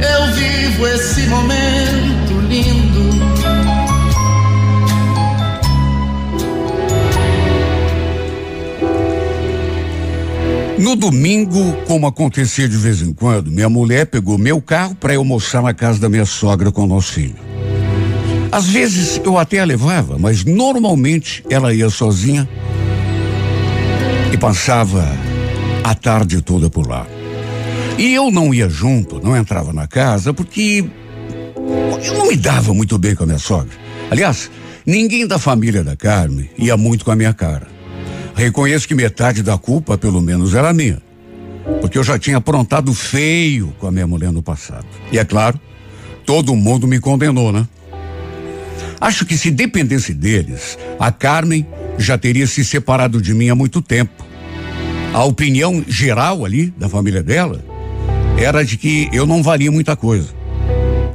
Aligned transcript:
eu 0.00 0.32
vivo 0.34 0.86
esse 0.88 1.22
momento 1.26 2.40
lindo. 2.48 3.16
No 10.78 10.94
domingo, 10.94 11.72
como 11.86 12.06
acontecia 12.06 12.68
de 12.68 12.76
vez 12.76 13.00
em 13.00 13.12
quando, 13.12 13.50
minha 13.50 13.68
mulher 13.68 14.06
pegou 14.06 14.36
meu 14.36 14.60
carro 14.60 14.94
para 14.94 15.14
eu 15.14 15.20
almoçar 15.20 15.62
na 15.62 15.72
casa 15.72 15.98
da 15.98 16.08
minha 16.08 16.26
sogra 16.26 16.70
com 16.70 16.84
o 16.84 16.86
nosso 16.86 17.14
filho. 17.14 17.36
Às 18.52 18.68
vezes 18.68 19.20
eu 19.24 19.38
até 19.38 19.58
a 19.58 19.64
levava, 19.64 20.18
mas 20.18 20.44
normalmente 20.44 21.42
ela 21.50 21.74
ia 21.74 21.88
sozinha 21.90 22.48
e 24.32 24.36
passava 24.36 25.04
a 25.82 25.94
tarde 25.94 26.42
toda 26.42 26.68
por 26.68 26.86
lá. 26.86 27.06
E 27.98 28.12
eu 28.12 28.30
não 28.30 28.52
ia 28.52 28.68
junto, 28.68 29.20
não 29.24 29.34
entrava 29.34 29.72
na 29.72 29.86
casa, 29.86 30.34
porque 30.34 30.84
eu 32.04 32.14
não 32.14 32.28
me 32.28 32.36
dava 32.36 32.74
muito 32.74 32.98
bem 32.98 33.14
com 33.14 33.22
a 33.22 33.26
minha 33.26 33.38
sogra. 33.38 33.72
Aliás, 34.10 34.50
ninguém 34.84 35.26
da 35.26 35.38
família 35.38 35.82
da 35.82 35.96
Carmen 35.96 36.50
ia 36.58 36.76
muito 36.76 37.06
com 37.06 37.10
a 37.10 37.16
minha 37.16 37.32
cara. 37.32 37.66
Reconheço 38.34 38.86
que 38.86 38.94
metade 38.94 39.42
da 39.42 39.56
culpa, 39.56 39.96
pelo 39.96 40.20
menos, 40.20 40.54
era 40.54 40.74
minha. 40.74 41.00
Porque 41.80 41.96
eu 41.96 42.04
já 42.04 42.18
tinha 42.18 42.36
aprontado 42.36 42.92
feio 42.92 43.74
com 43.78 43.86
a 43.86 43.90
minha 43.90 44.06
mulher 44.06 44.30
no 44.30 44.42
passado. 44.42 44.86
E 45.10 45.18
é 45.18 45.24
claro, 45.24 45.58
todo 46.26 46.54
mundo 46.54 46.86
me 46.86 47.00
condenou, 47.00 47.50
né? 47.50 47.66
Acho 49.00 49.24
que 49.24 49.38
se 49.38 49.50
dependesse 49.50 50.12
deles, 50.12 50.78
a 50.98 51.10
Carmen 51.10 51.66
já 51.96 52.18
teria 52.18 52.46
se 52.46 52.62
separado 52.62 53.22
de 53.22 53.32
mim 53.32 53.48
há 53.48 53.54
muito 53.54 53.80
tempo. 53.80 54.22
A 55.14 55.24
opinião 55.24 55.82
geral 55.88 56.44
ali 56.44 56.74
da 56.76 56.90
família 56.90 57.22
dela 57.22 57.75
era 58.38 58.64
de 58.64 58.76
que 58.76 59.08
eu 59.12 59.26
não 59.26 59.42
valia 59.42 59.70
muita 59.70 59.96
coisa. 59.96 60.28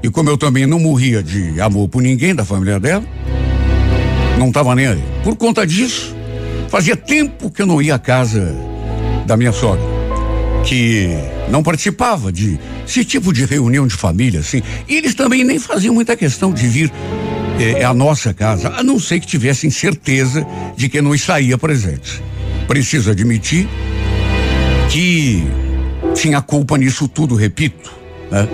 E 0.03 0.09
como 0.09 0.29
eu 0.29 0.37
também 0.37 0.65
não 0.65 0.79
morria 0.79 1.21
de 1.21 1.61
amor 1.61 1.87
por 1.87 2.01
ninguém 2.01 2.33
da 2.33 2.43
família 2.43 2.79
dela, 2.79 3.03
não 4.37 4.47
estava 4.47 4.73
nem 4.73 4.87
aí. 4.87 5.03
Por 5.23 5.35
conta 5.35 5.65
disso, 5.65 6.15
fazia 6.69 6.95
tempo 6.95 7.51
que 7.51 7.61
eu 7.61 7.67
não 7.67 7.81
ia 7.81 7.95
à 7.95 7.99
casa 7.99 8.55
da 9.27 9.37
minha 9.37 9.51
sogra, 9.51 9.85
que 10.65 11.09
não 11.49 11.61
participava 11.61 12.31
de 12.31 12.59
esse 12.87 13.05
tipo 13.05 13.31
de 13.31 13.45
reunião 13.45 13.85
de 13.85 13.93
família, 13.93 14.39
assim. 14.39 14.63
E 14.87 14.95
eles 14.95 15.13
também 15.13 15.43
nem 15.43 15.59
faziam 15.59 15.93
muita 15.93 16.17
questão 16.17 16.51
de 16.51 16.67
vir 16.67 16.91
é, 17.59 17.83
à 17.83 17.93
nossa 17.93 18.33
casa, 18.33 18.69
a 18.69 18.83
não 18.83 18.99
ser 18.99 19.19
que 19.19 19.27
tivessem 19.27 19.69
certeza 19.69 20.45
de 20.75 20.89
que 20.89 21.01
não 21.01 21.13
estaria 21.13 21.57
presente. 21.57 22.23
Preciso 22.67 23.11
admitir 23.11 23.67
que 24.89 25.43
tinha 26.13 26.41
culpa 26.41 26.77
nisso 26.77 27.07
tudo, 27.07 27.35
repito, 27.35 27.91
né? 28.29 28.47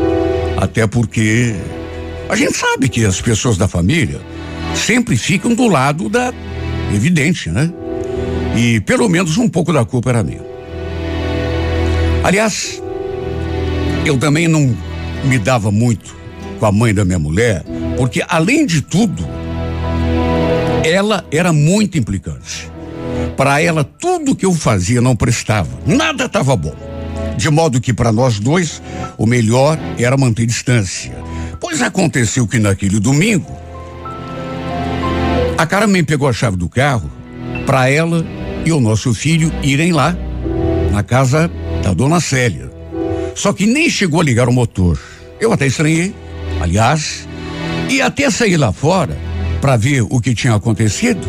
Até 0.57 0.87
porque 0.87 1.55
a 2.29 2.35
gente 2.35 2.57
sabe 2.57 2.89
que 2.89 3.05
as 3.05 3.21
pessoas 3.21 3.57
da 3.57 3.67
família 3.67 4.19
sempre 4.75 5.15
ficam 5.15 5.53
do 5.53 5.67
lado 5.67 6.09
da 6.09 6.33
evidente, 6.93 7.49
né? 7.49 7.71
E 8.55 8.79
pelo 8.81 9.07
menos 9.07 9.37
um 9.37 9.47
pouco 9.47 9.71
da 9.71 9.85
culpa 9.85 10.09
era 10.09 10.23
minha. 10.23 10.45
Aliás, 12.23 12.81
eu 14.05 14.17
também 14.17 14.47
não 14.47 14.75
me 15.23 15.37
dava 15.37 15.71
muito 15.71 16.15
com 16.59 16.65
a 16.65 16.71
mãe 16.71 16.93
da 16.93 17.05
minha 17.05 17.19
mulher, 17.19 17.63
porque 17.97 18.23
além 18.27 18.65
de 18.65 18.81
tudo, 18.81 19.27
ela 20.83 21.23
era 21.31 21.53
muito 21.53 21.97
implicante. 21.97 22.69
Para 23.35 23.61
ela, 23.61 23.83
tudo 23.83 24.35
que 24.35 24.45
eu 24.45 24.53
fazia 24.53 25.01
não 25.01 25.15
prestava, 25.15 25.69
nada 25.85 26.25
estava 26.25 26.55
bom. 26.55 26.86
De 27.37 27.49
modo 27.51 27.79
que 27.79 27.93
para 27.93 28.11
nós 28.11 28.39
dois, 28.39 28.81
o 29.17 29.25
melhor 29.27 29.77
era 29.97 30.17
manter 30.17 30.45
distância. 30.45 31.15
Pois 31.59 31.81
aconteceu 31.81 32.47
que 32.47 32.57
naquele 32.57 32.99
domingo, 32.99 33.55
a 35.57 35.65
Carmen 35.65 36.03
pegou 36.03 36.27
a 36.27 36.33
chave 36.33 36.57
do 36.57 36.67
carro 36.67 37.09
para 37.65 37.89
ela 37.89 38.25
e 38.65 38.71
o 38.71 38.79
nosso 38.79 39.13
filho 39.13 39.51
irem 39.63 39.91
lá, 39.91 40.15
na 40.91 41.03
casa 41.03 41.49
da 41.83 41.93
dona 41.93 42.19
Célia. 42.19 42.71
Só 43.35 43.53
que 43.53 43.65
nem 43.65 43.89
chegou 43.89 44.19
a 44.19 44.23
ligar 44.23 44.49
o 44.49 44.53
motor. 44.53 44.99
Eu 45.39 45.53
até 45.53 45.67
estranhei, 45.67 46.13
aliás, 46.59 47.27
e 47.89 48.01
até 48.01 48.29
sair 48.31 48.57
lá 48.57 48.71
fora 48.73 49.17
para 49.61 49.77
ver 49.77 50.01
o 50.09 50.19
que 50.19 50.33
tinha 50.33 50.55
acontecido, 50.55 51.21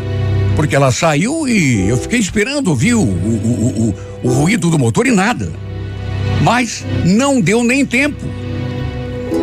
porque 0.57 0.75
ela 0.75 0.91
saiu 0.91 1.47
e 1.47 1.89
eu 1.89 1.97
fiquei 1.97 2.19
esperando 2.19 2.69
ouvir 2.69 2.95
o, 2.95 3.01
o, 3.01 3.05
o, 3.05 3.95
o 4.25 4.33
ruído 4.33 4.71
do 4.71 4.79
motor 4.79 5.07
e 5.07 5.11
nada. 5.11 5.53
Mas 6.43 6.84
não 7.04 7.41
deu 7.41 7.65
nem 7.65 7.84
tempo. 7.84 8.25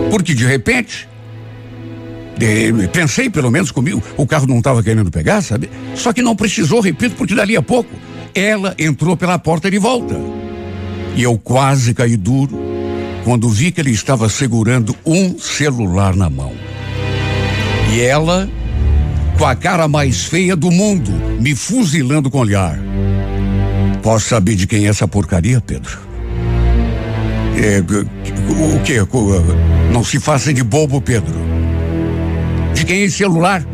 Porque 0.09 0.33
de 0.33 0.45
repente, 0.45 1.07
de, 2.38 2.88
pensei 2.89 3.29
pelo 3.29 3.51
menos 3.51 3.72
comigo, 3.72 4.01
o 4.17 4.25
carro 4.25 4.47
não 4.47 4.59
estava 4.59 4.81
querendo 4.83 5.11
pegar, 5.11 5.41
sabe? 5.41 5.69
Só 5.95 6.13
que 6.13 6.22
não 6.22 6.35
precisou, 6.35 6.79
repito, 6.79 7.16
porque 7.16 7.35
dali 7.35 7.55
a 7.55 7.61
pouco 7.61 7.89
ela 8.34 8.75
entrou 8.78 9.16
pela 9.16 9.39
porta 9.39 9.72
de 9.72 9.79
volta. 9.79 10.16
E 11.16 11.23
eu 11.23 11.38
quase 11.38 11.94
caí 11.94 12.17
duro 12.17 12.59
quando 13.23 13.50
vi 13.50 13.72
que 13.72 13.79
ele 13.79 13.91
estava 13.91 14.28
segurando 14.28 14.95
um 15.05 15.39
celular 15.39 16.16
na 16.16 16.29
mão. 16.29 16.53
E 17.94 18.01
ela, 18.01 18.50
com 19.38 19.45
a 19.45 19.55
cara 19.55 19.88
mais 19.88 20.25
feia 20.25 20.55
do 20.55 20.69
mundo, 20.69 21.11
me 21.39 21.55
fuzilando 21.55 22.29
com 22.29 22.39
olhar. 22.39 22.78
Posso 24.03 24.28
saber 24.28 24.55
de 24.55 24.67
quem 24.67 24.85
é 24.85 24.89
essa 24.89 25.07
porcaria, 25.07 25.61
Pedro? 25.61 25.97
É, 27.57 27.79
o 27.79 28.79
que? 28.83 28.95
Não 29.91 30.03
se 30.03 30.19
faça 30.19 30.53
de 30.53 30.63
bobo, 30.63 31.01
Pedro. 31.01 31.33
De 32.73 32.85
quem 32.85 33.01
é 33.01 33.03
esse 33.05 33.17
celular? 33.17 33.66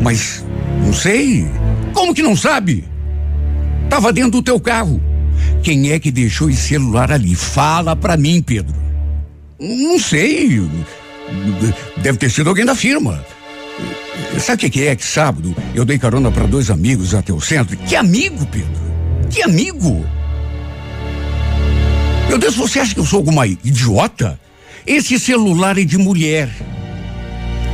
Mas 0.00 0.44
não 0.84 0.92
sei. 0.92 1.46
Como 1.92 2.14
que 2.14 2.22
não 2.22 2.36
sabe? 2.36 2.84
Tava 3.90 4.12
dentro 4.12 4.32
do 4.32 4.42
teu 4.42 4.58
carro. 4.60 5.02
Quem 5.62 5.90
é 5.90 5.98
que 5.98 6.10
deixou 6.10 6.48
esse 6.48 6.68
celular 6.68 7.10
ali? 7.10 7.34
Fala 7.34 7.94
pra 7.96 8.16
mim, 8.16 8.40
Pedro. 8.40 8.74
Não 9.60 9.98
sei. 9.98 10.62
Deve 11.98 12.18
ter 12.18 12.30
sido 12.30 12.48
alguém 12.48 12.64
da 12.64 12.74
firma. 12.74 13.24
Sabe 14.38 14.66
o 14.66 14.70
que 14.70 14.86
é 14.86 14.96
que 14.96 15.04
sábado 15.04 15.54
eu 15.74 15.84
dei 15.84 15.98
carona 15.98 16.30
para 16.30 16.46
dois 16.46 16.70
amigos 16.70 17.14
até 17.14 17.32
o 17.32 17.40
centro? 17.40 17.76
Que 17.76 17.96
amigo, 17.96 18.46
Pedro? 18.46 18.70
Que 19.30 19.42
amigo? 19.42 20.04
Meu 22.32 22.38
Deus, 22.38 22.56
você 22.56 22.80
acha 22.80 22.94
que 22.94 23.00
eu 23.00 23.04
sou 23.04 23.18
alguma 23.18 23.46
idiota? 23.46 24.40
Esse 24.86 25.20
celular 25.20 25.76
é 25.76 25.84
de 25.84 25.98
mulher. 25.98 26.48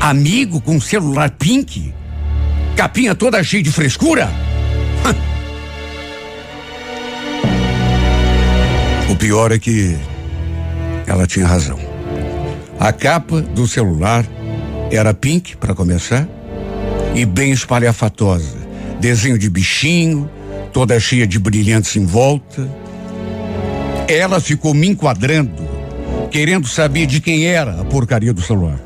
Amigo 0.00 0.60
com 0.60 0.80
celular 0.80 1.30
pink? 1.30 1.94
Capinha 2.74 3.14
toda 3.14 3.40
cheia 3.44 3.62
de 3.62 3.70
frescura? 3.70 4.28
o 9.08 9.14
pior 9.14 9.52
é 9.52 9.60
que 9.60 9.96
ela 11.06 11.24
tinha 11.24 11.46
razão. 11.46 11.78
A 12.80 12.92
capa 12.92 13.40
do 13.40 13.68
celular 13.68 14.26
era 14.90 15.14
pink, 15.14 15.56
para 15.56 15.72
começar, 15.72 16.28
e 17.14 17.24
bem 17.24 17.52
espalhafatosa. 17.52 18.58
Desenho 18.98 19.38
de 19.38 19.48
bichinho, 19.48 20.28
toda 20.72 20.98
cheia 20.98 21.28
de 21.28 21.38
brilhantes 21.38 21.94
em 21.94 22.04
volta. 22.04 22.87
Ela 24.08 24.40
ficou 24.40 24.72
me 24.72 24.88
enquadrando, 24.88 25.68
querendo 26.30 26.66
saber 26.66 27.04
de 27.04 27.20
quem 27.20 27.44
era 27.44 27.78
a 27.78 27.84
porcaria 27.84 28.32
do 28.32 28.40
celular. 28.40 28.80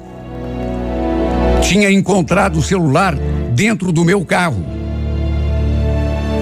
Tinha 1.63 1.89
encontrado 1.93 2.59
o 2.59 2.63
celular 2.63 3.17
dentro 3.55 3.93
do 3.93 4.05
meu 4.05 4.25
carro. 4.25 4.67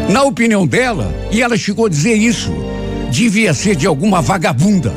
Na 0.08 0.22
opinião 0.22 0.66
dela, 0.66 1.14
e 1.30 1.42
ela 1.42 1.58
chegou 1.58 1.84
a 1.84 1.88
dizer 1.90 2.14
isso, 2.14 2.50
devia 3.10 3.52
ser 3.52 3.76
de 3.76 3.86
alguma 3.86 4.22
vagabunda. 4.22 4.92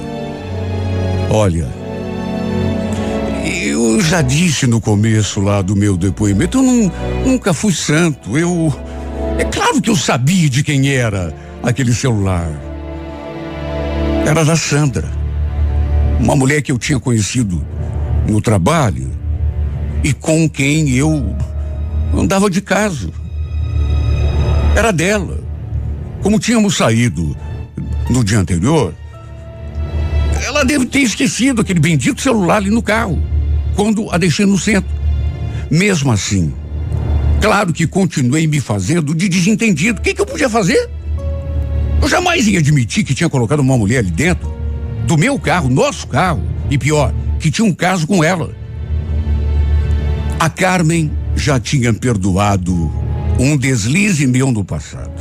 Olha, 1.29 1.67
eu 3.43 3.99
já 3.99 4.21
disse 4.21 4.65
no 4.65 4.79
começo 4.79 5.41
lá 5.41 5.61
do 5.61 5.75
meu 5.75 5.97
depoimento, 5.97 6.59
eu 6.59 6.63
não, 6.63 6.91
nunca 7.25 7.53
fui 7.53 7.73
santo. 7.73 8.37
Eu. 8.37 8.73
É 9.37 9.43
claro 9.43 9.81
que 9.81 9.89
eu 9.89 9.95
sabia 9.97 10.49
de 10.49 10.63
quem 10.63 10.89
era 10.89 11.35
aquele 11.61 11.93
celular. 11.93 12.72
Era 14.25 14.45
da 14.45 14.55
Sandra. 14.55 15.11
Uma 16.19 16.35
mulher 16.35 16.61
que 16.61 16.71
eu 16.71 16.79
tinha 16.79 16.99
conhecido 16.99 17.65
no 18.27 18.41
trabalho 18.41 19.11
e 20.03 20.13
com 20.13 20.49
quem 20.49 20.89
eu 20.91 21.35
andava 22.17 22.49
de 22.49 22.61
caso. 22.61 23.11
Era 24.75 24.91
dela. 24.91 25.43
Como 26.21 26.39
tínhamos 26.39 26.77
saído 26.77 27.35
no 28.09 28.23
dia 28.23 28.39
anterior, 28.39 28.93
ela 30.45 30.63
deve 30.63 30.85
ter 30.85 30.99
esquecido 30.99 31.61
aquele 31.61 31.79
bendito 31.81 32.21
celular 32.21 32.57
ali 32.57 32.69
no 32.69 32.81
carro, 32.81 33.21
quando 33.75 34.09
a 34.09 34.17
deixei 34.17 34.45
no 34.45 34.57
centro. 34.57 34.89
Mesmo 35.69 36.11
assim, 36.11 36.53
claro 37.41 37.73
que 37.73 37.85
continuei 37.85 38.47
me 38.47 38.61
fazendo 38.61 39.13
de 39.13 39.27
desentendido. 39.27 39.99
O 39.99 40.01
que, 40.01 40.13
que 40.13 40.21
eu 40.21 40.25
podia 40.25 40.49
fazer? 40.49 40.89
Eu 42.03 42.09
jamais 42.09 42.45
ia 42.49 42.59
admitir 42.59 43.05
que 43.05 43.15
tinha 43.15 43.29
colocado 43.29 43.61
uma 43.61 43.77
mulher 43.77 43.99
ali 43.99 44.11
dentro 44.11 44.53
do 45.07 45.17
meu 45.17 45.39
carro, 45.39 45.69
nosso 45.69 46.05
carro, 46.05 46.43
e 46.69 46.77
pior, 46.77 47.13
que 47.39 47.49
tinha 47.49 47.63
um 47.63 47.73
caso 47.73 48.05
com 48.05 48.21
ela. 48.21 48.53
A 50.37 50.49
Carmen 50.49 51.09
já 51.33 51.61
tinha 51.61 51.93
perdoado 51.93 52.91
um 53.39 53.55
deslize 53.55 54.27
meu 54.27 54.51
no 54.51 54.65
passado. 54.65 55.13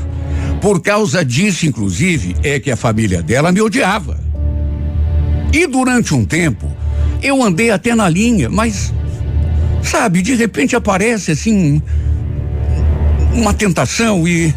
Por 0.60 0.82
causa 0.82 1.24
disso, 1.24 1.66
inclusive, 1.66 2.34
é 2.42 2.58
que 2.58 2.68
a 2.68 2.76
família 2.76 3.22
dela 3.22 3.52
me 3.52 3.60
odiava. 3.60 4.18
E 5.52 5.68
durante 5.68 6.12
um 6.12 6.24
tempo, 6.24 6.68
eu 7.22 7.40
andei 7.44 7.70
até 7.70 7.94
na 7.94 8.08
linha, 8.08 8.50
mas, 8.50 8.92
sabe, 9.84 10.20
de 10.20 10.34
repente 10.34 10.74
aparece 10.74 11.30
assim 11.30 11.80
uma 13.32 13.54
tentação 13.54 14.26
e. 14.26 14.52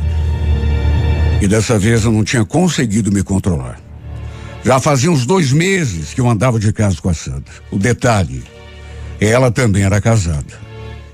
E 1.41 1.47
dessa 1.47 1.77
vez 1.77 2.03
eu 2.03 2.11
não 2.11 2.23
tinha 2.23 2.45
conseguido 2.45 3.11
me 3.11 3.23
controlar. 3.23 3.79
Já 4.63 4.79
fazia 4.79 5.11
uns 5.11 5.25
dois 5.25 5.51
meses 5.51 6.13
que 6.13 6.21
eu 6.21 6.29
andava 6.29 6.59
de 6.59 6.73
casa 6.73 6.97
com 6.99 7.09
a 7.09 7.13
Sandra. 7.13 7.53
O 7.69 7.77
detalhe, 7.77 8.43
ela 9.19 9.51
também 9.51 9.83
era 9.83 10.01
casada. 10.01 10.65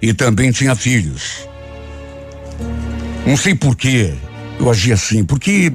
E 0.01 0.13
também 0.13 0.51
tinha 0.51 0.73
filhos. 0.75 1.47
Não 3.25 3.35
sei 3.35 3.53
porquê 3.53 4.13
eu 4.61 4.69
agi 4.69 4.93
assim, 4.93 5.23
porque, 5.23 5.73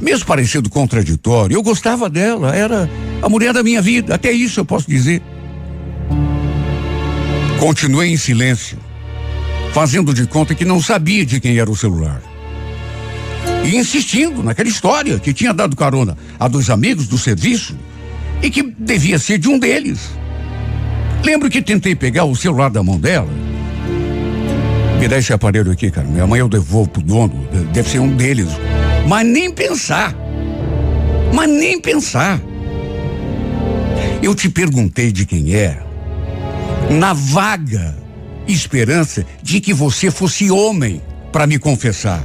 mesmo 0.00 0.24
parecendo 0.24 0.70
contraditório, 0.70 1.54
eu 1.54 1.62
gostava 1.62 2.08
dela, 2.08 2.56
era 2.56 2.88
a 3.20 3.28
mulher 3.28 3.52
da 3.52 3.62
minha 3.62 3.82
vida, 3.82 4.14
até 4.14 4.32
isso 4.32 4.60
eu 4.60 4.64
posso 4.64 4.88
dizer. 4.88 5.22
Continuei 7.58 8.10
em 8.10 8.16
silêncio, 8.16 8.78
fazendo 9.72 10.14
de 10.14 10.26
conta 10.26 10.54
que 10.54 10.64
não 10.64 10.80
sabia 10.80 11.26
de 11.26 11.40
quem 11.40 11.58
era 11.58 11.70
o 11.70 11.76
celular. 11.76 12.22
E 13.64 13.76
insistindo 13.76 14.42
naquela 14.42 14.68
história 14.68 15.18
que 15.18 15.32
tinha 15.32 15.52
dado 15.52 15.76
carona 15.76 16.16
a 16.38 16.48
dois 16.48 16.68
amigos 16.68 17.06
do 17.06 17.16
serviço 17.16 17.76
e 18.42 18.50
que 18.50 18.62
devia 18.62 19.18
ser 19.18 19.38
de 19.38 19.48
um 19.48 19.58
deles. 19.58 20.10
Lembro 21.24 21.48
que 21.48 21.62
tentei 21.62 21.94
pegar 21.94 22.24
o 22.24 22.34
celular 22.34 22.70
da 22.70 22.82
mão 22.82 22.98
dela. 22.98 23.28
Me 24.98 25.08
dá 25.08 25.18
esse 25.18 25.32
aparelho 25.32 25.70
aqui, 25.70 25.90
cara. 25.90 26.06
Minha 26.06 26.26
mãe 26.26 26.40
eu 26.40 26.48
devolvo 26.48 26.90
pro 26.90 27.02
dono. 27.02 27.46
Deve 27.72 27.88
ser 27.88 28.00
um 28.00 28.14
deles. 28.14 28.48
Mas 29.06 29.26
nem 29.26 29.50
pensar. 29.50 30.14
Mas 31.32 31.48
nem 31.48 31.80
pensar. 31.80 32.40
Eu 34.22 34.34
te 34.34 34.48
perguntei 34.48 35.10
de 35.10 35.26
quem 35.26 35.54
é, 35.54 35.82
na 36.90 37.12
vaga 37.12 37.96
esperança 38.46 39.26
de 39.42 39.60
que 39.60 39.74
você 39.74 40.10
fosse 40.10 40.50
homem 40.50 41.02
para 41.32 41.46
me 41.46 41.58
confessar. 41.58 42.22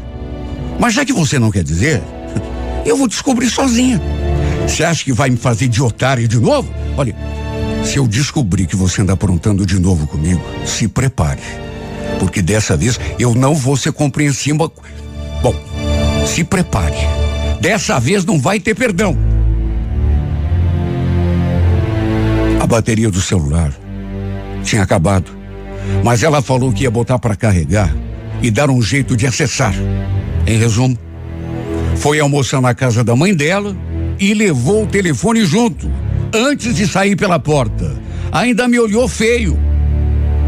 Mas 0.79 0.93
já 0.93 1.05
que 1.05 1.13
você 1.13 1.39
não 1.39 1.51
quer 1.51 1.63
dizer, 1.63 2.01
eu 2.85 2.97
vou 2.97 3.07
descobrir 3.07 3.49
sozinha. 3.49 4.01
Você 4.67 4.83
acha 4.83 5.03
que 5.03 5.13
vai 5.13 5.29
me 5.29 5.37
fazer 5.37 5.67
de 5.67 5.81
otário 5.81 6.27
de 6.27 6.39
novo? 6.39 6.71
Olha, 6.97 7.15
se 7.83 7.97
eu 7.97 8.07
descobrir 8.07 8.67
que 8.67 8.75
você 8.75 9.01
anda 9.01 9.13
aprontando 9.13 9.65
de 9.65 9.79
novo 9.79 10.05
comigo, 10.07 10.41
se 10.65 10.87
prepare. 10.87 11.41
Porque 12.19 12.41
dessa 12.41 12.75
vez 12.75 12.99
eu 13.17 13.33
não 13.33 13.55
vou 13.55 13.77
ser 13.77 13.91
compreensiva. 13.93 14.71
Bom, 15.41 15.55
se 16.25 16.43
prepare. 16.43 16.97
Dessa 17.61 17.99
vez 17.99 18.25
não 18.25 18.39
vai 18.39 18.59
ter 18.59 18.75
perdão. 18.75 19.17
A 22.59 22.65
bateria 22.67 23.09
do 23.09 23.21
celular 23.21 23.73
tinha 24.63 24.83
acabado. 24.83 25.31
Mas 26.03 26.23
ela 26.23 26.41
falou 26.41 26.73
que 26.73 26.83
ia 26.83 26.91
botar 26.91 27.17
para 27.17 27.35
carregar 27.35 27.95
e 28.41 28.51
dar 28.51 28.69
um 28.69 28.81
jeito 28.81 29.15
de 29.15 29.25
acessar. 29.25 29.73
Em 30.47 30.57
resumo, 30.57 30.97
foi 31.97 32.21
almoçar 32.21 32.61
na 32.61 32.73
casa 32.73 33.03
da 33.03 33.13
mãe 33.17 33.35
dela 33.35 33.75
e 34.17 34.33
levou 34.33 34.83
o 34.83 34.87
telefone 34.87 35.45
junto, 35.45 35.91
antes 36.33 36.73
de 36.73 36.87
sair 36.87 37.17
pela 37.17 37.37
porta. 37.37 38.01
Ainda 38.31 38.65
me 38.65 38.79
olhou 38.79 39.09
feio, 39.09 39.59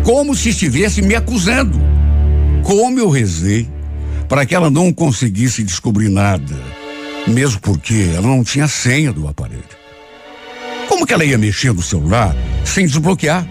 como 0.06 0.34
se 0.34 0.50
estivesse 0.50 1.02
me 1.02 1.16
acusando. 1.16 1.78
Como 2.64 2.98
eu 2.98 3.10
rezei 3.10 3.68
para 4.30 4.46
que 4.46 4.56
ela 4.56 4.70
não 4.70 4.94
conseguisse 4.94 5.64
descobrir 5.64 6.08
nada, 6.08 6.56
mesmo 7.28 7.60
porque 7.60 8.10
ela 8.16 8.28
não 8.28 8.42
tinha 8.42 8.70
senha 8.70 9.12
do 9.12 9.28
aparelho. 9.28 9.64
Como 10.88 11.06
que 11.06 11.14
ela 11.14 11.26
ia 11.26 11.38
mexer 11.38 11.74
no 11.74 11.82
celular 11.82 12.34
sem 12.64 12.86
desbloquear? 12.86 13.46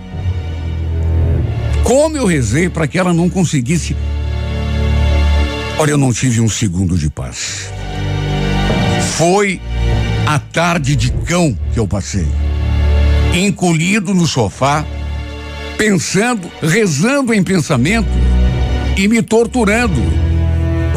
Como 1.85 2.17
eu 2.17 2.25
rezei 2.25 2.71
para 2.71 2.87
que 2.87 2.99
ela 2.99 3.13
não 3.13 3.29
conseguisse 3.29 3.95
Olha, 5.81 5.93
eu 5.93 5.99
não 5.99 6.13
tive 6.13 6.41
um 6.41 6.49
segundo 6.49 6.99
de 6.99 7.09
paz. 7.09 7.71
Foi 9.17 9.61
a 10.27 10.37
tarde 10.37 10.97
de 10.97 11.13
cão 11.13 11.57
que 11.73 11.79
eu 11.79 11.87
passei. 11.87 12.27
Encolhido 13.33 14.13
no 14.13 14.27
sofá, 14.27 14.85
pensando, 15.77 16.51
rezando 16.61 17.33
em 17.33 17.45
pensamento 17.45 18.09
e 18.97 19.07
me 19.07 19.23
torturando. 19.23 20.03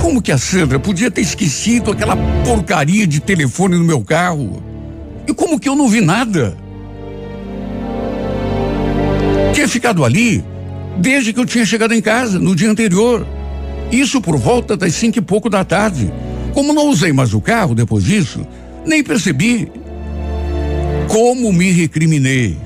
Como 0.02 0.20
que 0.20 0.32
a 0.32 0.38
Sandra 0.40 0.80
podia 0.80 1.12
ter 1.12 1.22
esquecido 1.22 1.92
aquela 1.92 2.18
porcaria 2.44 3.06
de 3.06 3.20
telefone 3.20 3.78
no 3.78 3.84
meu 3.84 4.02
carro? 4.02 4.64
E 5.28 5.34
como 5.34 5.60
que 5.60 5.70
eu 5.70 5.76
não 5.76 5.88
vi 5.88 6.02
nada? 6.02 6.58
Tinha 9.54 9.68
ficado 9.68 10.04
ali 10.04 10.44
desde 10.98 11.34
que 11.34 11.40
eu 11.40 11.46
tinha 11.46 11.68
chegado 11.68 11.94
em 11.94 12.02
casa 12.02 12.40
no 12.40 12.56
dia 12.56 12.72
anterior. 12.72 13.28
Isso 13.92 14.22
por 14.22 14.38
volta 14.38 14.78
das 14.78 14.96
cinco 14.96 15.20
e 15.20 15.22
pouco 15.22 15.50
da 15.50 15.66
tarde. 15.66 16.12
Como 16.54 16.74
não 16.74 16.90
usei 16.90 17.12
mais 17.12 17.34
o 17.34 17.42
carro 17.42 17.76
depois 17.76 18.04
disso, 18.04 18.46
nem 18.86 19.04
percebi. 19.04 19.70
Como 21.08 21.52
me 21.52 21.72
recriminei. 21.72 22.58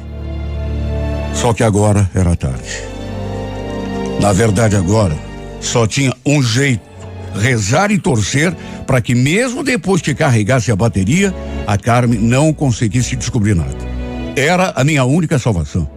Só 1.33 1.53
que 1.53 1.63
agora 1.63 2.09
era 2.13 2.35
tarde. 2.35 2.69
Na 4.21 4.31
verdade, 4.31 4.75
agora 4.75 5.15
só 5.59 5.87
tinha 5.87 6.13
um 6.25 6.41
jeito: 6.41 6.83
rezar 7.35 7.91
e 7.91 7.97
torcer 7.97 8.55
para 8.85 9.01
que, 9.01 9.15
mesmo 9.15 9.63
depois 9.63 10.01
que 10.01 10.13
carregasse 10.13 10.71
a 10.71 10.75
bateria, 10.75 11.33
a 11.65 11.77
Carmen 11.77 12.19
não 12.19 12.53
conseguisse 12.53 13.15
descobrir 13.15 13.55
nada. 13.55 13.75
Era 14.35 14.73
a 14.75 14.83
minha 14.83 15.03
única 15.03 15.39
salvação. 15.39 15.89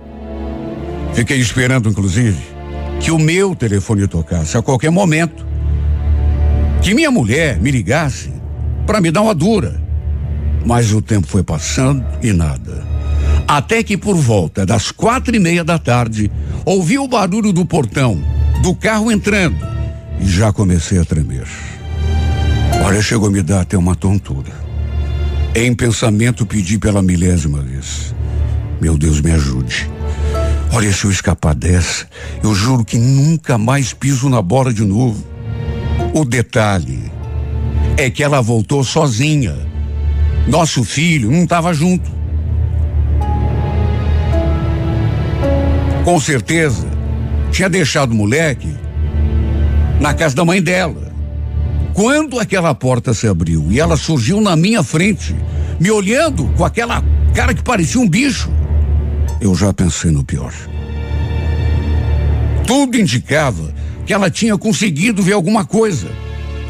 Fiquei 1.13 1.39
esperando, 1.39 1.89
inclusive, 1.89 2.39
que 3.01 3.11
o 3.11 3.19
meu 3.19 3.55
telefone 3.55 4.07
tocasse 4.07 4.57
a 4.57 4.63
qualquer 4.63 4.91
momento. 4.91 5.47
Que 6.83 6.95
minha 6.95 7.11
mulher 7.11 7.61
me 7.61 7.71
ligasse 7.71 8.33
para 8.87 9.01
me 9.01 9.11
dar 9.11 9.23
uma 9.23 9.35
dura. 9.35 9.81
Mas 10.65 10.93
o 10.93 11.01
tempo 11.01 11.27
foi 11.27 11.43
passando 11.43 12.05
e 12.23 12.33
nada. 12.33 12.87
Até 13.47 13.83
que 13.83 13.97
por 13.97 14.17
volta 14.17 14.67
das 14.67 14.91
quatro 14.91 15.35
e 15.35 15.39
meia 15.39 15.65
da 15.65 15.79
tarde, 15.79 16.31
ouvi 16.65 16.99
o 16.99 17.09
barulho 17.09 17.53
do 17.53 17.65
portão, 17.65 18.23
do 18.63 18.75
carro 18.75 19.11
entrando, 19.11 19.57
e 20.21 20.29
já 20.29 20.53
comecei 20.53 20.99
a 20.99 21.05
tremer. 21.05 21.47
Olha, 22.85 23.01
chegou 23.01 23.29
a 23.29 23.31
me 23.31 23.43
dar 23.43 23.63
até 23.63 23.79
uma 23.79 23.95
tontura. 23.95 24.53
Em 25.55 25.75
pensamento 25.75 26.45
pedi 26.45 26.79
pela 26.79 27.01
milésima 27.01 27.61
vez. 27.61 28.15
Meu 28.81 28.97
Deus, 28.97 29.21
me 29.21 29.33
ajude. 29.33 29.91
Olha, 30.73 30.93
se 30.93 31.05
eu 31.05 31.11
escapar 31.11 31.55
dessa, 31.55 32.07
eu 32.43 32.55
juro 32.55 32.85
que 32.85 32.99
nunca 32.99 33.57
mais 33.57 33.93
piso 33.93 34.29
na 34.29 34.43
bola 34.43 34.73
de 34.73 34.85
novo. 34.85 35.25
O 36.15 36.25
detalhe 36.25 37.11
é 37.97 38.11
que 38.11 38.23
ela 38.23 38.41
voltou 38.41 38.85
sozinha. 38.85 39.57
Nosso 40.47 40.85
filho 40.85 41.31
não 41.31 41.45
estava 41.45 41.73
junto. 41.73 42.11
Com 46.05 46.21
certeza, 46.21 46.87
tinha 47.51 47.69
deixado 47.69 48.13
o 48.13 48.15
moleque 48.15 48.75
na 50.01 50.15
casa 50.15 50.35
da 50.35 50.45
mãe 50.45 50.63
dela. 50.63 51.13
Quando 51.93 52.39
aquela 52.39 52.75
porta 52.75 53.13
se 53.13 53.27
abriu 53.27 53.67
e 53.71 53.81
ela 53.81 53.97
surgiu 53.97 54.41
na 54.41 54.55
minha 54.55 54.83
frente, 54.83 55.35
me 55.81 55.91
olhando 55.91 56.45
com 56.57 56.65
aquela 56.65 57.03
cara 57.35 57.53
que 57.53 57.63
parecia 57.63 58.01
um 58.01 58.09
bicho, 58.09 58.51
eu 59.41 59.55
já 59.55 59.73
pensei 59.73 60.11
no 60.11 60.25
pior. 60.25 60.53
Tudo 62.67 62.99
indicava 62.99 63.73
que 64.05 64.13
ela 64.13 64.31
tinha 64.31 64.57
conseguido 64.59 65.23
ver 65.23 65.33
alguma 65.33 65.65
coisa, 65.65 66.09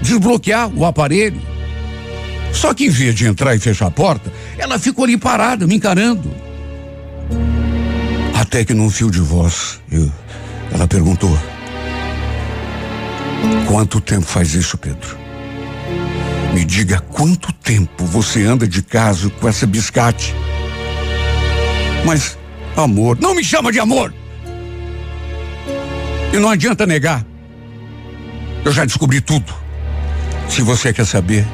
desbloquear 0.01 0.71
o 0.75 0.85
aparelho. 0.85 1.41
Só 2.53 2.73
que 2.73 2.87
em 2.87 2.91
vez 2.91 3.15
de 3.15 3.27
entrar 3.27 3.55
e 3.55 3.59
fechar 3.59 3.87
a 3.87 3.91
porta, 3.91 4.33
ela 4.57 4.79
ficou 4.79 5.05
ali 5.05 5.17
parada, 5.17 5.67
me 5.67 5.75
encarando. 5.75 6.31
Até 8.35 8.65
que 8.65 8.73
num 8.73 8.89
fio 8.91 9.11
de 9.11 9.21
voz, 9.21 9.81
eu, 9.91 10.11
ela 10.73 10.87
perguntou: 10.87 11.37
Quanto 13.67 14.01
tempo 14.01 14.25
faz 14.25 14.55
isso, 14.55 14.79
Pedro? 14.79 15.19
Me 16.55 16.65
diga 16.65 17.01
quanto 17.01 17.53
tempo 17.53 18.05
você 18.05 18.45
anda 18.45 18.67
de 18.67 18.83
casa 18.83 19.29
com 19.29 19.49
essa 19.49 19.67
biscate? 19.67 20.35
Mas, 22.05 22.38
amor, 22.83 23.19
não 23.21 23.35
me 23.35 23.45
chama 23.45 23.73
de 23.73 23.81
amor! 23.81 24.13
E 26.33 26.37
não 26.39 26.49
adianta 26.49 26.87
negar. 26.87 27.25
Eu 28.65 28.73
já 28.73 28.85
descobri 28.85 29.21
tudo. 29.21 29.53
Se 30.49 30.63
você 30.63 30.93
quer 30.93 31.07
saber, 31.07 31.47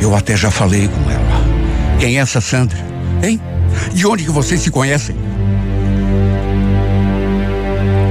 eu 0.00 0.14
até 0.14 0.36
já 0.36 0.50
falei 0.50 0.88
com 0.88 1.10
ela. 1.10 1.98
Quem 1.98 2.16
é 2.16 2.20
essa 2.20 2.40
Sandra? 2.40 2.78
Hein? 3.22 3.40
De 3.92 4.06
onde 4.06 4.24
que 4.24 4.30
vocês 4.30 4.60
se 4.60 4.70
conhecem? 4.70 5.14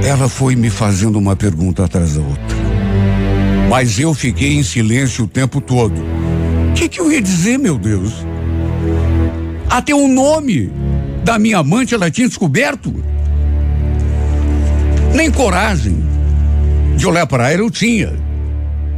Ela 0.04 0.28
foi 0.28 0.56
me 0.56 0.70
fazendo 0.70 1.18
uma 1.18 1.36
pergunta 1.36 1.84
atrás 1.84 2.14
da 2.14 2.20
outra. 2.20 2.56
Mas 3.68 3.98
eu 3.98 4.14
fiquei 4.14 4.54
em 4.54 4.62
silêncio 4.62 5.24
o 5.24 5.28
tempo 5.28 5.60
todo. 5.60 6.00
O 6.70 6.72
que, 6.74 6.88
que 6.88 7.00
eu 7.00 7.12
ia 7.12 7.20
dizer, 7.20 7.58
meu 7.58 7.78
Deus? 7.78 8.12
Até 9.68 9.94
o 9.94 10.08
nome 10.08 10.72
da 11.30 11.38
minha 11.38 11.58
amante 11.58 11.94
ela 11.94 12.10
tinha 12.10 12.26
descoberto. 12.26 12.92
Nem 15.14 15.30
coragem 15.30 15.96
de 16.96 17.06
olhar 17.06 17.24
para 17.24 17.52
ela 17.52 17.62
eu 17.62 17.70
tinha. 17.70 18.12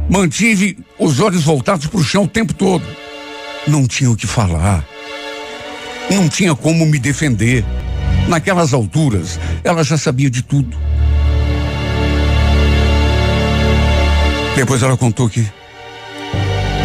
Mantive 0.09 0.79
os 0.97 1.19
olhos 1.19 1.43
voltados 1.43 1.85
para 1.85 1.99
o 1.99 2.03
chão 2.03 2.23
o 2.23 2.27
tempo 2.27 2.51
todo. 2.51 2.83
Não 3.67 3.85
tinha 3.85 4.09
o 4.09 4.15
que 4.15 4.25
falar. 4.25 4.83
Não 6.09 6.27
tinha 6.27 6.55
como 6.55 6.87
me 6.87 6.97
defender. 6.97 7.63
Naquelas 8.27 8.73
alturas, 8.73 9.39
ela 9.63 9.83
já 9.83 9.95
sabia 9.95 10.27
de 10.29 10.41
tudo. 10.41 10.75
Depois 14.55 14.81
ela 14.81 14.97
contou 14.97 15.29
que 15.29 15.45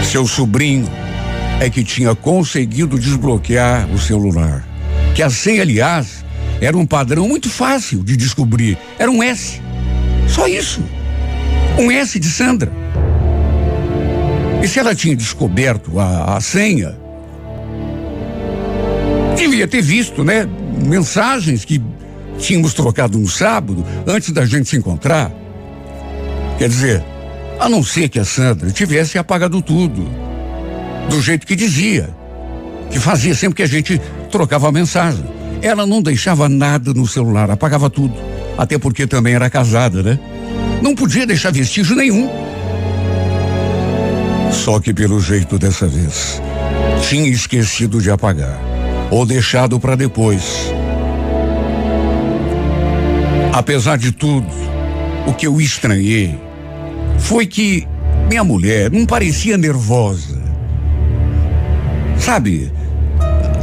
seu 0.05 0.27
sobrinho 0.27 0.87
é 1.59 1.71
que 1.71 1.83
tinha 1.83 2.15
conseguido 2.15 2.99
desbloquear 2.99 3.91
o 3.91 3.99
celular. 3.99 4.68
Que 5.15 5.23
a 5.23 5.31
senha, 5.31 5.63
aliás, 5.63 6.25
era 6.61 6.77
um 6.77 6.87
padrão 6.87 7.29
muito 7.29 7.49
fácil 7.49 8.03
de 8.03 8.17
descobrir. 8.17 8.79
Era 8.99 9.11
um 9.11 9.23
S. 9.23 9.61
Só 10.27 10.47
isso. 10.47 10.83
Um 11.79 11.91
S 11.91 12.19
de 12.19 12.29
Sandra. 12.29 12.71
E 14.63 14.67
se 14.67 14.79
ela 14.79 14.95
tinha 14.95 15.15
descoberto 15.15 15.99
a, 15.99 16.37
a 16.37 16.41
senha, 16.41 16.97
devia 19.37 19.69
ter 19.69 19.83
visto, 19.83 20.25
né? 20.25 20.49
Mensagens 20.85 21.65
que 21.65 21.81
tínhamos 22.39 22.75
trocado 22.75 23.19
no 23.19 23.29
sábado, 23.29 23.85
antes 24.07 24.31
da 24.31 24.45
gente 24.45 24.69
se 24.69 24.77
encontrar. 24.77 25.31
Quer 26.59 26.69
dizer, 26.69 27.05
a 27.59 27.69
não 27.69 27.83
ser 27.83 28.09
que 28.09 28.19
a 28.19 28.25
Sandra 28.25 28.71
tivesse 28.71 29.19
apagado 29.19 29.63
tudo. 29.63 30.09
Do 31.09 31.21
jeito 31.21 31.47
que 31.47 31.57
dizia. 31.57 32.11
Que 32.91 32.99
fazia 32.99 33.35
sempre 33.35 33.57
que 33.57 33.63
a 33.63 33.67
gente 33.67 34.01
trocava 34.31 34.71
mensagem. 34.73 35.25
Ela 35.61 35.87
não 35.87 36.01
deixava 36.01 36.49
nada 36.49 36.95
no 36.95 37.07
celular, 37.07 37.51
apagava 37.51 37.91
tudo. 37.91 38.15
Até 38.57 38.79
porque 38.79 39.07
também 39.07 39.35
era 39.35 39.51
casada, 39.51 40.03
né? 40.03 40.19
Não 40.83 40.95
podia 40.95 41.27
deixar 41.27 41.53
vestígio 41.53 41.97
nenhum. 41.97 42.29
Só 44.53 44.81
que 44.81 44.95
pelo 44.95 45.21
jeito 45.21 45.59
dessa 45.59 45.87
vez, 45.87 46.41
tinha 47.09 47.29
esquecido 47.29 48.01
de 48.01 48.11
apagar. 48.11 48.59
Ou 49.11 49.25
deixado 49.25 49.81
para 49.81 49.97
depois. 49.97 50.73
Apesar 53.53 53.97
de 53.97 54.13
tudo, 54.13 54.47
o 55.27 55.33
que 55.33 55.47
eu 55.47 55.61
estranhei 55.61 56.39
foi 57.19 57.47
que 57.47 57.87
minha 58.29 58.45
mulher 58.45 58.91
não 58.91 59.05
parecia 59.07 59.57
nervosa. 59.57 60.39
Sabe, 62.19 62.71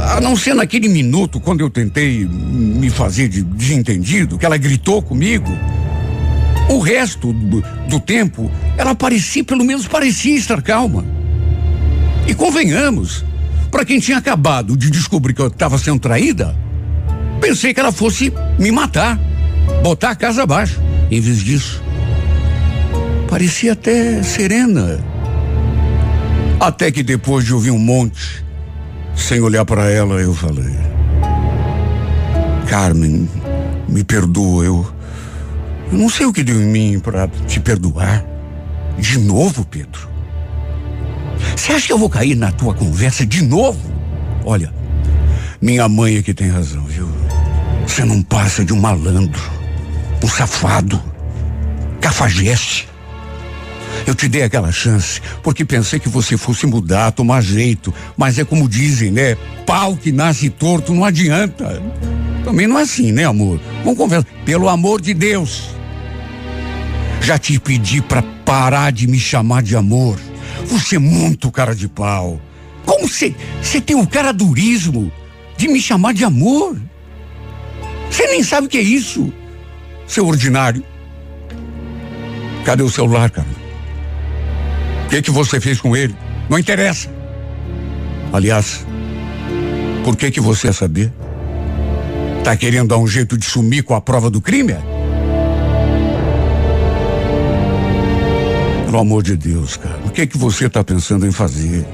a 0.06 0.20
não 0.20 0.36
ser 0.36 0.54
naquele 0.54 0.88
minuto 0.88 1.40
quando 1.40 1.60
eu 1.60 1.70
tentei 1.70 2.24
me 2.26 2.88
fazer 2.90 3.28
de 3.28 3.42
desentendido, 3.42 4.38
que 4.38 4.46
ela 4.46 4.56
gritou 4.56 5.02
comigo. 5.02 5.50
O 6.68 6.78
resto 6.78 7.32
do, 7.32 7.62
do 7.88 8.00
tempo, 8.00 8.50
ela 8.76 8.94
parecia, 8.94 9.44
pelo 9.44 9.64
menos 9.64 9.86
parecia 9.86 10.36
estar 10.36 10.62
calma. 10.62 11.04
E 12.26 12.34
convenhamos, 12.34 13.24
para 13.70 13.84
quem 13.84 14.00
tinha 14.00 14.18
acabado 14.18 14.76
de 14.76 14.90
descobrir 14.90 15.34
que 15.34 15.42
eu 15.42 15.48
estava 15.48 15.78
sendo 15.78 16.00
traída, 16.00 16.56
pensei 17.40 17.72
que 17.72 17.80
ela 17.80 17.92
fosse 17.92 18.32
me 18.58 18.70
matar, 18.72 19.18
botar 19.82 20.10
a 20.10 20.16
casa 20.16 20.42
abaixo. 20.42 20.80
Em 21.10 21.20
vez 21.20 21.38
disso, 21.38 21.82
Parecia 23.28 23.72
até 23.72 24.22
serena. 24.22 24.98
Até 26.60 26.90
que 26.90 27.02
depois 27.02 27.44
de 27.44 27.52
ouvir 27.52 27.70
um 27.70 27.78
monte, 27.78 28.44
sem 29.16 29.40
olhar 29.40 29.64
para 29.64 29.90
ela, 29.90 30.20
eu 30.20 30.34
falei: 30.34 30.76
Carmen, 32.68 33.28
me 33.88 34.04
perdoa, 34.04 34.64
eu, 34.64 34.86
eu 35.90 35.98
não 35.98 36.08
sei 36.08 36.26
o 36.26 36.32
que 36.32 36.44
deu 36.44 36.60
em 36.60 36.66
mim 36.66 37.00
para 37.00 37.26
te 37.46 37.58
perdoar. 37.58 38.24
De 38.98 39.18
novo, 39.18 39.64
Pedro? 39.64 40.08
Você 41.54 41.72
acha 41.72 41.86
que 41.86 41.92
eu 41.92 41.98
vou 41.98 42.08
cair 42.08 42.34
na 42.34 42.50
tua 42.50 42.74
conversa 42.74 43.26
de 43.26 43.42
novo? 43.42 43.80
Olha, 44.44 44.72
minha 45.60 45.88
mãe 45.88 46.16
é 46.16 46.22
que 46.22 46.32
tem 46.32 46.48
razão, 46.48 46.84
viu? 46.84 47.08
Você 47.86 48.04
não 48.04 48.22
passa 48.22 48.64
de 48.64 48.72
um 48.72 48.80
malandro, 48.80 49.42
um 50.22 50.28
safado, 50.28 51.02
cafajeste. 52.00 52.88
Eu 54.06 54.14
te 54.14 54.28
dei 54.28 54.44
aquela 54.44 54.70
chance 54.70 55.20
porque 55.42 55.64
pensei 55.64 55.98
que 55.98 56.08
você 56.08 56.36
fosse 56.36 56.64
mudar, 56.66 57.10
tomar 57.10 57.42
jeito. 57.42 57.92
Mas 58.16 58.38
é 58.38 58.44
como 58.44 58.68
dizem, 58.68 59.10
né? 59.10 59.36
Pau 59.66 59.96
que 59.96 60.12
nasce 60.12 60.48
torto 60.48 60.94
não 60.94 61.04
adianta. 61.04 61.82
Também 62.44 62.68
não 62.68 62.78
é 62.78 62.82
assim, 62.82 63.10
né, 63.10 63.24
amor? 63.24 63.60
Vamos 63.82 63.98
conversar. 63.98 64.28
Pelo 64.44 64.68
amor 64.68 65.00
de 65.00 65.12
Deus. 65.12 65.70
Já 67.20 67.36
te 67.36 67.58
pedi 67.58 68.00
para 68.00 68.22
parar 68.22 68.92
de 68.92 69.08
me 69.08 69.18
chamar 69.18 69.62
de 69.62 69.74
amor. 69.74 70.20
Você 70.66 70.94
é 70.94 71.00
muito 71.00 71.50
cara 71.50 71.74
de 71.74 71.88
pau. 71.88 72.40
Como 72.84 73.08
você 73.08 73.34
tem 73.84 73.96
o 73.96 74.06
cara 74.06 74.30
durismo 74.30 75.10
de 75.56 75.66
me 75.66 75.80
chamar 75.80 76.14
de 76.14 76.24
amor? 76.24 76.80
Você 78.08 78.28
nem 78.28 78.44
sabe 78.44 78.68
o 78.68 78.70
que 78.70 78.78
é 78.78 78.82
isso, 78.82 79.32
seu 80.06 80.24
ordinário. 80.24 80.84
Cadê 82.64 82.84
o 82.84 82.90
celular, 82.90 83.28
cara? 83.28 83.65
O 85.06 85.08
que, 85.08 85.22
que 85.22 85.30
você 85.30 85.60
fez 85.60 85.80
com 85.80 85.96
ele? 85.96 86.14
Não 86.50 86.58
interessa. 86.58 87.08
Aliás, 88.32 88.84
por 90.04 90.16
que 90.16 90.32
que 90.32 90.40
você 90.40 90.66
quer 90.66 90.74
saber? 90.74 91.12
Tá 92.42 92.56
querendo 92.56 92.88
dar 92.88 92.98
um 92.98 93.06
jeito 93.06 93.38
de 93.38 93.44
sumir 93.44 93.84
com 93.84 93.94
a 93.94 94.00
prova 94.00 94.28
do 94.28 94.40
crime? 94.40 94.74
Pelo 98.84 98.98
amor 98.98 99.22
de 99.22 99.36
Deus, 99.36 99.76
cara, 99.76 100.00
o 100.04 100.10
que 100.10 100.26
que 100.26 100.36
você 100.36 100.68
tá 100.68 100.82
pensando 100.82 101.24
em 101.24 101.32
fazer? 101.32 101.86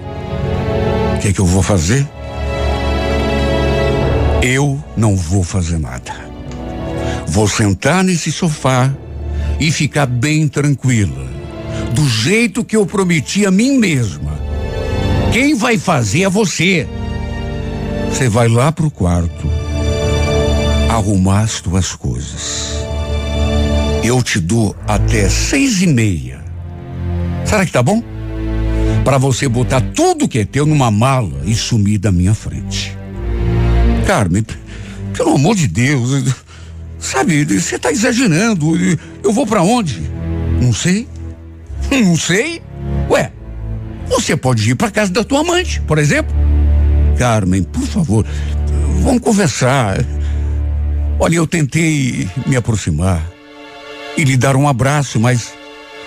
O 1.16 1.18
que 1.20 1.34
que 1.34 1.40
eu 1.40 1.46
vou 1.46 1.62
fazer? 1.62 2.08
Eu 4.42 4.82
não 4.96 5.16
vou 5.16 5.44
fazer 5.44 5.78
nada. 5.78 6.12
Vou 7.26 7.46
sentar 7.46 8.02
nesse 8.02 8.32
sofá 8.32 8.90
e 9.60 9.70
ficar 9.70 10.06
bem 10.06 10.48
tranquila 10.48 11.31
do 11.92 12.08
jeito 12.08 12.64
que 12.64 12.76
eu 12.76 12.86
prometi 12.86 13.44
a 13.44 13.50
mim 13.50 13.78
mesma. 13.78 14.40
Quem 15.32 15.54
vai 15.54 15.78
fazer 15.78 16.22
é 16.22 16.28
você. 16.28 16.86
Você 18.10 18.28
vai 18.28 18.48
lá 18.48 18.70
pro 18.70 18.90
quarto, 18.90 19.48
arrumar 20.90 21.40
as 21.40 21.60
tuas 21.60 21.94
coisas. 21.94 22.76
Eu 24.04 24.22
te 24.22 24.38
dou 24.38 24.76
até 24.86 25.28
seis 25.28 25.80
e 25.80 25.86
meia. 25.86 26.42
Será 27.44 27.64
que 27.64 27.72
tá 27.72 27.82
bom? 27.82 28.02
Para 29.04 29.18
você 29.18 29.48
botar 29.48 29.80
tudo 29.80 30.28
que 30.28 30.40
é 30.40 30.44
teu 30.44 30.66
numa 30.66 30.90
mala 30.90 31.40
e 31.44 31.54
sumir 31.54 31.98
da 31.98 32.12
minha 32.12 32.34
frente. 32.34 32.96
Carmen, 34.06 34.44
pelo 35.16 35.34
amor 35.34 35.54
de 35.54 35.66
Deus, 35.66 36.24
sabe, 36.98 37.44
você 37.44 37.78
tá 37.78 37.90
exagerando. 37.90 38.76
Eu 39.22 39.32
vou 39.32 39.46
para 39.46 39.62
onde? 39.62 40.02
Não 40.60 40.72
sei. 40.72 41.06
Não 42.00 42.16
sei. 42.16 42.62
Ué, 43.10 43.30
você 44.08 44.36
pode 44.36 44.70
ir 44.70 44.74
para 44.74 44.90
casa 44.90 45.12
da 45.12 45.22
tua 45.22 45.40
amante, 45.40 45.80
por 45.82 45.98
exemplo. 45.98 46.34
Carmen, 47.18 47.62
por 47.62 47.82
favor, 47.86 48.26
vamos 49.02 49.20
conversar. 49.20 49.98
Olha, 51.20 51.36
eu 51.36 51.46
tentei 51.46 52.28
me 52.46 52.56
aproximar 52.56 53.22
e 54.16 54.24
lhe 54.24 54.36
dar 54.36 54.56
um 54.56 54.66
abraço, 54.66 55.20
mas 55.20 55.52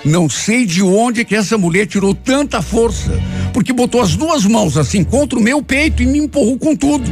Não 0.05 0.29
sei 0.29 0.67
de 0.67 0.83
onde 0.83 1.25
que 1.25 1.35
essa 1.35 1.57
mulher 1.57 1.87
tirou 1.87 2.13
tanta 2.13 2.61
força, 2.61 3.19
porque 3.51 3.73
botou 3.73 3.99
as 3.99 4.15
duas 4.15 4.45
mãos 4.45 4.77
assim 4.77 5.03
contra 5.03 5.39
o 5.39 5.41
meu 5.41 5.63
peito 5.63 6.03
e 6.03 6.05
me 6.05 6.19
empurrou 6.19 6.59
com 6.59 6.75
tudo. 6.75 7.11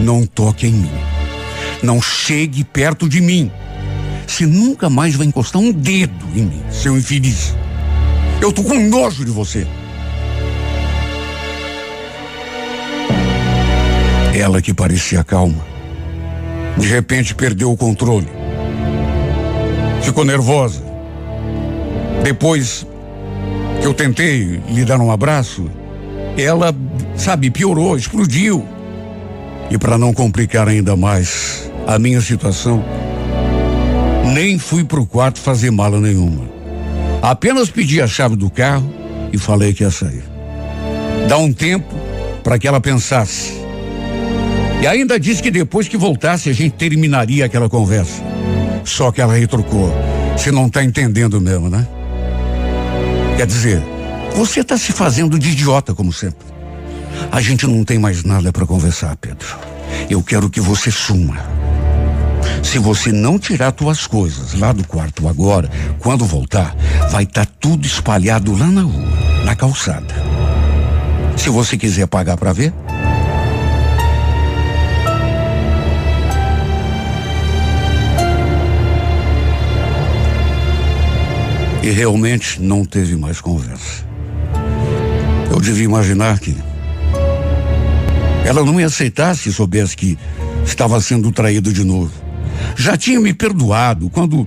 Não 0.00 0.24
toque 0.24 0.66
em 0.66 0.72
mim. 0.72 0.90
Não 1.82 2.00
chegue 2.00 2.64
perto 2.64 3.06
de 3.06 3.20
mim. 3.20 3.50
Você 4.26 4.46
nunca 4.46 4.88
mais 4.88 5.14
vai 5.14 5.26
encostar 5.26 5.60
um 5.60 5.70
dedo 5.70 6.24
em 6.34 6.44
mim, 6.44 6.62
seu 6.70 6.96
infeliz. 6.96 7.54
Eu 8.40 8.50
tô 8.52 8.62
com 8.62 8.74
nojo 8.74 9.22
de 9.22 9.30
você. 9.30 9.66
Ela 14.34 14.62
que 14.62 14.72
parecia 14.72 15.22
calma, 15.22 15.62
de 16.78 16.86
repente 16.88 17.34
perdeu 17.34 17.70
o 17.70 17.76
controle. 17.76 18.28
Ficou 20.02 20.24
nervosa. 20.24 20.82
Depois 22.22 22.86
que 23.80 23.86
eu 23.86 23.92
tentei 23.92 24.62
lhe 24.68 24.84
dar 24.86 24.98
um 25.00 25.10
abraço, 25.10 25.70
ela, 26.38 26.74
sabe, 27.14 27.50
piorou, 27.50 27.96
explodiu. 27.96 28.66
E 29.70 29.76
para 29.76 29.98
não 29.98 30.14
complicar 30.14 30.66
ainda 30.66 30.96
mais 30.96 31.70
a 31.86 31.98
minha 31.98 32.22
situação, 32.22 32.82
nem 34.32 34.58
fui 34.58 34.82
pro 34.82 35.04
quarto 35.04 35.38
fazer 35.38 35.70
mala 35.70 36.00
nenhuma. 36.00 36.59
Apenas 37.22 37.70
pedi 37.70 38.00
a 38.00 38.06
chave 38.06 38.36
do 38.36 38.48
carro 38.48 38.92
e 39.32 39.38
falei 39.38 39.72
que 39.72 39.82
ia 39.82 39.90
sair. 39.90 40.24
Dá 41.28 41.36
um 41.36 41.52
tempo 41.52 41.94
para 42.42 42.58
que 42.58 42.66
ela 42.66 42.80
pensasse. 42.80 43.52
E 44.82 44.86
ainda 44.86 45.20
disse 45.20 45.42
que 45.42 45.50
depois 45.50 45.86
que 45.86 45.96
voltasse 45.96 46.48
a 46.48 46.52
gente 46.52 46.74
terminaria 46.76 47.44
aquela 47.44 47.68
conversa. 47.68 48.22
Só 48.84 49.12
que 49.12 49.20
ela 49.20 49.34
retrucou. 49.34 49.92
Você 50.36 50.50
não 50.50 50.70
tá 50.70 50.82
entendendo 50.82 51.38
mesmo, 51.40 51.68
né? 51.68 51.86
Quer 53.36 53.46
dizer, 53.46 53.82
você 54.34 54.64
tá 54.64 54.78
se 54.78 54.92
fazendo 54.92 55.38
de 55.38 55.50
idiota 55.50 55.94
como 55.94 56.12
sempre. 56.12 56.46
A 57.30 57.40
gente 57.40 57.66
não 57.66 57.84
tem 57.84 57.98
mais 57.98 58.24
nada 58.24 58.50
para 58.50 58.64
conversar, 58.64 59.14
Pedro. 59.16 59.46
Eu 60.08 60.22
quero 60.22 60.48
que 60.48 60.60
você 60.60 60.90
suma. 60.90 61.38
Se 62.62 62.78
você 62.78 63.10
não 63.12 63.38
tirar 63.38 63.72
tuas 63.72 64.06
coisas 64.06 64.54
lá 64.54 64.72
do 64.72 64.86
quarto 64.86 65.28
agora, 65.28 65.70
quando 65.98 66.24
voltar, 66.24 66.74
vai 67.10 67.24
estar 67.24 67.46
tá 67.46 67.52
tudo 67.58 67.86
espalhado 67.86 68.56
lá 68.56 68.66
na 68.66 68.82
rua, 68.82 69.08
na 69.44 69.56
calçada. 69.56 70.14
Se 71.36 71.48
você 71.48 71.76
quiser 71.76 72.06
pagar 72.06 72.36
para 72.36 72.52
ver, 72.52 72.72
E 81.82 81.90
realmente 81.90 82.60
não 82.60 82.84
teve 82.84 83.16
mais 83.16 83.40
conversa. 83.40 84.04
Eu 85.50 85.58
devia 85.60 85.84
imaginar 85.84 86.38
que 86.38 86.54
ela 88.44 88.62
não 88.62 88.78
ia 88.78 88.86
aceitar 88.86 89.34
se 89.34 89.50
soubesse 89.52 89.96
que 89.96 90.18
estava 90.64 91.00
sendo 91.00 91.32
traído 91.32 91.72
de 91.72 91.82
novo. 91.82 92.12
Já 92.76 92.96
tinha 92.96 93.20
me 93.20 93.32
perdoado 93.32 94.08
quando 94.10 94.46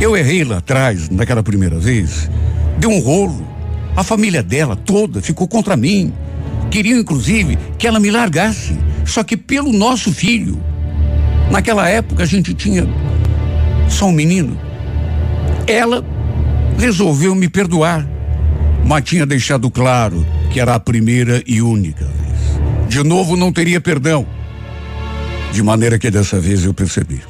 eu 0.00 0.16
errei 0.16 0.44
lá 0.44 0.58
atrás, 0.58 1.08
naquela 1.08 1.42
primeira 1.42 1.78
vez. 1.78 2.30
Deu 2.78 2.90
um 2.90 3.00
rolo. 3.00 3.46
A 3.96 4.04
família 4.04 4.42
dela 4.42 4.76
toda 4.76 5.22
ficou 5.22 5.48
contra 5.48 5.76
mim. 5.76 6.12
Queriam, 6.70 6.98
inclusive, 6.98 7.58
que 7.78 7.86
ela 7.86 7.98
me 7.98 8.10
largasse. 8.10 8.76
Só 9.04 9.22
que 9.22 9.36
pelo 9.36 9.72
nosso 9.72 10.12
filho. 10.12 10.60
Naquela 11.50 11.88
época 11.88 12.24
a 12.24 12.26
gente 12.26 12.52
tinha 12.52 12.86
só 13.88 14.06
um 14.06 14.12
menino. 14.12 14.58
Ela 15.66 16.04
resolveu 16.78 17.34
me 17.34 17.48
perdoar, 17.48 18.06
mas 18.84 19.04
tinha 19.04 19.24
deixado 19.24 19.70
claro 19.70 20.26
que 20.50 20.60
era 20.60 20.74
a 20.74 20.80
primeira 20.80 21.42
e 21.46 21.62
única 21.62 22.04
vez. 22.04 22.88
De 22.88 23.02
novo 23.02 23.36
não 23.36 23.52
teria 23.52 23.80
perdão. 23.80 24.26
De 25.52 25.62
maneira 25.62 25.98
que 25.98 26.10
dessa 26.10 26.38
vez 26.38 26.64
eu 26.64 26.74
percebi. 26.74 27.22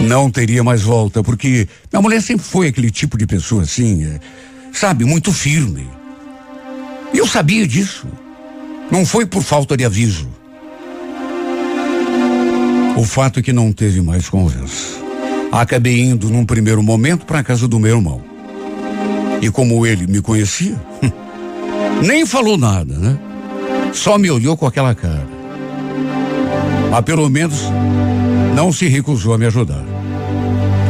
Não 0.00 0.30
teria 0.30 0.62
mais 0.62 0.82
volta, 0.82 1.22
porque 1.22 1.66
minha 1.92 2.00
mulher 2.00 2.22
sempre 2.22 2.44
foi 2.44 2.68
aquele 2.68 2.90
tipo 2.90 3.18
de 3.18 3.26
pessoa 3.26 3.62
assim, 3.62 4.04
é, 4.04 4.20
sabe, 4.72 5.04
muito 5.04 5.32
firme. 5.32 5.88
E 7.12 7.18
eu 7.18 7.26
sabia 7.26 7.66
disso. 7.66 8.06
Não 8.90 9.04
foi 9.04 9.26
por 9.26 9.42
falta 9.42 9.76
de 9.76 9.84
aviso. 9.84 10.28
O 12.96 13.04
fato 13.04 13.38
é 13.38 13.42
que 13.42 13.52
não 13.52 13.72
teve 13.72 14.00
mais 14.00 14.28
conversa. 14.28 14.98
Acabei 15.52 16.00
indo 16.00 16.28
num 16.30 16.44
primeiro 16.44 16.82
momento 16.82 17.24
para 17.24 17.38
a 17.38 17.44
casa 17.44 17.68
do 17.68 17.78
meu 17.78 17.96
irmão. 17.96 18.22
E 19.40 19.50
como 19.50 19.86
ele 19.86 20.06
me 20.06 20.20
conhecia, 20.20 20.76
nem 22.04 22.26
falou 22.26 22.58
nada, 22.58 22.94
né? 22.94 23.18
Só 23.92 24.18
me 24.18 24.30
olhou 24.30 24.56
com 24.56 24.66
aquela 24.66 24.94
cara. 24.94 25.27
Mas 26.90 27.04
pelo 27.04 27.28
menos 27.28 27.62
não 28.54 28.72
se 28.72 28.88
recusou 28.88 29.34
a 29.34 29.38
me 29.38 29.46
ajudar. 29.46 29.84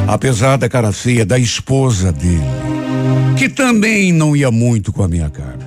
Apesar 0.07 0.57
da 0.57 0.69
cara 0.69 0.93
feia 0.93 1.27
da 1.27 1.39
esposa 1.39 2.11
dele, 2.13 2.41
que 3.37 3.49
também 3.49 4.13
não 4.13 4.35
ia 4.35 4.51
muito 4.51 4.93
com 4.93 5.03
a 5.03 5.09
minha 5.09 5.29
cara. 5.29 5.59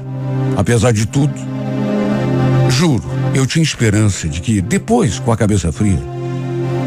Apesar 0.57 0.91
de 0.91 1.05
tudo, 1.05 1.33
juro, 2.69 3.03
eu 3.33 3.45
tinha 3.45 3.63
esperança 3.63 4.27
de 4.27 4.41
que 4.41 4.61
depois, 4.61 5.19
com 5.19 5.31
a 5.31 5.37
cabeça 5.37 5.71
fria, 5.71 6.01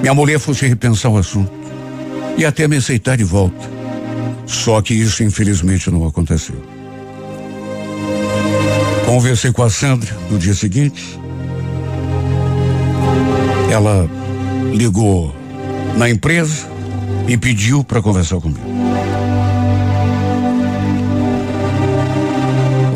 minha 0.00 0.12
mulher 0.12 0.38
fosse 0.38 0.66
repensar 0.66 1.11
o 1.11 1.16
assunto 1.16 1.52
e 2.37 2.44
até 2.44 2.66
me 2.66 2.76
aceitar 2.76 3.16
de 3.16 3.24
volta. 3.24 3.70
Só 4.46 4.83
que 4.83 4.92
isso 4.92 5.22
infelizmente 5.22 5.90
não 5.90 6.07
aconteceu. 6.07 6.57
Conversei 9.07 9.52
com 9.52 9.62
a 9.62 9.70
Sandra 9.70 10.14
no 10.30 10.38
dia 10.38 10.54
seguinte. 10.54 11.18
Ela 13.74 14.08
ligou 14.72 15.34
na 15.96 16.08
empresa 16.08 16.68
e 17.26 17.37
pediu 17.37 17.82
para 17.82 18.00
conversar 18.00 18.40
comigo. 18.40 18.60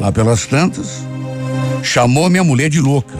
Lá 0.00 0.12
pelas 0.12 0.46
tantas, 0.46 1.04
chamou 1.82 2.30
minha 2.30 2.44
mulher 2.44 2.70
de 2.70 2.80
louca. 2.80 3.12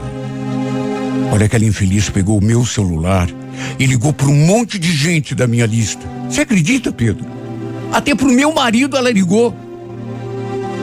Olha, 1.33 1.47
aquela 1.47 1.65
infeliz 1.65 2.09
pegou 2.09 2.39
o 2.39 2.45
meu 2.45 2.65
celular 2.65 3.29
e 3.77 3.87
ligou 3.87 4.13
para 4.13 4.29
um 4.29 4.47
monte 4.47 4.79
de 4.79 4.93
gente 4.93 5.35
da 5.35 5.49
minha 5.49 5.67
lista. 5.67 6.07
Você 6.31 6.43
acredita, 6.43 6.93
Pedro? 6.93 7.27
Até 7.93 8.15
pro 8.15 8.29
meu 8.29 8.55
marido 8.55 8.97
ela 8.97 9.11
ligou. 9.11 9.53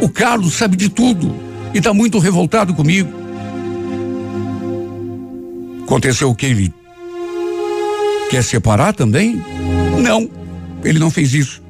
O 0.01 0.09
Carlos 0.09 0.55
sabe 0.55 0.75
de 0.75 0.89
tudo 0.89 1.33
e 1.73 1.77
está 1.77 1.93
muito 1.93 2.19
revoltado 2.19 2.73
comigo. 2.73 3.24
Aconteceu 5.85 6.31
o 6.31 6.35
que 6.35 6.47
ele 6.47 6.73
quer 8.31 8.43
separar 8.43 8.91
também? 8.91 9.39
Não, 10.01 10.27
ele 10.83 10.97
não 10.97 11.11
fez 11.11 11.31
isso. 11.35 11.61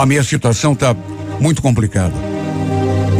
A 0.00 0.06
minha 0.06 0.24
situação 0.24 0.72
está 0.72 0.96
muito 1.38 1.60
complicada. 1.60 2.14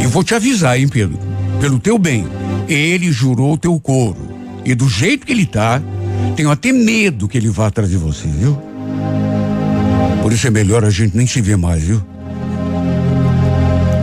E 0.01 0.07
vou 0.07 0.23
te 0.23 0.33
avisar, 0.33 0.79
hein, 0.79 0.87
Pedro? 0.87 1.19
Pelo 1.61 1.79
teu 1.79 1.99
bem, 1.99 2.27
ele 2.67 3.11
jurou 3.11 3.55
teu 3.55 3.79
couro. 3.79 4.17
E 4.65 4.73
do 4.73 4.89
jeito 4.89 5.27
que 5.27 5.31
ele 5.31 5.45
tá, 5.45 5.79
tenho 6.35 6.49
até 6.49 6.71
medo 6.71 7.27
que 7.27 7.37
ele 7.37 7.49
vá 7.49 7.67
atrás 7.67 7.91
de 7.91 7.97
você, 7.97 8.27
viu? 8.27 8.59
Por 10.23 10.33
isso 10.33 10.47
é 10.47 10.49
melhor 10.49 10.83
a 10.83 10.89
gente 10.89 11.15
nem 11.15 11.27
se 11.27 11.39
ver 11.39 11.55
mais, 11.55 11.83
viu? 11.83 12.03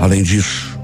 Além 0.01 0.23
disso, 0.23 0.79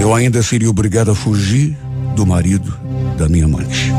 eu 0.00 0.14
ainda 0.14 0.42
seria 0.42 0.70
obrigado 0.70 1.10
a 1.10 1.14
fugir 1.14 1.76
do 2.16 2.24
marido 2.24 2.83
da 3.16 3.28
minha 3.28 3.44
amante. 3.44 3.92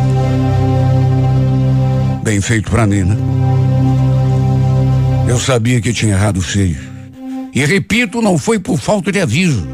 Bem 2.23 2.41
feito 2.41 2.69
para 2.69 2.85
mim, 2.85 3.03
né? 3.03 3.17
Eu 5.27 5.39
sabia 5.39 5.81
que 5.81 5.93
tinha 5.93 6.13
errado 6.13 6.41
feio. 6.41 6.77
E 7.53 7.65
repito, 7.65 8.21
não 8.21 8.37
foi 8.37 8.59
por 8.59 8.79
falta 8.79 9.11
de 9.11 9.19
aviso. 9.19 9.67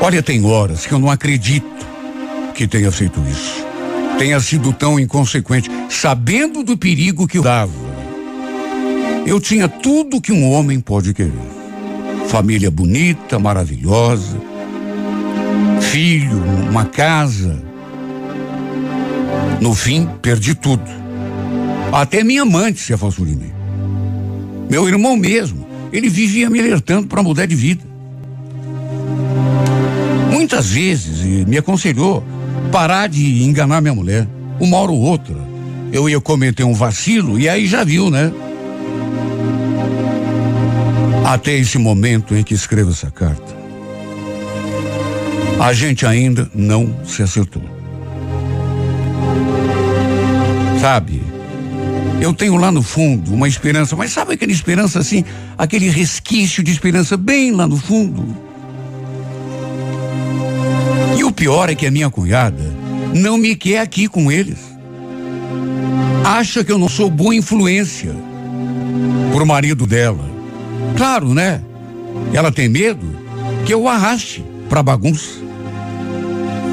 Olha, 0.00 0.22
tem 0.22 0.44
horas 0.44 0.86
que 0.86 0.92
eu 0.92 0.98
não 0.98 1.10
acredito 1.10 1.86
que 2.54 2.66
tenha 2.66 2.90
feito 2.90 3.20
isso 3.30 3.66
tenha 4.18 4.40
sido 4.40 4.72
tão 4.72 4.98
inconsequente, 4.98 5.70
sabendo 5.88 6.62
do 6.62 6.76
perigo 6.76 7.26
que 7.26 7.38
eu 7.38 7.42
dava. 7.42 7.72
Eu 9.26 9.40
tinha 9.40 9.68
tudo 9.68 10.20
que 10.20 10.32
um 10.32 10.50
homem 10.50 10.80
pode 10.80 11.12
querer: 11.12 11.32
família 12.28 12.70
bonita, 12.70 13.38
maravilhosa, 13.38 14.40
filho, 15.96 16.42
uma 16.68 16.84
casa. 16.84 17.58
No 19.62 19.74
fim, 19.74 20.06
perdi 20.20 20.54
tudo. 20.54 20.84
Até 21.90 22.22
minha 22.22 22.42
amante 22.42 22.80
se 22.80 22.92
afastou 22.92 23.24
de 23.24 23.34
mim. 23.34 23.50
Meu 24.68 24.86
irmão 24.86 25.16
mesmo, 25.16 25.66
ele 25.90 26.10
vivia 26.10 26.50
me 26.50 26.60
alertando 26.60 27.06
para 27.06 27.22
mudar 27.22 27.46
de 27.46 27.54
vida. 27.54 27.82
Muitas 30.30 30.68
vezes 30.68 31.24
me 31.46 31.56
aconselhou 31.56 32.22
parar 32.70 33.08
de 33.08 33.42
enganar 33.42 33.80
minha 33.80 33.94
mulher. 33.94 34.28
Uma 34.60 34.76
hora 34.76 34.92
ou 34.92 35.00
outra, 35.00 35.36
eu 35.94 36.10
ia 36.10 36.20
cometer 36.20 36.64
um 36.64 36.74
vacilo 36.74 37.38
e 37.40 37.48
aí 37.48 37.66
já 37.66 37.82
viu, 37.84 38.10
né? 38.10 38.30
Até 41.24 41.56
esse 41.56 41.78
momento 41.78 42.36
em 42.36 42.42
que 42.44 42.52
escrevo 42.52 42.90
essa 42.90 43.10
carta, 43.10 43.65
a 45.60 45.72
gente 45.72 46.06
ainda 46.06 46.50
não 46.54 46.94
se 47.04 47.22
acertou. 47.22 47.62
Sabe, 50.80 51.22
eu 52.20 52.32
tenho 52.32 52.56
lá 52.56 52.70
no 52.70 52.82
fundo 52.82 53.32
uma 53.32 53.48
esperança, 53.48 53.96
mas 53.96 54.12
sabe 54.12 54.34
aquela 54.34 54.52
esperança 54.52 54.98
assim, 54.98 55.24
aquele 55.56 55.88
resquício 55.88 56.62
de 56.62 56.70
esperança 56.70 57.16
bem 57.16 57.52
lá 57.52 57.66
no 57.66 57.76
fundo? 57.76 58.36
E 61.16 61.24
o 61.24 61.32
pior 61.32 61.70
é 61.70 61.74
que 61.74 61.86
a 61.86 61.90
minha 61.90 62.10
cunhada 62.10 62.74
não 63.14 63.38
me 63.38 63.56
quer 63.56 63.80
aqui 63.80 64.08
com 64.08 64.30
eles. 64.30 64.58
Acha 66.24 66.62
que 66.62 66.72
eu 66.72 66.78
não 66.78 66.88
sou 66.88 67.08
boa 67.08 67.34
influência 67.34 68.14
pro 69.32 69.46
marido 69.46 69.86
dela. 69.86 70.28
Claro, 70.96 71.32
né? 71.32 71.62
Ela 72.32 72.52
tem 72.52 72.68
medo 72.68 73.06
que 73.64 73.72
eu 73.72 73.88
arraste 73.88 74.44
pra 74.68 74.82
bagunça. 74.82 75.45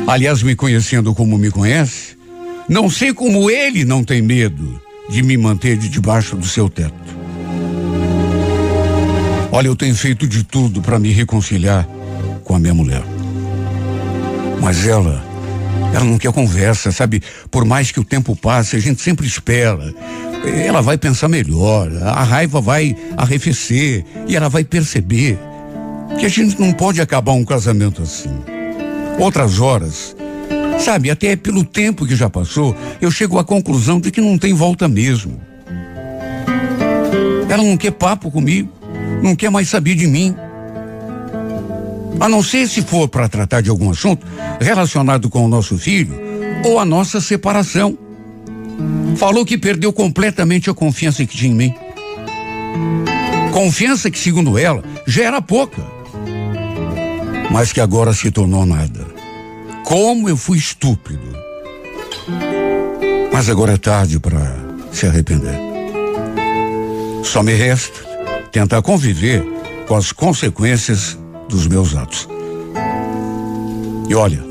Aliás, 0.06 0.44
me 0.44 0.56
conhecendo 0.56 1.13
como 1.13 1.38
me 1.38 1.50
conhece, 1.50 2.18
não 2.68 2.89
sei 2.89 3.13
como 3.13 3.50
ele 3.50 3.86
não 3.86 4.04
tem 4.04 4.22
medo 4.22 4.82
de 5.10 5.24
me 5.24 5.38
manter 5.38 5.78
de 5.78 5.88
debaixo 5.88 6.36
do 6.36 6.46
seu 6.46 6.70
teto. 6.70 6.94
Olha, 9.52 9.68
eu 9.68 9.76
tenho 9.76 9.96
feito 9.96 10.28
de 10.28 10.44
tudo 10.44 10.82
para 10.82 11.00
me 11.00 11.12
reconciliar 11.12 11.88
com 12.44 12.56
a 12.56 12.60
minha 12.60 12.74
mulher. 12.74 13.04
Mas 14.62 14.86
ela, 14.86 15.24
ela 15.94 16.04
não 16.04 16.18
quer 16.18 16.34
conversa, 16.34 16.92
sabe? 16.92 17.22
Por 17.50 17.63
mais 17.63 17.92
que 17.92 18.00
o 18.00 18.04
tempo 18.04 18.36
passe, 18.36 18.76
a 18.76 18.80
gente 18.80 19.02
sempre 19.02 19.26
espera. 19.26 19.94
Ela 20.66 20.82
vai 20.82 20.98
pensar 20.98 21.30
melhor, 21.30 21.89
a 22.02 22.24
raiva 22.24 22.60
vai 22.60 22.96
arrefecer 23.16 24.04
e 24.28 24.36
ela 24.36 24.50
vai 24.50 24.63
perceber 24.63 25.39
que 26.20 26.26
a 26.26 26.30
gente 26.30 26.60
não 26.60 26.74
pode 26.74 27.00
acabar 27.00 27.32
um 27.32 27.46
casamento 27.46 28.02
assim. 28.02 28.34
Outras 29.19 29.60
horas, 29.60 30.15
Sabe, 30.80 31.10
até 31.10 31.36
pelo 31.38 31.63
tempo 31.63 32.06
que 32.06 32.13
já 32.13 32.30
passou, 32.30 32.76
eu 32.99 33.10
chego 33.10 33.39
à 33.39 33.43
conclusão 33.43 34.02
de 34.02 34.12
que 34.12 34.19
não 34.19 34.38
tem 34.38 34.54
volta 34.54 34.86
mesmo. 34.88 35.39
Ela 37.47 37.63
não 37.63 37.78
quer 37.78 37.91
papo 37.91 38.30
comigo, 38.30 38.69
não 39.21 39.36
quer 39.36 39.49
mais 39.49 39.69
saber 39.69 39.95
de 39.95 40.08
mim. 40.08 40.36
A 42.19 42.28
não 42.28 42.43
ser 42.43 42.67
se 42.67 42.82
for 42.82 43.08
para 43.08 43.30
tratar 43.30 43.62
de 43.62 43.69
algum 43.69 43.91
assunto 43.91 44.26
relacionado 44.60 45.30
com 45.30 45.45
o 45.45 45.47
nosso 45.47 45.78
filho 45.78 46.19
ou 46.65 46.80
a 46.80 46.86
nossa 46.86 47.21
separação. 47.21 47.97
Falou 49.15 49.45
que 49.45 49.58
perdeu 49.58 49.93
completamente 49.93 50.69
a 50.69 50.73
confiança 50.73 51.26
que 51.26 51.38
tinha 51.38 51.52
em 51.52 51.56
mim. 51.56 51.76
Confiança 53.54 54.12
que, 54.12 54.19
segundo 54.19 54.58
ela, 54.58 54.84
já 55.08 55.23
era 55.23 55.41
pouca, 55.41 55.82
mas 57.54 57.72
que 57.72 57.80
agora 57.80 58.12
se 58.13 58.32
tornou 58.32 58.66
nada. 58.66 59.06
Como 59.86 60.28
eu 60.28 60.36
fui 60.36 60.58
estúpido. 60.58 61.38
Mas 63.32 63.48
agora 63.48 63.74
é 63.74 63.78
tarde 63.78 64.20
para 64.20 64.56
se 64.92 65.06
arrepender. 65.06 65.54
Só 67.24 67.44
me 67.44 67.54
resta 67.54 68.02
tentar 68.52 68.82
conviver 68.82 69.46
com 69.88 69.96
as 69.96 70.12
consequências 70.12 71.16
dos 71.48 71.68
meus 71.68 71.96
atos. 71.96 72.28
E 74.10 74.16
olha, 74.16 74.44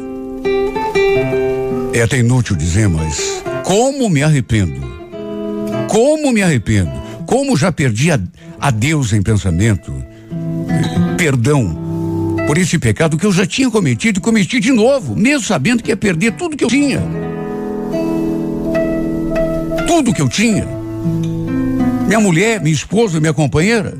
é 1.92 2.02
até 2.02 2.18
inútil 2.18 2.54
dizer, 2.54 2.88
mas 2.88 3.42
como 3.64 4.08
me 4.08 4.22
arrependo? 4.22 4.80
Como 5.88 6.30
me 6.30 6.40
arrependo? 6.40 6.92
Como 7.26 7.56
já 7.56 7.72
perdi 7.72 8.12
a, 8.12 8.20
a 8.60 8.70
Deus 8.70 9.12
em 9.12 9.22
pensamento? 9.22 9.92
Perdão 11.18 11.81
por 12.52 12.58
esse 12.58 12.78
pecado 12.78 13.16
que 13.16 13.24
eu 13.24 13.32
já 13.32 13.46
tinha 13.46 13.70
cometido 13.70 14.18
e 14.18 14.20
cometi 14.20 14.60
de 14.60 14.72
novo, 14.72 15.16
mesmo 15.16 15.42
sabendo 15.42 15.82
que 15.82 15.88
ia 15.90 15.96
perder 15.96 16.32
tudo 16.32 16.54
que 16.54 16.62
eu 16.62 16.68
tinha. 16.68 17.02
Tudo 19.86 20.12
que 20.12 20.20
eu 20.20 20.28
tinha. 20.28 20.68
Minha 22.06 22.20
mulher, 22.20 22.60
minha 22.60 22.74
esposa, 22.74 23.18
minha 23.18 23.32
companheira. 23.32 23.96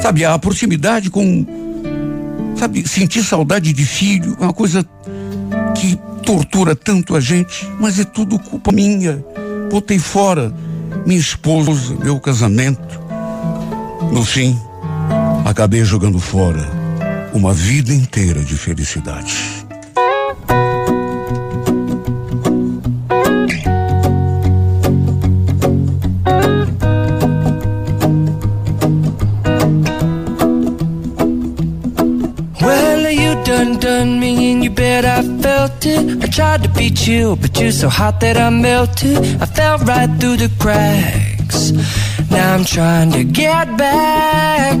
Sabe, 0.00 0.24
a 0.24 0.38
proximidade 0.38 1.10
com. 1.10 1.44
Sabe, 2.56 2.86
sentir 2.86 3.24
saudade 3.24 3.72
de 3.72 3.84
filho 3.84 4.36
é 4.38 4.44
uma 4.44 4.52
coisa 4.52 4.86
que 5.74 5.98
tortura 6.24 6.76
tanto 6.76 7.16
a 7.16 7.20
gente, 7.20 7.68
mas 7.80 7.98
é 7.98 8.04
tudo 8.04 8.38
culpa 8.38 8.70
minha. 8.70 9.24
Botei 9.68 9.98
fora 9.98 10.54
minha 11.04 11.18
esposa, 11.18 11.96
meu 11.96 12.20
casamento. 12.20 13.00
No 14.12 14.24
fim, 14.24 14.56
acabei 15.50 15.84
jogando 15.84 16.20
fora 16.20 16.64
uma 17.34 17.52
vida 17.52 17.92
inteira 17.92 18.40
de 18.40 18.56
felicidade. 18.56 19.34
done 33.44 33.78
done 33.78 34.20
me 34.20 34.52
and 34.52 34.62
you 34.62 34.70
bet 34.70 35.04
I 35.04 35.22
felt 35.42 35.84
it. 35.84 36.22
I 36.22 36.28
tried 36.28 36.62
to 36.62 36.68
beat 36.68 37.08
you 37.08 37.36
but 37.36 37.58
you're 37.58 37.72
so 37.72 37.88
hot 37.88 38.20
that 38.20 38.36
I 38.36 38.50
melted. 38.50 39.16
I 39.40 39.46
fell 39.46 39.78
right 39.78 40.10
through 40.20 40.36
the 40.36 40.50
cracks. 40.58 41.72
Now 42.30 42.54
I'm 42.54 42.64
trying 42.64 43.10
to 43.12 43.24
get 43.24 43.76
back 43.76 44.80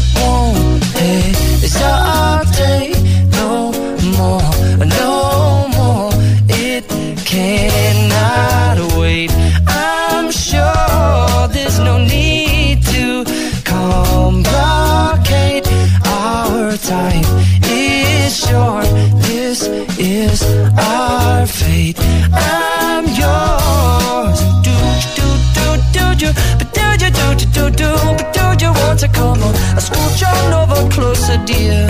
do 26.59 26.65
do, 26.73 27.05
you 27.05 27.11
do 27.11 27.35
do 27.35 27.35
do 27.35 27.45
do 27.45 27.69
do, 27.71 27.91
but 28.17 28.33
do 28.33 28.65
you 28.65 28.71
want 28.71 28.99
to 28.99 29.07
come 29.07 29.41
on? 29.43 29.53
I 29.77 29.79
scooch 29.79 30.23
on 30.23 30.53
over 30.61 30.89
closer, 30.89 31.37
dear, 31.45 31.89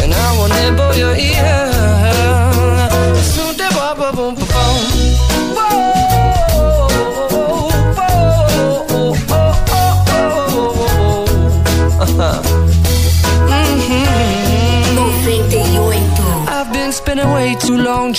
and 0.00 0.12
I 0.12 0.28
will 0.36 0.48
nibble 0.48 0.94
your 0.96 1.16
ear. 1.16 2.41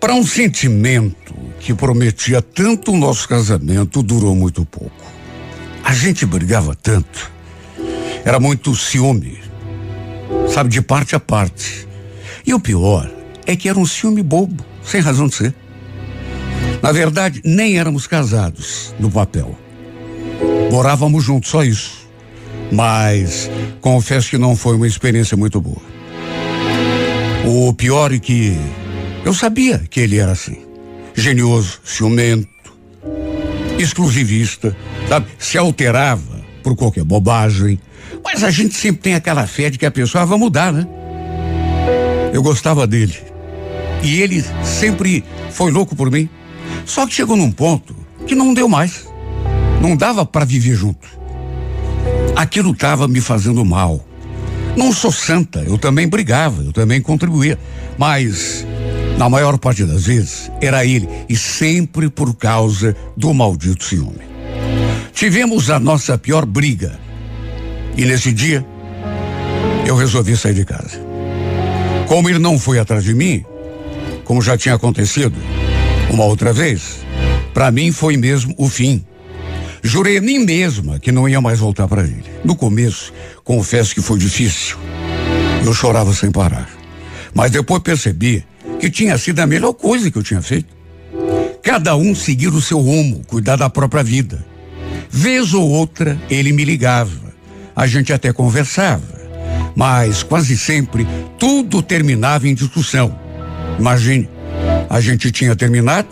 Para 0.00 0.14
um 0.14 0.24
sentimento 0.24 1.34
que 1.58 1.74
prometia 1.74 2.40
tanto 2.40 2.92
o 2.92 2.96
nosso 2.96 3.28
casamento, 3.28 4.02
durou 4.02 4.34
muito 4.34 4.64
pouco. 4.64 5.04
A 5.82 5.92
gente 5.92 6.24
brigava 6.24 6.74
tanto. 6.74 7.32
Era 8.24 8.38
muito 8.38 8.74
ciúme. 8.76 9.40
Sabe, 10.48 10.70
de 10.70 10.80
parte 10.80 11.16
a 11.16 11.20
parte. 11.20 11.88
E 12.46 12.54
o 12.54 12.60
pior 12.60 13.10
é 13.44 13.56
que 13.56 13.68
era 13.68 13.78
um 13.78 13.86
ciúme 13.86 14.22
bobo, 14.22 14.64
sem 14.82 15.00
razão 15.00 15.26
de 15.26 15.34
ser. 15.34 15.54
Na 16.80 16.92
verdade, 16.92 17.40
nem 17.44 17.78
éramos 17.78 18.06
casados 18.06 18.94
no 19.00 19.10
papel. 19.10 19.58
Morávamos 20.70 21.24
juntos, 21.24 21.50
só 21.50 21.64
isso. 21.64 22.08
Mas 22.70 23.50
confesso 23.80 24.30
que 24.30 24.38
não 24.38 24.54
foi 24.54 24.76
uma 24.76 24.86
experiência 24.86 25.36
muito 25.36 25.60
boa. 25.60 25.82
O 27.46 27.72
pior 27.72 28.12
é 28.12 28.18
que 28.18 28.56
eu 29.28 29.34
sabia 29.34 29.78
que 29.90 30.00
ele 30.00 30.16
era 30.16 30.32
assim. 30.32 30.56
Genioso, 31.14 31.80
ciumento, 31.84 32.48
exclusivista, 33.78 34.74
sabe? 35.06 35.26
Se 35.38 35.58
alterava 35.58 36.40
por 36.62 36.74
qualquer 36.74 37.04
bobagem. 37.04 37.78
Mas 38.24 38.42
a 38.42 38.50
gente 38.50 38.74
sempre 38.74 39.02
tem 39.02 39.14
aquela 39.14 39.46
fé 39.46 39.68
de 39.68 39.76
que 39.76 39.84
a 39.84 39.90
pessoa 39.90 40.24
vai 40.24 40.38
mudar, 40.38 40.72
né? 40.72 40.86
Eu 42.32 42.42
gostava 42.42 42.86
dele. 42.86 43.18
E 44.02 44.22
ele 44.22 44.42
sempre 44.64 45.22
foi 45.50 45.70
louco 45.70 45.94
por 45.94 46.10
mim. 46.10 46.26
Só 46.86 47.06
que 47.06 47.12
chegou 47.12 47.36
num 47.36 47.52
ponto 47.52 47.94
que 48.26 48.34
não 48.34 48.54
deu 48.54 48.66
mais. 48.66 49.06
Não 49.82 49.94
dava 49.94 50.24
para 50.24 50.46
viver 50.46 50.74
junto. 50.74 51.06
Aquilo 52.34 52.72
estava 52.72 53.06
me 53.06 53.20
fazendo 53.20 53.62
mal. 53.62 54.02
Não 54.74 54.90
sou 54.90 55.12
santa, 55.12 55.58
eu 55.66 55.76
também 55.76 56.08
brigava, 56.08 56.62
eu 56.62 56.72
também 56.72 57.02
contribuía. 57.02 57.58
Mas, 57.98 58.64
na 59.18 59.28
maior 59.28 59.58
parte 59.58 59.84
das 59.84 60.06
vezes, 60.06 60.48
era 60.60 60.86
ele, 60.86 61.08
e 61.28 61.36
sempre 61.36 62.08
por 62.08 62.36
causa 62.36 62.96
do 63.16 63.34
maldito 63.34 63.82
ciúme. 63.82 64.22
Tivemos 65.12 65.70
a 65.70 65.80
nossa 65.80 66.16
pior 66.16 66.46
briga. 66.46 66.96
E 67.96 68.04
nesse 68.04 68.32
dia, 68.32 68.64
eu 69.84 69.96
resolvi 69.96 70.36
sair 70.36 70.54
de 70.54 70.64
casa. 70.64 71.00
Como 72.06 72.28
ele 72.28 72.38
não 72.38 72.60
foi 72.60 72.78
atrás 72.78 73.02
de 73.02 73.12
mim, 73.12 73.44
como 74.22 74.40
já 74.40 74.56
tinha 74.56 74.76
acontecido 74.76 75.34
uma 76.10 76.24
outra 76.24 76.52
vez, 76.52 77.04
para 77.52 77.72
mim 77.72 77.90
foi 77.90 78.16
mesmo 78.16 78.54
o 78.56 78.68
fim. 78.68 79.04
Jurei 79.82 80.18
a 80.18 80.20
mim 80.20 80.38
mesma 80.38 81.00
que 81.00 81.10
não 81.10 81.28
ia 81.28 81.40
mais 81.40 81.58
voltar 81.58 81.88
para 81.88 82.02
ele. 82.02 82.24
No 82.44 82.54
começo, 82.54 83.12
confesso 83.42 83.94
que 83.96 84.00
foi 84.00 84.18
difícil. 84.18 84.76
Eu 85.64 85.74
chorava 85.74 86.14
sem 86.14 86.30
parar. 86.30 86.68
Mas 87.34 87.50
depois 87.50 87.82
percebi 87.82 88.44
que 88.78 88.90
tinha 88.90 89.18
sido 89.18 89.40
a 89.40 89.46
melhor 89.46 89.72
coisa 89.72 90.10
que 90.10 90.18
eu 90.18 90.22
tinha 90.22 90.42
feito. 90.42 90.76
Cada 91.62 91.96
um 91.96 92.14
seguir 92.14 92.48
o 92.48 92.60
seu 92.60 92.78
rumo, 92.78 93.22
cuidar 93.26 93.56
da 93.56 93.68
própria 93.68 94.02
vida. 94.02 94.44
Vez 95.10 95.52
ou 95.52 95.68
outra, 95.68 96.18
ele 96.30 96.52
me 96.52 96.64
ligava. 96.64 97.28
A 97.74 97.86
gente 97.86 98.12
até 98.12 98.32
conversava. 98.32 99.18
Mas 99.74 100.22
quase 100.22 100.56
sempre 100.56 101.06
tudo 101.38 101.82
terminava 101.82 102.48
em 102.48 102.54
discussão. 102.54 103.18
Imagine, 103.78 104.28
a 104.88 105.00
gente 105.00 105.30
tinha 105.30 105.54
terminado 105.54 106.08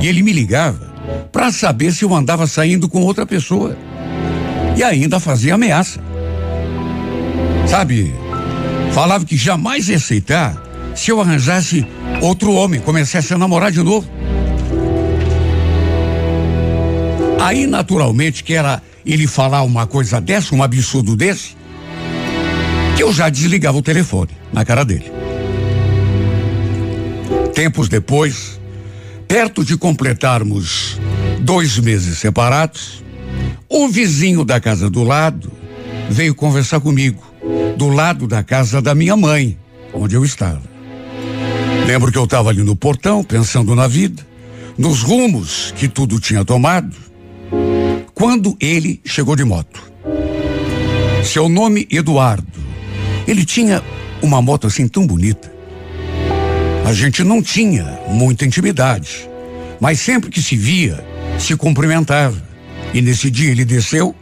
e 0.00 0.08
ele 0.08 0.22
me 0.22 0.32
ligava 0.32 0.90
para 1.32 1.50
saber 1.50 1.92
se 1.92 2.04
eu 2.04 2.14
andava 2.14 2.46
saindo 2.46 2.88
com 2.88 3.02
outra 3.02 3.24
pessoa. 3.24 3.76
E 4.76 4.82
ainda 4.82 5.20
fazia 5.20 5.54
ameaça. 5.54 6.00
Sabe, 7.66 8.12
falava 8.92 9.24
que 9.24 9.36
jamais 9.36 9.88
ia 9.88 9.96
aceitar 9.96 10.69
se 10.94 11.10
eu 11.10 11.20
arranjasse 11.20 11.86
outro 12.20 12.52
homem, 12.52 12.80
começasse 12.80 13.32
a 13.32 13.38
namorar 13.38 13.70
de 13.70 13.82
novo. 13.82 14.08
Aí, 17.40 17.66
naturalmente, 17.66 18.44
que 18.44 18.54
era 18.54 18.82
ele 19.04 19.26
falar 19.26 19.62
uma 19.62 19.86
coisa 19.86 20.20
dessa, 20.20 20.54
um 20.54 20.62
absurdo 20.62 21.16
desse, 21.16 21.56
que 22.96 23.02
eu 23.02 23.12
já 23.12 23.28
desligava 23.28 23.78
o 23.78 23.82
telefone 23.82 24.30
na 24.52 24.64
cara 24.64 24.84
dele. 24.84 25.10
Tempos 27.54 27.88
depois, 27.88 28.60
perto 29.26 29.64
de 29.64 29.76
completarmos 29.76 31.00
dois 31.40 31.78
meses 31.78 32.18
separados, 32.18 33.02
o 33.68 33.88
vizinho 33.88 34.44
da 34.44 34.60
casa 34.60 34.90
do 34.90 35.02
lado 35.02 35.50
veio 36.08 36.34
conversar 36.34 36.80
comigo, 36.80 37.22
do 37.76 37.88
lado 37.88 38.26
da 38.26 38.42
casa 38.42 38.82
da 38.82 38.94
minha 38.94 39.16
mãe, 39.16 39.58
onde 39.94 40.14
eu 40.14 40.24
estava. 40.24 40.69
Lembro 41.90 42.12
que 42.12 42.18
eu 42.18 42.22
estava 42.22 42.50
ali 42.50 42.62
no 42.62 42.76
portão, 42.76 43.24
pensando 43.24 43.74
na 43.74 43.88
vida, 43.88 44.24
nos 44.78 45.02
rumos 45.02 45.74
que 45.76 45.88
tudo 45.88 46.20
tinha 46.20 46.44
tomado, 46.44 46.94
quando 48.14 48.56
ele 48.60 49.00
chegou 49.04 49.34
de 49.34 49.42
moto. 49.42 49.90
Seu 51.24 51.48
nome 51.48 51.88
Eduardo. 51.90 52.46
Ele 53.26 53.44
tinha 53.44 53.82
uma 54.22 54.40
moto 54.40 54.68
assim 54.68 54.86
tão 54.86 55.04
bonita. 55.04 55.52
A 56.86 56.92
gente 56.92 57.24
não 57.24 57.42
tinha 57.42 57.98
muita 58.06 58.46
intimidade, 58.46 59.28
mas 59.80 59.98
sempre 59.98 60.30
que 60.30 60.40
se 60.40 60.54
via, 60.54 61.04
se 61.40 61.56
cumprimentava. 61.56 62.40
E 62.94 63.02
nesse 63.02 63.32
dia 63.32 63.50
ele 63.50 63.64
desceu, 63.64 64.14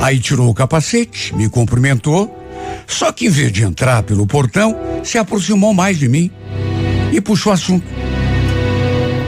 aí 0.00 0.18
tirou 0.18 0.48
o 0.48 0.54
capacete, 0.54 1.36
me 1.36 1.50
cumprimentou, 1.50 2.41
só 2.86 3.12
que 3.12 3.26
em 3.26 3.30
vez 3.30 3.52
de 3.52 3.64
entrar 3.64 4.02
pelo 4.02 4.26
portão, 4.26 4.76
se 5.02 5.18
aproximou 5.18 5.72
mais 5.72 5.98
de 5.98 6.08
mim 6.08 6.30
e 7.12 7.20
puxou 7.20 7.52
assunto. 7.52 7.86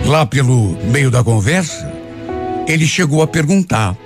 Lá 0.06 0.26
pelo 0.26 0.76
meio 0.90 1.10
da 1.10 1.24
conversa, 1.24 1.90
ele 2.68 2.86
chegou 2.86 3.22
a 3.22 3.26
perguntar: 3.26 3.96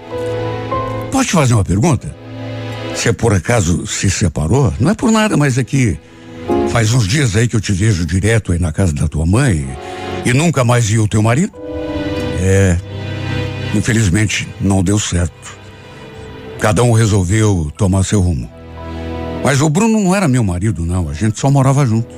Posso 1.11 1.29
te 1.29 1.33
fazer 1.33 1.55
uma 1.55 1.65
pergunta? 1.65 2.15
Você 2.95 3.13
por 3.13 3.33
acaso 3.33 3.87
se 3.87 4.11
separou? 4.11 4.73
Não 4.81 4.91
é 4.91 4.95
por 4.95 5.11
nada, 5.11 5.37
mas 5.37 5.59
é 5.59 5.65
que 5.65 5.99
faz 6.71 6.93
uns 6.93 7.07
dias 7.07 7.37
aí 7.37 7.47
que 7.47 7.57
eu 7.57 7.61
te 7.61 7.73
vejo 7.73 8.05
direto 8.05 8.53
aí 8.53 8.59
na 8.59 8.73
casa 8.73 8.93
da 8.93 9.09
tua 9.09 9.27
mãe 9.27 9.69
e 10.25 10.33
nunca 10.33 10.65
mais 10.65 10.87
vi 10.89 10.99
o 10.99 11.09
teu 11.09 11.23
marido? 11.23 11.53
É. 12.41 12.77
Infelizmente 13.75 14.49
não 14.61 14.83
deu 14.83 14.99
certo. 14.99 15.59
Cada 16.59 16.83
um 16.83 16.93
resolveu 16.93 17.73
tomar 17.77 18.03
seu 18.03 18.21
rumo. 18.21 18.58
Mas 19.43 19.61
o 19.61 19.69
Bruno 19.69 20.01
não 20.01 20.15
era 20.15 20.29
meu 20.29 20.45
marido, 20.45 20.85
não. 20.85 21.09
A 21.09 21.15
gente 21.15 21.39
só 21.39 21.51
morava 21.51 21.87
junto. 21.87 22.15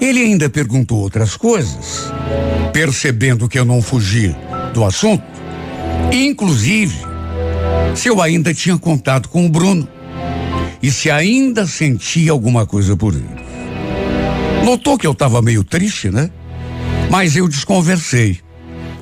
Ele 0.00 0.20
ainda 0.20 0.50
perguntou 0.50 0.98
outras 0.98 1.36
coisas, 1.36 2.12
percebendo 2.72 3.48
que 3.48 3.58
eu 3.58 3.64
não 3.64 3.80
fugi 3.80 4.34
do 4.72 4.84
assunto. 4.84 5.24
Inclusive, 6.12 6.96
se 7.94 8.08
eu 8.08 8.20
ainda 8.20 8.52
tinha 8.52 8.76
contato 8.76 9.28
com 9.28 9.46
o 9.46 9.48
Bruno 9.48 9.88
e 10.82 10.90
se 10.90 11.10
ainda 11.10 11.66
sentia 11.66 12.32
alguma 12.32 12.66
coisa 12.66 12.96
por 12.96 13.14
ele. 13.14 13.44
Notou 14.64 14.98
que 14.98 15.06
eu 15.06 15.12
estava 15.12 15.40
meio 15.40 15.64
triste, 15.64 16.10
né? 16.10 16.30
Mas 17.10 17.36
eu 17.36 17.48
desconversei. 17.48 18.38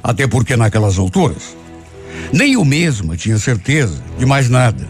Até 0.02 0.26
porque 0.26 0.56
naquelas 0.56 0.98
alturas, 0.98 1.56
nem 2.32 2.54
eu 2.54 2.64
mesma 2.64 3.16
tinha 3.16 3.38
certeza 3.38 4.02
de 4.18 4.26
mais 4.26 4.48
nada. 4.48 4.88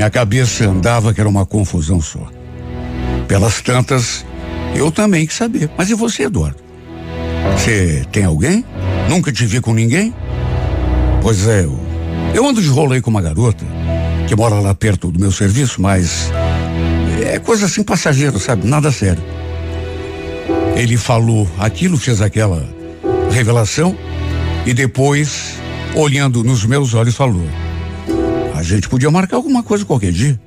Minha 0.00 0.08
cabeça 0.08 0.64
andava 0.66 1.12
que 1.12 1.20
era 1.20 1.28
uma 1.28 1.44
confusão 1.44 2.00
só. 2.00 2.26
Pelas 3.28 3.60
tantas, 3.60 4.24
eu 4.74 4.90
também 4.90 5.26
que 5.26 5.34
saber. 5.34 5.70
Mas 5.76 5.90
e 5.90 5.94
você, 5.94 6.22
Eduardo? 6.22 6.56
Você 7.52 8.06
tem 8.10 8.24
alguém? 8.24 8.64
Nunca 9.10 9.30
te 9.30 9.44
vi 9.44 9.60
com 9.60 9.74
ninguém? 9.74 10.14
Pois 11.20 11.46
é, 11.46 11.64
eu, 11.64 11.78
eu 12.32 12.48
ando 12.48 12.62
de 12.62 12.68
rolo 12.68 12.94
aí 12.94 13.02
com 13.02 13.10
uma 13.10 13.20
garota 13.20 13.62
que 14.26 14.34
mora 14.34 14.54
lá 14.54 14.74
perto 14.74 15.12
do 15.12 15.20
meu 15.20 15.30
serviço, 15.30 15.82
mas 15.82 16.32
é 17.22 17.38
coisa 17.38 17.66
assim 17.66 17.82
passageira, 17.82 18.38
sabe? 18.38 18.66
Nada 18.66 18.90
sério. 18.90 19.22
Ele 20.76 20.96
falou 20.96 21.46
aquilo, 21.58 21.98
fez 21.98 22.22
aquela 22.22 22.66
revelação 23.30 23.94
e 24.64 24.72
depois, 24.72 25.56
olhando 25.94 26.42
nos 26.42 26.64
meus 26.64 26.94
olhos, 26.94 27.14
falou: 27.14 27.44
gente 28.76 28.88
podia 28.88 29.10
marcar 29.10 29.36
alguma 29.36 29.62
coisa 29.62 29.84
qualquer 29.84 30.12
dia 30.12 30.38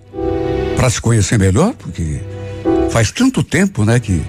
para 0.75 0.89
se 0.89 1.01
conhecer 1.01 1.37
melhor, 1.37 1.73
porque 1.73 2.19
faz 2.91 3.11
tanto 3.11 3.43
tempo, 3.43 3.85
né, 3.85 3.99
que 3.99 4.21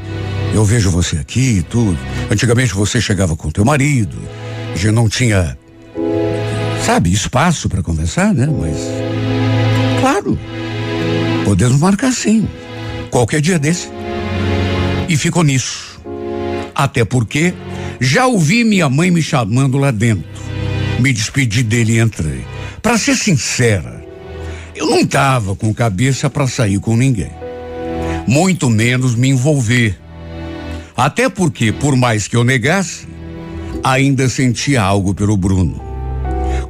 eu 0.53 0.65
vejo 0.65 0.91
você 0.91 1.17
aqui 1.17 1.59
e 1.59 1.63
tudo. 1.63 1.99
Antigamente 2.31 2.75
você 2.75 3.01
chegava 3.01 3.35
com 3.37 3.51
teu 3.51 3.65
marido, 3.65 4.17
já 4.77 4.93
não 4.93 5.09
tinha, 5.09 5.59
sabe, 6.85 7.13
espaço 7.13 7.69
para 7.69 7.83
conversar, 7.83 8.33
né? 8.33 8.47
Mas 8.47 8.79
Claro. 10.05 10.39
Podemos 11.47 11.81
marcar 11.81 12.13
sim. 12.13 12.47
Qualquer 13.11 13.41
dia 13.41 13.59
desse. 13.59 13.89
E 15.09 15.17
ficou 15.17 15.43
nisso. 15.43 15.99
Até 16.75 17.07
porque 17.07 17.55
já 17.99 18.27
ouvi 18.27 18.65
minha 18.65 18.87
mãe 18.91 19.11
me 19.11 19.23
chamando 19.23 19.79
lá 19.79 19.91
dentro. 19.91 20.43
Me 21.01 21.11
despedi 21.11 21.63
dele 21.63 21.95
e 21.95 22.01
entrei. 22.01 22.45
Para 22.85 22.99
ser 22.99 23.17
sincera, 23.17 24.05
eu 24.77 24.87
não 24.91 25.07
tava 25.07 25.57
com 25.57 25.73
cabeça 25.73 26.29
para 26.29 26.47
sair 26.47 26.79
com 26.79 26.95
ninguém. 26.95 27.31
Muito 28.29 28.69
menos 28.69 29.15
me 29.15 29.31
envolver. 29.31 29.99
Até 30.95 31.31
porque, 31.31 31.73
por 31.73 31.97
mais 31.97 32.29
que 32.29 32.37
eu 32.37 32.45
negasse, 32.45 33.09
ainda 33.83 34.29
sentia 34.29 34.83
algo 34.83 35.15
pelo 35.15 35.35
Bruno. 35.35 35.81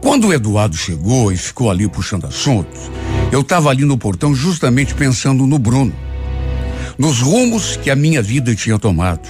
Quando 0.01 0.29
o 0.29 0.33
Eduardo 0.33 0.77
chegou 0.77 1.33
e 1.33 1.37
ficou 1.37 1.69
ali 1.69 1.89
puxando 1.89 2.27
assuntos, 2.27 2.93
eu 3.33 3.41
estava 3.41 3.71
ali 3.71 3.85
no 3.85 3.99
portão 3.99 4.33
justamente 4.37 4.95
pensando 4.95 5.45
no 5.49 5.59
Bruno, 5.59 5.93
nos 6.97 7.19
rumos 7.19 7.77
que 7.77 7.91
a 7.91 7.97
minha 7.97 8.23
vida 8.23 8.55
tinha 8.55 8.79
tomado. 8.79 9.29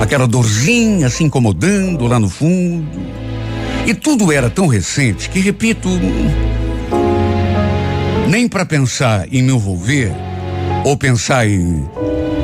Aquela 0.00 0.28
dorzinha 0.28 1.10
se 1.10 1.24
incomodando 1.24 2.06
lá 2.06 2.20
no 2.20 2.30
fundo. 2.30 3.11
E 3.86 3.94
tudo 3.94 4.30
era 4.32 4.48
tão 4.48 4.66
recente 4.66 5.28
que, 5.28 5.40
repito, 5.40 5.88
nem 8.28 8.48
para 8.48 8.64
pensar 8.64 9.26
em 9.32 9.42
me 9.42 9.52
envolver 9.52 10.12
ou 10.84 10.96
pensar 10.96 11.46
em 11.46 11.88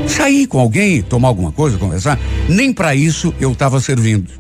sair 0.06 0.46
com 0.46 0.58
alguém, 0.58 1.02
tomar 1.02 1.28
alguma 1.28 1.52
coisa, 1.52 1.78
conversar, 1.78 2.18
nem 2.48 2.72
para 2.72 2.94
isso 2.94 3.34
eu 3.40 3.52
estava 3.52 3.80
servindo. 3.80 4.30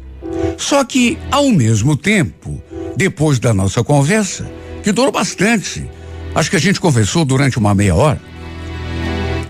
Só 0.56 0.82
que, 0.84 1.18
ao 1.30 1.50
mesmo 1.50 1.96
tempo, 1.96 2.60
depois 2.96 3.38
da 3.38 3.54
nossa 3.54 3.84
conversa, 3.84 4.50
que 4.82 4.92
durou 4.92 5.12
bastante, 5.12 5.88
Acho 6.34 6.50
que 6.50 6.56
a 6.56 6.60
gente 6.60 6.80
conversou 6.80 7.24
durante 7.24 7.58
uma 7.58 7.74
meia 7.74 7.94
hora. 7.94 8.20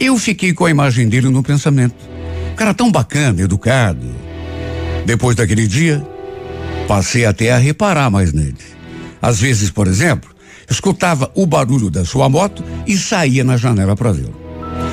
Eu 0.00 0.16
fiquei 0.16 0.52
com 0.52 0.64
a 0.64 0.70
imagem 0.70 1.08
dele 1.08 1.28
no 1.28 1.42
pensamento. 1.42 1.96
Cara 2.56 2.72
tão 2.72 2.90
bacana, 2.90 3.42
educado. 3.42 4.06
Depois 5.04 5.36
daquele 5.36 5.66
dia, 5.66 6.02
passei 6.88 7.26
até 7.26 7.52
a 7.52 7.58
reparar 7.58 8.10
mais 8.10 8.32
nele. 8.32 8.56
Às 9.20 9.38
vezes, 9.38 9.70
por 9.70 9.86
exemplo, 9.86 10.30
escutava 10.68 11.30
o 11.34 11.44
barulho 11.44 11.90
da 11.90 12.04
sua 12.04 12.28
moto 12.28 12.64
e 12.86 12.96
saía 12.96 13.44
na 13.44 13.58
janela 13.58 13.94
para 13.94 14.10
vê-lo. 14.10 14.34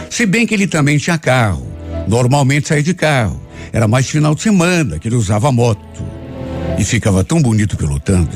Se 0.10 0.26
bem 0.26 0.46
que 0.46 0.54
ele 0.54 0.68
também 0.68 0.98
tinha 0.98 1.18
carro. 1.18 1.66
Normalmente 2.08 2.68
saía 2.68 2.84
de 2.84 2.94
carro. 2.94 3.42
Era 3.72 3.88
mais 3.88 4.08
final 4.08 4.36
de 4.36 4.42
semana 4.42 5.00
que 5.00 5.08
ele 5.08 5.16
usava 5.16 5.52
moto. 5.52 6.04
E 6.78 6.84
ficava 6.84 7.24
tão 7.24 7.42
bonito 7.42 7.78
pilotando. 7.78 8.36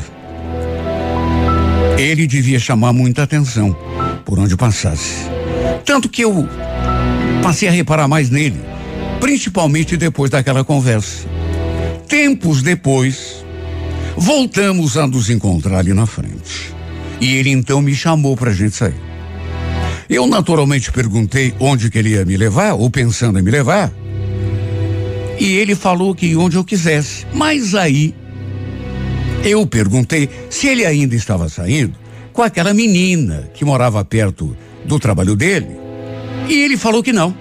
Ele 1.97 2.25
devia 2.25 2.59
chamar 2.59 2.93
muita 2.93 3.23
atenção 3.23 3.75
por 4.25 4.39
onde 4.39 4.55
passasse. 4.55 5.29
Tanto 5.83 6.07
que 6.07 6.23
eu 6.23 6.47
passei 7.43 7.67
a 7.67 7.71
reparar 7.71 8.07
mais 8.07 8.29
nele, 8.29 8.59
principalmente 9.19 9.97
depois 9.97 10.31
daquela 10.31 10.63
conversa. 10.63 11.27
Tempos 12.07 12.61
depois, 12.61 13.38
voltamos 14.19 14.97
a 14.97 15.07
nos 15.07 15.29
encontrar 15.29 15.79
ali 15.79 15.93
na 15.93 16.05
frente. 16.05 16.75
E 17.21 17.35
ele 17.35 17.49
então 17.49 17.81
me 17.81 17.95
chamou 17.95 18.35
para 18.35 18.51
a 18.51 18.53
gente 18.53 18.75
sair. 18.75 19.01
Eu 20.09 20.27
naturalmente 20.27 20.91
perguntei 20.91 21.53
onde 21.59 21.89
que 21.89 21.97
ele 21.97 22.09
ia 22.09 22.25
me 22.25 22.35
levar, 22.35 22.73
ou 22.73 22.89
pensando 22.89 23.39
em 23.39 23.41
me 23.41 23.51
levar. 23.51 23.91
E 25.39 25.53
ele 25.53 25.73
falou 25.73 26.13
que 26.13 26.35
onde 26.35 26.57
eu 26.57 26.63
quisesse. 26.63 27.25
Mas 27.33 27.73
aí 27.73 28.13
eu 29.43 29.65
perguntei 29.65 30.29
se 30.49 30.67
ele 30.67 30.85
ainda 30.85 31.15
estava 31.15 31.47
saindo 31.47 31.95
com 32.33 32.41
aquela 32.41 32.73
menina 32.73 33.49
que 33.53 33.63
morava 33.63 34.03
perto 34.03 34.55
do 34.85 34.99
trabalho 34.99 35.35
dele. 35.35 35.69
E 36.49 36.53
ele 36.61 36.75
falou 36.75 37.01
que 37.01 37.13
não. 37.13 37.35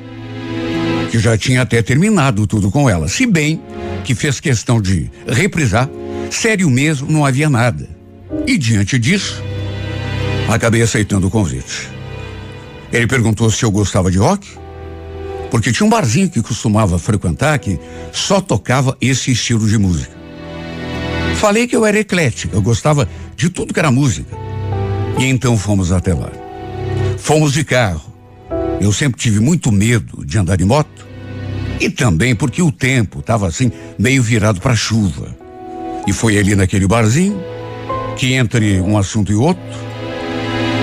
Que 1.11 1.19
já 1.19 1.37
tinha 1.37 1.62
até 1.62 1.83
terminado 1.83 2.47
tudo 2.47 2.71
com 2.71 2.88
ela. 2.88 3.09
Se 3.09 3.27
bem 3.27 3.61
que 4.05 4.14
fez 4.14 4.38
questão 4.38 4.81
de 4.81 5.11
reprisar, 5.27 5.88
sério 6.31 6.71
mesmo, 6.71 7.11
não 7.11 7.25
havia 7.25 7.49
nada. 7.49 7.88
E 8.47 8.59
diante 8.59 8.99
disso, 8.99 9.43
acabei 10.49 10.83
aceitando 10.83 11.27
o 11.27 11.31
convite. 11.31 11.88
Ele 12.93 13.07
perguntou 13.07 13.51
se 13.51 13.64
eu 13.64 13.71
gostava 13.71 14.11
de 14.11 14.19
rock, 14.19 14.49
porque 15.51 15.73
tinha 15.73 15.87
um 15.87 15.91
barzinho 15.91 16.29
que 16.29 16.43
costumava 16.43 16.99
frequentar 16.99 17.59
que 17.59 17.79
só 18.12 18.41
tocava 18.41 18.97
esse 19.01 19.33
estilo 19.33 19.67
de 19.67 19.79
música. 19.79 20.17
Falei 21.37 21.67
que 21.67 21.77
eu 21.77 21.87
era 21.87 21.99
eclética, 21.99 22.57
eu 22.57 22.62
gostava 22.62 23.09
de 23.37 23.49
tudo 23.49 23.73
que 23.73 23.79
era 23.79 23.91
música. 23.91 24.37
E 25.19 25.25
então 25.25 25.57
fomos 25.57 25.93
até 25.93 26.12
lá. 26.12 26.31
Fomos 27.17 27.53
de 27.53 27.64
carro. 27.64 28.12
Eu 28.81 28.93
sempre 28.93 29.21
tive 29.21 29.41
muito 29.41 29.71
medo 29.71 30.25
de 30.25 30.38
andar 30.38 30.57
de 30.57 30.64
moto. 30.64 31.07
E 31.81 31.88
também 31.88 32.35
porque 32.35 32.61
o 32.61 32.73
tempo 32.73 33.21
estava 33.21 33.47
assim, 33.47 33.71
meio 33.99 34.23
virado 34.23 34.61
para 34.61 34.75
chuva. 34.75 35.38
E 36.09 36.12
foi 36.12 36.38
ali 36.38 36.57
naquele 36.57 36.87
barzinho 36.87 37.38
que 38.16 38.33
entre 38.33 38.81
um 38.81 38.97
assunto 38.97 39.31
e 39.31 39.35
outro, 39.35 39.62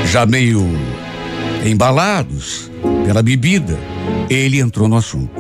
já 0.06 0.24
meio 0.24 0.64
embalados 1.66 2.70
pela 3.08 3.24
bebida, 3.24 3.76
ele 4.30 4.60
entrou 4.60 4.88
no 4.88 4.96
assunto. 4.96 5.34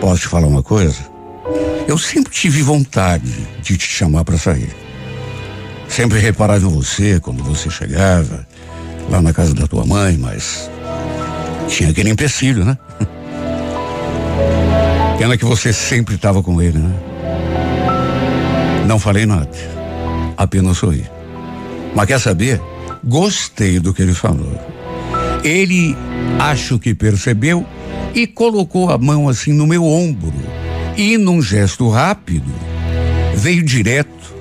Posso 0.00 0.22
te 0.22 0.26
falar 0.26 0.48
uma 0.48 0.64
coisa? 0.64 0.98
Eu 1.86 1.96
sempre 1.96 2.32
tive 2.32 2.60
vontade 2.60 3.46
de 3.62 3.76
te 3.76 3.86
chamar 3.86 4.24
para 4.24 4.36
sair. 4.36 4.74
Sempre 5.88 6.18
reparava 6.18 6.66
em 6.66 6.68
você 6.68 7.20
quando 7.20 7.44
você 7.44 7.70
chegava 7.70 8.44
lá 9.08 9.22
na 9.22 9.32
casa 9.32 9.54
da 9.54 9.68
tua 9.68 9.86
mãe, 9.86 10.18
mas 10.18 10.68
tinha 11.68 11.90
aquele 11.90 12.10
empecilho, 12.10 12.64
né? 12.64 12.76
Pena 15.18 15.36
que 15.36 15.44
você 15.44 15.72
sempre 15.72 16.16
estava 16.16 16.42
com 16.42 16.60
ele, 16.60 16.78
né? 16.78 17.11
Não 18.86 18.98
falei 18.98 19.26
nada, 19.26 19.50
apenas 20.36 20.78
sorri. 20.78 21.04
Mas 21.94 22.06
quer 22.06 22.20
saber? 22.20 22.60
Gostei 23.04 23.78
do 23.78 23.92
que 23.92 24.02
ele 24.02 24.14
falou. 24.14 24.58
Ele 25.44 25.96
acho 26.38 26.78
que 26.78 26.94
percebeu 26.94 27.66
e 28.14 28.26
colocou 28.26 28.90
a 28.90 28.98
mão 28.98 29.28
assim 29.28 29.52
no 29.52 29.66
meu 29.66 29.84
ombro 29.84 30.32
e, 30.96 31.16
num 31.16 31.40
gesto 31.40 31.88
rápido, 31.88 32.52
veio 33.34 33.62
direto 33.62 34.34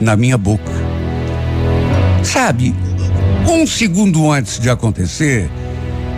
na 0.00 0.16
minha 0.16 0.36
boca. 0.36 0.72
Sabe, 2.22 2.74
um 3.48 3.66
segundo 3.66 4.30
antes 4.30 4.58
de 4.58 4.68
acontecer, 4.70 5.50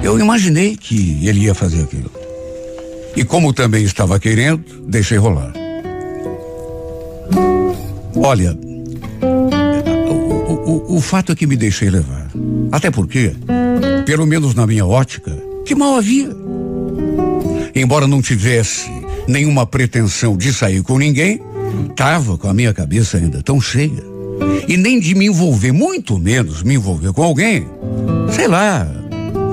eu 0.02 0.18
imaginei 0.18 0.76
que 0.76 1.26
ele 1.26 1.40
ia 1.40 1.54
fazer 1.54 1.82
aquilo. 1.82 2.10
E 3.16 3.24
como 3.24 3.52
também 3.52 3.84
estava 3.84 4.18
querendo, 4.18 4.82
deixei 4.86 5.18
rolar. 5.18 5.63
Olha, 8.24 8.58
o, 10.08 10.52
o, 10.70 10.96
o, 10.96 11.00
fato 11.02 11.30
é 11.30 11.34
que 11.34 11.46
me 11.46 11.56
deixei 11.56 11.90
levar. 11.90 12.30
Até 12.72 12.90
porque, 12.90 13.36
pelo 14.06 14.26
menos 14.26 14.54
na 14.54 14.66
minha 14.66 14.86
ótica, 14.86 15.30
que 15.66 15.74
mal 15.74 15.96
havia. 15.96 16.34
Embora 17.74 18.06
não 18.06 18.22
tivesse 18.22 18.90
nenhuma 19.28 19.66
pretensão 19.66 20.38
de 20.38 20.54
sair 20.54 20.82
com 20.82 20.96
ninguém, 20.96 21.38
tava 21.94 22.38
com 22.38 22.48
a 22.48 22.54
minha 22.54 22.72
cabeça 22.72 23.18
ainda 23.18 23.42
tão 23.42 23.60
cheia. 23.60 24.02
E 24.66 24.74
nem 24.78 24.98
de 24.98 25.14
me 25.14 25.26
envolver, 25.26 25.72
muito 25.72 26.18
menos 26.18 26.62
me 26.62 26.76
envolver 26.76 27.12
com 27.12 27.22
alguém. 27.22 27.68
Sei 28.34 28.48
lá, 28.48 28.88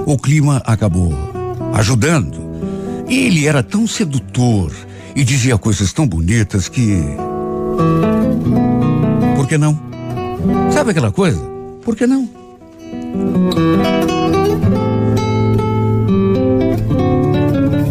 o 0.06 0.18
clima 0.18 0.64
acabou 0.66 1.14
ajudando. 1.74 2.40
E 3.10 3.26
ele 3.26 3.46
era 3.46 3.62
tão 3.62 3.86
sedutor 3.86 4.72
e 5.14 5.26
dizia 5.26 5.58
coisas 5.58 5.92
tão 5.92 6.08
bonitas 6.08 6.70
que. 6.70 7.04
Por 9.36 9.48
que 9.48 9.58
não? 9.58 9.80
Sabe 10.72 10.92
aquela 10.92 11.12
coisa? 11.12 11.42
Por 11.84 11.96
que 11.96 12.08
não? 12.08 12.30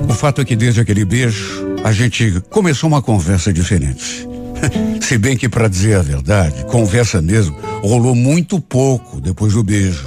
O 0.09 0.13
fato 0.13 0.41
é 0.41 0.45
que 0.45 0.57
desde 0.57 0.81
aquele 0.81 1.05
beijo 1.05 1.77
a 1.85 1.93
gente 1.93 2.43
começou 2.51 2.89
uma 2.89 3.03
conversa 3.03 3.53
diferente. 3.53 4.29
Se 5.01 5.17
bem 5.19 5.37
que, 5.37 5.49
para 5.49 5.69
dizer 5.69 5.97
a 5.97 6.03
verdade, 6.03 6.65
conversa 6.67 7.21
mesmo 7.23 7.57
rolou 7.83 8.15
muito 8.15 8.61
pouco 8.61 9.21
depois 9.21 9.55
do 9.55 9.63
beijo. 9.63 10.07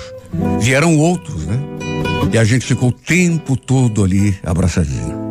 Vieram 0.60 0.98
outros, 0.98 1.46
né? 1.46 1.60
E 2.32 2.38
a 2.38 2.44
gente 2.44 2.66
ficou 2.66 2.90
o 2.90 2.92
tempo 2.92 3.56
todo 3.56 4.04
ali 4.04 4.36
abraçadinho. 4.44 5.22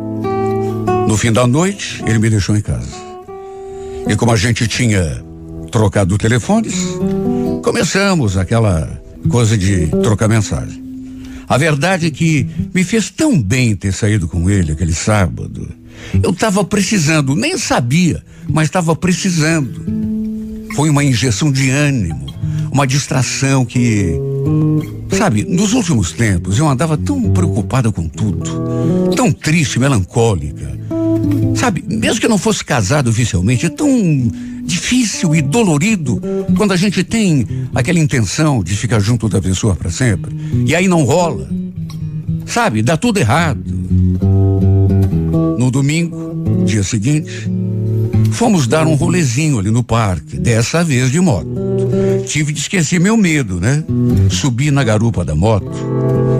No 1.07 1.17
fim 1.17 1.31
da 1.31 1.45
noite, 1.45 2.03
ele 2.05 2.19
me 2.19 2.29
deixou 2.29 2.55
em 2.55 2.61
casa. 2.61 3.12
E 4.07 4.15
como 4.15 4.31
a 4.31 4.35
gente 4.35 4.67
tinha 4.67 5.23
trocado 5.71 6.17
telefones, 6.17 6.75
começamos 7.63 8.37
aquela 8.37 9.01
coisa 9.29 9.57
de 9.57 9.87
trocar 10.03 10.27
mensagem. 10.27 10.83
A 11.47 11.57
verdade 11.57 12.07
é 12.07 12.11
que 12.11 12.47
me 12.73 12.83
fez 12.83 13.09
tão 13.09 13.41
bem 13.41 13.75
ter 13.75 13.93
saído 13.93 14.27
com 14.27 14.49
ele 14.49 14.71
aquele 14.71 14.93
sábado. 14.93 15.67
Eu 16.21 16.31
estava 16.31 16.63
precisando, 16.63 17.35
nem 17.35 17.57
sabia, 17.57 18.23
mas 18.49 18.65
estava 18.65 18.95
precisando. 18.95 19.83
Foi 20.75 20.89
uma 20.89 21.03
injeção 21.03 21.51
de 21.51 21.69
ânimo, 21.69 22.25
uma 22.71 22.87
distração 22.87 23.63
que, 23.65 24.19
sabe, 25.11 25.43
nos 25.43 25.73
últimos 25.73 26.11
tempos 26.11 26.57
eu 26.57 26.67
andava 26.67 26.97
tão 26.97 27.31
preocupada 27.31 27.91
com 27.91 28.07
tudo, 28.07 29.13
tão 29.15 29.31
triste, 29.31 29.79
melancólica. 29.79 30.73
Sabe, 31.55 31.83
mesmo 31.87 32.19
que 32.19 32.25
eu 32.25 32.29
não 32.29 32.37
fosse 32.37 32.63
casado 32.63 33.09
oficialmente, 33.09 33.65
é 33.65 33.69
tão 33.69 33.87
difícil 34.65 35.35
e 35.35 35.41
dolorido 35.41 36.21
quando 36.57 36.71
a 36.71 36.75
gente 36.75 37.03
tem 37.03 37.47
aquela 37.73 37.99
intenção 37.99 38.63
de 38.63 38.75
ficar 38.75 38.99
junto 38.99 39.29
da 39.29 39.41
pessoa 39.41 39.75
para 39.75 39.89
sempre. 39.89 40.35
E 40.65 40.75
aí 40.75 40.87
não 40.87 41.03
rola. 41.03 41.47
Sabe, 42.45 42.81
dá 42.81 42.97
tudo 42.97 43.17
errado. 43.17 43.63
No 45.57 45.71
domingo, 45.71 46.63
dia 46.65 46.83
seguinte, 46.83 47.49
fomos 48.31 48.67
dar 48.67 48.85
um 48.85 48.95
rolezinho 48.95 49.59
ali 49.59 49.71
no 49.71 49.83
parque, 49.83 50.37
dessa 50.37 50.83
vez 50.83 51.11
de 51.11 51.19
moto. 51.19 51.47
Tive 52.25 52.51
de 52.51 52.59
esquecer 52.59 52.99
meu 52.99 53.15
medo, 53.15 53.59
né? 53.59 53.83
Subi 54.29 54.71
na 54.71 54.83
garupa 54.83 55.23
da 55.23 55.35
moto 55.35 55.71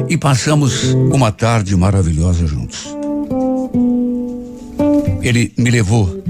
e 0.09 0.17
passamos 0.17 0.93
uma 1.11 1.31
tarde 1.31 1.75
maravilhosa 1.75 2.45
juntos. 2.45 3.02
Ele 5.23 5.53
me 5.57 5.71
levou 5.71 6.21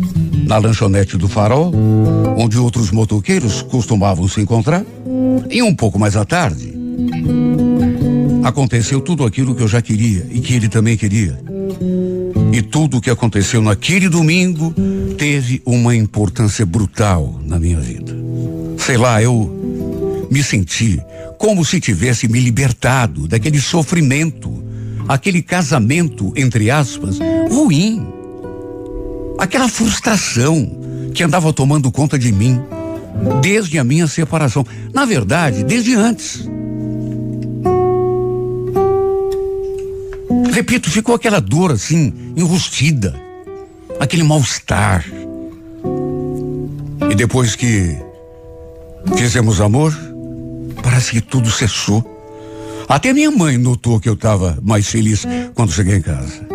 na 0.45 0.57
lanchonete 0.57 1.17
do 1.17 1.27
Farol, 1.27 1.73
onde 2.37 2.59
outros 2.59 2.91
motoqueiros 2.91 3.63
costumavam 3.63 4.27
se 4.27 4.39
encontrar, 4.39 4.85
e 5.49 5.63
um 5.63 5.73
pouco 5.73 5.97
mais 5.97 6.15
à 6.15 6.23
tarde, 6.23 6.73
aconteceu 8.43 9.01
tudo 9.01 9.25
aquilo 9.25 9.55
que 9.55 9.63
eu 9.63 9.67
já 9.67 9.81
queria 9.81 10.27
e 10.29 10.39
que 10.39 10.53
ele 10.53 10.69
também 10.69 10.95
queria. 10.95 11.39
E 12.51 12.61
tudo 12.61 12.97
o 12.97 13.01
que 13.01 13.09
aconteceu 13.09 13.63
naquele 13.63 14.07
domingo 14.07 14.73
teve 15.17 15.59
uma 15.65 15.95
importância 15.95 16.63
brutal 16.63 17.39
na 17.43 17.59
minha 17.59 17.79
vida. 17.79 18.15
Sei 18.77 18.95
lá, 18.95 19.23
eu 19.23 20.27
me 20.29 20.43
senti 20.43 21.01
como 21.39 21.65
se 21.65 21.79
tivesse 21.79 22.27
me 22.27 22.39
libertado 22.39 23.27
daquele 23.27 23.59
sofrimento, 23.59 24.63
aquele 25.07 25.41
casamento, 25.41 26.31
entre 26.35 26.69
aspas, 26.69 27.17
ruim 27.49 28.05
aquela 29.37 29.67
frustração 29.67 30.69
que 31.13 31.23
andava 31.23 31.53
tomando 31.53 31.91
conta 31.91 32.17
de 32.17 32.31
mim 32.31 32.61
desde 33.41 33.77
a 33.77 33.83
minha 33.83 34.07
separação. 34.07 34.65
Na 34.93 35.05
verdade, 35.05 35.63
desde 35.63 35.95
antes. 35.95 36.47
Repito, 40.51 40.89
ficou 40.89 41.15
aquela 41.15 41.39
dor 41.39 41.71
assim, 41.71 42.13
enrustida, 42.35 43.19
aquele 43.99 44.23
mal-estar. 44.23 45.05
E 47.09 47.15
depois 47.15 47.55
que 47.55 47.97
fizemos 49.15 49.59
amor, 49.59 49.93
parece 50.81 51.11
que 51.11 51.21
tudo 51.21 51.49
cessou. 51.49 52.03
Até 52.87 53.13
minha 53.13 53.31
mãe 53.31 53.57
notou 53.57 53.99
que 53.99 54.09
eu 54.09 54.13
estava 54.13 54.57
mais 54.61 54.87
feliz 54.87 55.25
quando 55.55 55.71
cheguei 55.71 55.97
em 55.97 56.01
casa. 56.01 56.52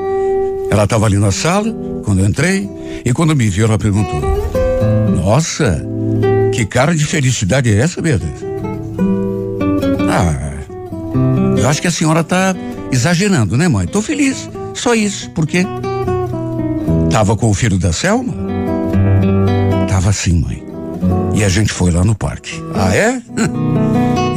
Ela 0.71 0.85
estava 0.85 1.07
ali 1.07 1.17
na 1.17 1.33
sala, 1.33 1.73
quando 2.05 2.21
eu 2.21 2.27
entrei, 2.27 2.69
e 3.05 3.13
quando 3.13 3.35
me 3.35 3.49
viu, 3.49 3.67
ela 3.67 3.79
perguntou: 3.79 4.21
Nossa, 5.17 5.85
que 6.53 6.65
cara 6.67 6.95
de 6.95 7.05
felicidade 7.05 7.71
é 7.71 7.79
essa, 7.79 8.03
Beatriz? 8.03 8.45
Ah, 10.11 11.59
eu 11.59 11.69
acho 11.69 11.81
que 11.81 11.89
a 11.89 11.91
senhora 11.91 12.21
está 12.21 12.55
exagerando, 12.93 13.57
né, 13.57 13.69
mãe? 13.69 13.87
Tô 13.87 14.03
feliz, 14.03 14.49
só 14.75 14.95
isso. 14.95 15.31
Por 15.31 15.47
quê? 15.47 15.65
Tava 17.11 17.37
com 17.37 17.51
o 17.51 17.55
filho 17.55 17.79
da 17.79 17.93
Selma? 17.93 18.35
Tava 19.89 20.13
sim, 20.13 20.41
mãe. 20.41 20.63
E 21.35 21.45
a 21.45 21.49
gente 21.49 21.73
foi 21.73 21.91
lá 21.91 22.05
no 22.05 22.15
parque. 22.15 22.53
Ah, 22.75 22.95
é? 22.95 23.21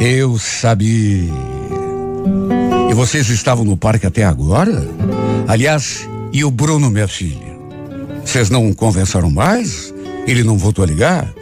Eu 0.00 0.38
sabia. 0.38 1.30
E 2.90 2.94
vocês 2.94 3.28
estavam 3.28 3.64
no 3.64 3.76
parque 3.76 4.06
até 4.06 4.24
agora? 4.24 4.86
Aliás, 5.48 6.08
e 6.32 6.44
o 6.44 6.50
Bruno, 6.50 6.90
minha 6.90 7.06
filha? 7.06 7.52
Vocês 8.24 8.48
não 8.48 8.72
conversaram 8.72 9.30
mais? 9.30 9.92
Ele 10.26 10.42
não 10.42 10.56
voltou 10.56 10.84
a 10.84 10.86
ligar? 10.86 11.32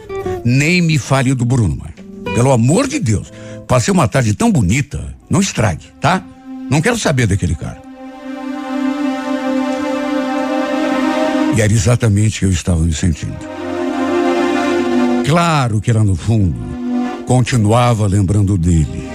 Nem 0.43 0.81
me 0.81 0.97
fale 0.97 1.33
do 1.33 1.45
Bruno, 1.45 1.77
mãe. 1.77 2.33
Pelo 2.35 2.51
amor 2.51 2.87
de 2.87 2.99
Deus. 2.99 3.31
Passei 3.67 3.93
uma 3.93 4.07
tarde 4.07 4.33
tão 4.33 4.51
bonita. 4.51 5.15
Não 5.29 5.39
estrague, 5.39 5.85
tá? 6.01 6.21
Não 6.69 6.81
quero 6.81 6.97
saber 6.97 7.27
daquele 7.27 7.55
cara. 7.55 7.81
E 11.55 11.61
era 11.61 11.71
exatamente 11.71 12.37
o 12.37 12.39
que 12.39 12.45
eu 12.45 12.51
estava 12.51 12.81
me 12.81 12.93
sentindo. 12.93 13.37
Claro 15.25 15.79
que 15.79 15.93
lá 15.93 16.03
no 16.03 16.15
fundo 16.15 16.55
continuava 17.25 18.07
lembrando 18.07 18.57
dele. 18.57 19.09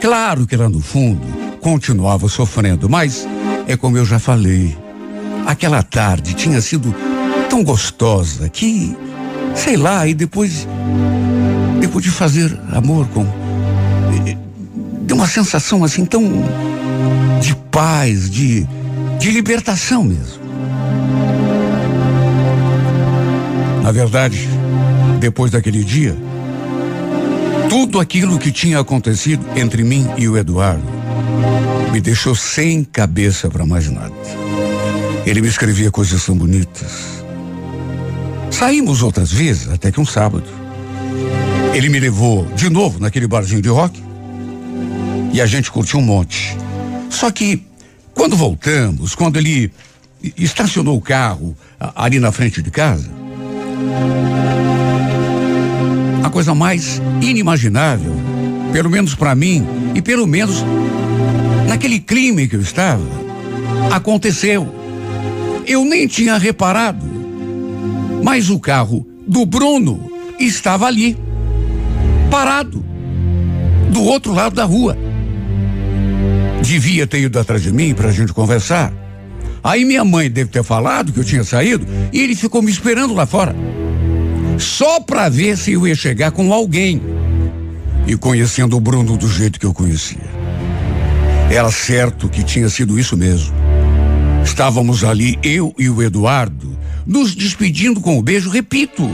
Claro 0.00 0.46
que 0.46 0.56
lá 0.56 0.68
no 0.68 0.80
fundo 0.80 1.26
continuava 1.60 2.28
sofrendo, 2.28 2.88
mas 2.88 3.26
é 3.66 3.76
como 3.76 3.96
eu 3.96 4.04
já 4.04 4.18
falei. 4.18 4.76
Aquela 5.46 5.80
tarde 5.80 6.34
tinha 6.34 6.60
sido 6.60 6.92
tão 7.48 7.62
gostosa 7.62 8.48
que, 8.48 8.96
sei 9.54 9.76
lá, 9.76 10.04
e 10.04 10.12
depois, 10.12 10.66
depois 11.80 12.04
de 12.04 12.10
fazer 12.10 12.58
amor 12.72 13.06
com. 13.08 13.24
Deu 15.02 15.16
uma 15.16 15.28
sensação 15.28 15.84
assim 15.84 16.04
tão. 16.04 16.22
de 17.40 17.54
paz, 17.70 18.28
de, 18.28 18.66
de 19.20 19.30
libertação 19.30 20.02
mesmo. 20.02 20.44
Na 23.84 23.92
verdade, 23.92 24.48
depois 25.20 25.52
daquele 25.52 25.84
dia, 25.84 26.16
tudo 27.68 28.00
aquilo 28.00 28.36
que 28.36 28.50
tinha 28.50 28.80
acontecido 28.80 29.46
entre 29.54 29.84
mim 29.84 30.08
e 30.16 30.28
o 30.28 30.36
Eduardo 30.36 30.82
me 31.92 32.00
deixou 32.00 32.34
sem 32.34 32.82
cabeça 32.82 33.48
para 33.48 33.64
mais 33.64 33.88
nada. 33.88 34.12
Ele 35.26 35.40
me 35.40 35.48
escrevia 35.48 35.90
coisas 35.90 36.24
tão 36.24 36.36
bonitas. 36.36 37.24
Saímos 38.50 39.02
outras 39.02 39.32
vezes, 39.32 39.68
até 39.68 39.90
que 39.90 40.00
um 40.00 40.06
sábado. 40.06 40.46
Ele 41.74 41.88
me 41.88 41.98
levou 41.98 42.46
de 42.54 42.70
novo 42.70 43.00
naquele 43.00 43.26
barzinho 43.26 43.60
de 43.60 43.68
rock 43.68 44.00
e 45.32 45.40
a 45.40 45.46
gente 45.46 45.70
curtiu 45.70 45.98
um 45.98 46.02
monte. 46.02 46.56
Só 47.10 47.30
que 47.30 47.62
quando 48.14 48.36
voltamos, 48.36 49.14
quando 49.14 49.36
ele 49.36 49.70
estacionou 50.38 50.96
o 50.96 51.00
carro 51.00 51.56
ali 51.94 52.18
na 52.18 52.30
frente 52.30 52.62
de 52.62 52.70
casa, 52.70 53.10
a 56.22 56.30
coisa 56.30 56.54
mais 56.54 57.02
inimaginável, 57.20 58.14
pelo 58.72 58.88
menos 58.88 59.14
para 59.14 59.34
mim 59.34 59.66
e 59.94 60.00
pelo 60.00 60.26
menos 60.26 60.64
naquele 61.68 61.98
crime 61.98 62.46
que 62.46 62.56
eu 62.56 62.60
estava, 62.60 63.04
aconteceu. 63.92 64.85
Eu 65.66 65.84
nem 65.84 66.06
tinha 66.06 66.38
reparado. 66.38 67.04
Mas 68.22 68.50
o 68.50 68.58
carro 68.58 69.06
do 69.26 69.44
Bruno 69.44 70.10
estava 70.38 70.86
ali, 70.86 71.16
parado, 72.30 72.84
do 73.90 74.02
outro 74.02 74.32
lado 74.32 74.54
da 74.54 74.64
rua. 74.64 74.96
Devia 76.62 77.06
ter 77.06 77.20
ido 77.20 77.38
atrás 77.38 77.62
de 77.62 77.72
mim 77.72 77.94
para 77.94 78.08
a 78.08 78.12
gente 78.12 78.32
conversar. 78.32 78.92
Aí 79.62 79.84
minha 79.84 80.04
mãe 80.04 80.30
deve 80.30 80.50
ter 80.50 80.62
falado 80.62 81.12
que 81.12 81.18
eu 81.18 81.24
tinha 81.24 81.42
saído 81.42 81.84
e 82.12 82.20
ele 82.20 82.36
ficou 82.36 82.62
me 82.62 82.70
esperando 82.70 83.14
lá 83.14 83.26
fora. 83.26 83.54
só 84.58 85.00
para 85.00 85.28
ver 85.28 85.56
se 85.56 85.72
eu 85.72 85.86
ia 85.86 85.94
chegar 85.94 86.30
com 86.30 86.52
alguém. 86.52 87.02
E 88.06 88.16
conhecendo 88.16 88.76
o 88.76 88.80
Bruno 88.80 89.16
do 89.16 89.28
jeito 89.28 89.58
que 89.58 89.66
eu 89.66 89.74
conhecia, 89.74 90.30
era 91.50 91.70
certo 91.72 92.28
que 92.28 92.44
tinha 92.44 92.68
sido 92.68 92.98
isso 92.98 93.16
mesmo. 93.16 93.65
Estávamos 94.46 95.02
ali, 95.02 95.36
eu 95.42 95.74
e 95.76 95.90
o 95.90 96.00
Eduardo, 96.00 96.78
nos 97.04 97.34
despedindo 97.34 98.00
com 98.00 98.16
um 98.16 98.22
beijo, 98.22 98.48
repito. 98.48 99.10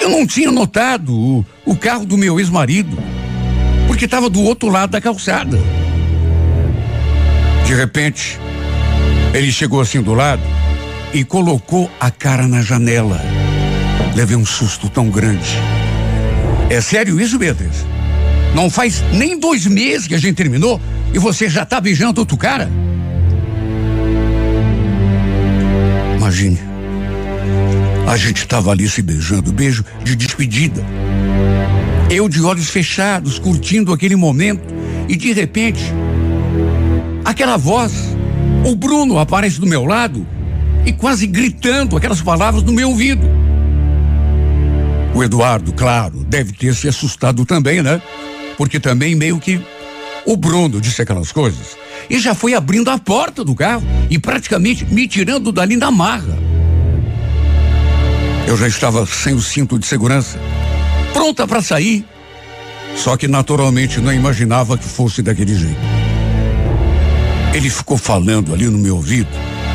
Eu 0.00 0.08
não 0.08 0.26
tinha 0.26 0.50
notado 0.50 1.14
o, 1.14 1.46
o 1.66 1.76
carro 1.76 2.06
do 2.06 2.16
meu 2.16 2.40
ex-marido, 2.40 2.98
porque 3.86 4.06
estava 4.06 4.28
do 4.30 4.40
outro 4.40 4.70
lado 4.70 4.90
da 4.90 5.00
calçada. 5.02 5.60
De 7.66 7.74
repente, 7.74 8.40
ele 9.34 9.52
chegou 9.52 9.80
assim 9.80 10.02
do 10.02 10.14
lado 10.14 10.42
e 11.12 11.22
colocou 11.22 11.90
a 12.00 12.10
cara 12.10 12.48
na 12.48 12.62
janela. 12.62 13.20
Levei 14.16 14.36
um 14.36 14.46
susto 14.46 14.88
tão 14.88 15.10
grande. 15.10 15.56
É 16.70 16.80
sério 16.80 17.20
isso, 17.20 17.38
Beatriz? 17.38 17.86
Não 18.54 18.70
faz 18.70 19.04
nem 19.12 19.38
dois 19.38 19.66
meses 19.66 20.08
que 20.08 20.14
a 20.14 20.18
gente 20.18 20.34
terminou 20.34 20.80
e 21.12 21.18
você 21.18 21.50
já 21.50 21.66
tá 21.66 21.80
beijando 21.80 22.20
outro 22.20 22.36
cara? 22.36 22.87
Imagine. 26.28 26.58
A 28.06 28.14
gente 28.18 28.42
estava 28.42 28.70
ali 28.70 28.86
se 28.86 29.00
beijando, 29.00 29.50
beijo 29.50 29.82
de 30.04 30.14
despedida. 30.14 30.84
Eu 32.10 32.28
de 32.28 32.42
olhos 32.42 32.68
fechados, 32.68 33.38
curtindo 33.38 33.94
aquele 33.94 34.14
momento, 34.14 34.62
e 35.08 35.16
de 35.16 35.32
repente, 35.32 35.82
aquela 37.24 37.56
voz, 37.56 38.14
o 38.66 38.74
Bruno 38.76 39.18
aparece 39.18 39.58
do 39.58 39.66
meu 39.66 39.86
lado 39.86 40.26
e 40.84 40.92
quase 40.92 41.26
gritando 41.26 41.96
aquelas 41.96 42.20
palavras 42.20 42.62
no 42.62 42.74
meu 42.74 42.90
ouvido. 42.90 43.26
O 45.14 45.24
Eduardo, 45.24 45.72
claro, 45.72 46.24
deve 46.24 46.52
ter 46.52 46.74
se 46.74 46.88
assustado 46.88 47.46
também, 47.46 47.82
né? 47.82 48.02
Porque 48.58 48.78
também 48.78 49.14
meio 49.14 49.38
que 49.38 49.58
o 50.28 50.36
Bruno 50.36 50.78
disse 50.78 51.00
aquelas 51.00 51.32
coisas 51.32 51.78
e 52.10 52.18
já 52.18 52.34
foi 52.34 52.52
abrindo 52.52 52.90
a 52.90 52.98
porta 52.98 53.42
do 53.42 53.54
carro 53.54 53.82
e 54.10 54.18
praticamente 54.18 54.84
me 54.84 55.08
tirando 55.08 55.50
dali 55.50 55.74
na 55.74 55.90
marra. 55.90 56.38
Eu 58.46 58.54
já 58.54 58.68
estava 58.68 59.06
sem 59.06 59.32
o 59.32 59.40
cinto 59.40 59.78
de 59.78 59.86
segurança, 59.86 60.38
pronta 61.14 61.48
para 61.48 61.62
sair. 61.62 62.04
Só 62.94 63.16
que 63.16 63.26
naturalmente 63.26 64.02
não 64.02 64.12
imaginava 64.12 64.76
que 64.76 64.84
fosse 64.84 65.22
daquele 65.22 65.54
jeito. 65.54 65.80
Ele 67.54 67.70
ficou 67.70 67.96
falando 67.96 68.52
ali 68.52 68.66
no 68.66 68.76
meu 68.76 68.96
ouvido 68.96 69.30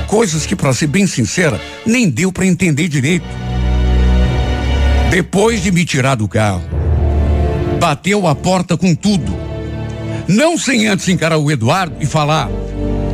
coisas 0.05 0.45
que, 0.45 0.55
para 0.55 0.71
ser 0.71 0.85
bem 0.85 1.07
sincera, 1.07 1.59
nem 1.83 2.07
deu 2.07 2.31
para 2.31 2.45
entender 2.45 2.87
direito. 2.87 3.25
Depois 5.09 5.63
de 5.63 5.71
me 5.71 5.83
tirar 5.83 6.13
do 6.13 6.27
carro, 6.27 6.61
bateu 7.79 8.27
a 8.27 8.35
porta 8.35 8.77
com 8.77 8.93
tudo 8.93 9.52
não 10.28 10.57
sem 10.57 10.88
antes 10.88 11.07
encarar 11.07 11.38
o 11.38 11.51
Eduardo 11.51 11.95
e 11.99 12.05
falar: 12.05 12.49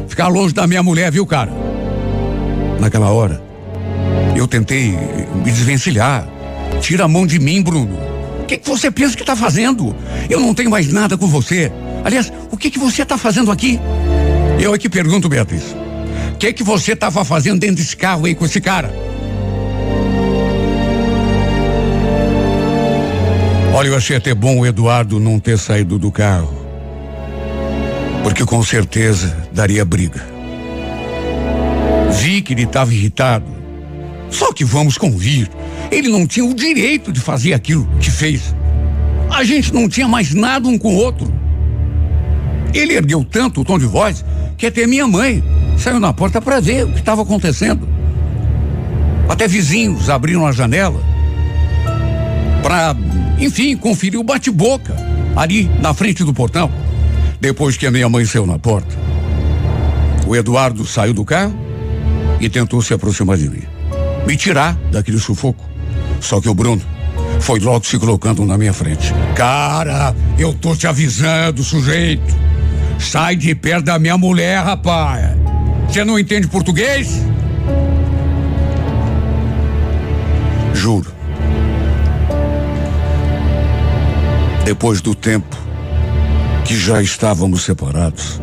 ficar 0.08 0.28
longe 0.28 0.54
da 0.54 0.68
minha 0.68 0.84
mulher, 0.84 1.12
viu, 1.12 1.26
cara? 1.26 1.52
Naquela 2.80 3.10
hora, 3.10 3.42
eu 4.36 4.48
tentei 4.48 4.92
me 5.36 5.52
desvencilhar. 5.52 6.28
Tira 6.82 7.06
a 7.06 7.08
mão 7.08 7.26
de 7.26 7.40
mim, 7.40 7.62
Bruno. 7.62 7.98
O 8.42 8.46
que, 8.46 8.58
que 8.58 8.68
você 8.68 8.90
pensa 8.90 9.16
que 9.16 9.24
está 9.24 9.36
fazendo? 9.36 9.96
Eu 10.30 10.40
não 10.40 10.54
tenho 10.54 10.70
mais 10.70 10.92
nada 10.92 11.18
com 11.18 11.28
você. 11.28 11.72
Aliás, 12.04 12.32
o 12.52 12.58
que, 12.58 12.72
que 12.72 12.80
você 12.80 13.04
está 13.04 13.18
fazendo 13.18 13.52
aqui? 13.52 13.80
Eu 14.60 14.74
aqui 14.74 14.88
pergunto, 14.88 15.28
Beatriz. 15.28 15.76
O 16.34 16.38
que, 16.38 16.54
que 16.54 16.64
você 16.64 16.94
estava 16.94 17.26
fazendo 17.26 17.60
dentro 17.60 17.78
desse 17.78 17.96
carro 17.96 18.26
aí 18.26 18.34
com 18.34 18.46
esse 18.46 18.62
cara? 18.62 18.94
Olha, 23.74 23.90
eu 23.90 23.96
achei 23.96 24.16
até 24.16 24.34
bom 24.34 24.60
o 24.60 24.66
Eduardo 24.66 25.20
não 25.20 25.40
ter 25.40 25.58
saído 25.58 26.00
do 26.00 26.12
carro 26.12 26.59
porque 28.30 28.46
com 28.46 28.62
certeza 28.62 29.36
daria 29.52 29.84
briga. 29.84 30.24
Vi 32.12 32.44
que 32.44 32.54
ele 32.54 32.62
estava 32.62 32.94
irritado. 32.94 33.48
Só 34.30 34.54
que 34.54 34.64
vamos 34.64 35.00
convir, 35.00 35.50
ele 35.90 36.10
não 36.10 36.28
tinha 36.28 36.46
o 36.46 36.54
direito 36.54 37.12
de 37.12 37.20
fazer 37.20 37.56
aquilo 37.56 37.90
que 38.00 38.12
fez. 38.12 38.54
A 39.32 39.44
gente 39.44 39.74
não 39.74 39.90
tinha 39.90 40.08
mais 40.08 40.32
nada 40.32 40.68
um 40.68 40.78
com 40.78 40.94
o 40.94 40.98
outro. 40.98 41.34
Ele 42.72 42.94
ergueu 42.94 43.26
tanto 43.26 43.62
o 43.62 43.66
tom 43.66 43.80
de 43.80 43.88
voz 43.88 44.24
que 44.56 44.68
até 44.68 44.86
minha 44.86 45.08
mãe 45.08 45.44
saiu 45.76 46.00
na 46.00 46.14
porta 46.14 46.40
para 46.40 46.60
ver 46.60 46.86
o 46.86 46.92
que 46.92 47.00
estava 47.00 47.24
acontecendo. 47.24 47.90
Até 49.28 49.48
vizinhos 49.48 50.08
abriram 50.08 50.46
a 50.46 50.52
janela 50.52 51.02
para, 52.62 52.96
enfim, 53.40 53.76
conferir 53.76 54.20
o 54.20 54.24
bate-boca 54.24 54.96
ali 55.36 55.64
na 55.82 55.96
frente 55.96 56.24
do 56.24 56.32
portão. 56.32 56.72
Depois 57.40 57.78
que 57.78 57.88
a 57.88 57.92
minha 57.92 58.10
mãe 58.10 58.26
saiu 58.26 58.46
na 58.46 58.60
porta, 58.60 58.94
o 60.28 60.36
Eduardo 60.36 60.86
saiu 60.86 61.14
do 61.14 61.24
carro 61.24 61.58
e 62.40 62.50
tentou 62.50 62.82
se 62.82 62.94
aproximar 62.94 63.38
de 63.38 63.50
mim, 63.50 63.64
me 64.28 64.36
tirar 64.36 64.78
daquele 64.92 65.20
sufoco. 65.20 65.64
Só 66.20 66.42
que 66.42 66.50
o 66.50 66.54
Bruno 66.54 66.82
foi 67.40 67.60
logo 67.60 67.86
se 67.86 67.98
colocando 67.98 68.46
na 68.46 68.58
minha 68.58 68.74
frente. 68.74 69.14
Cara, 69.36 70.14
eu 70.38 70.54
tô 70.54 70.76
te 70.76 70.86
avisando, 70.86 71.64
sujeito. 71.64 72.36
Sai 73.00 73.38
de 73.38 73.56
perto 73.56 73.86
da 73.86 73.98
minha 73.98 74.18
mulher, 74.18 74.62
rapaz. 74.62 75.38
Você 75.88 76.04
não 76.04 76.20
entende 76.20 76.46
português? 76.48 77.24
Juro. 80.74 81.14
Depois 84.66 85.00
do 85.00 85.16
tempo 85.16 85.69
que 86.66 86.76
já 86.78 87.02
estávamos 87.02 87.64
separados, 87.64 88.42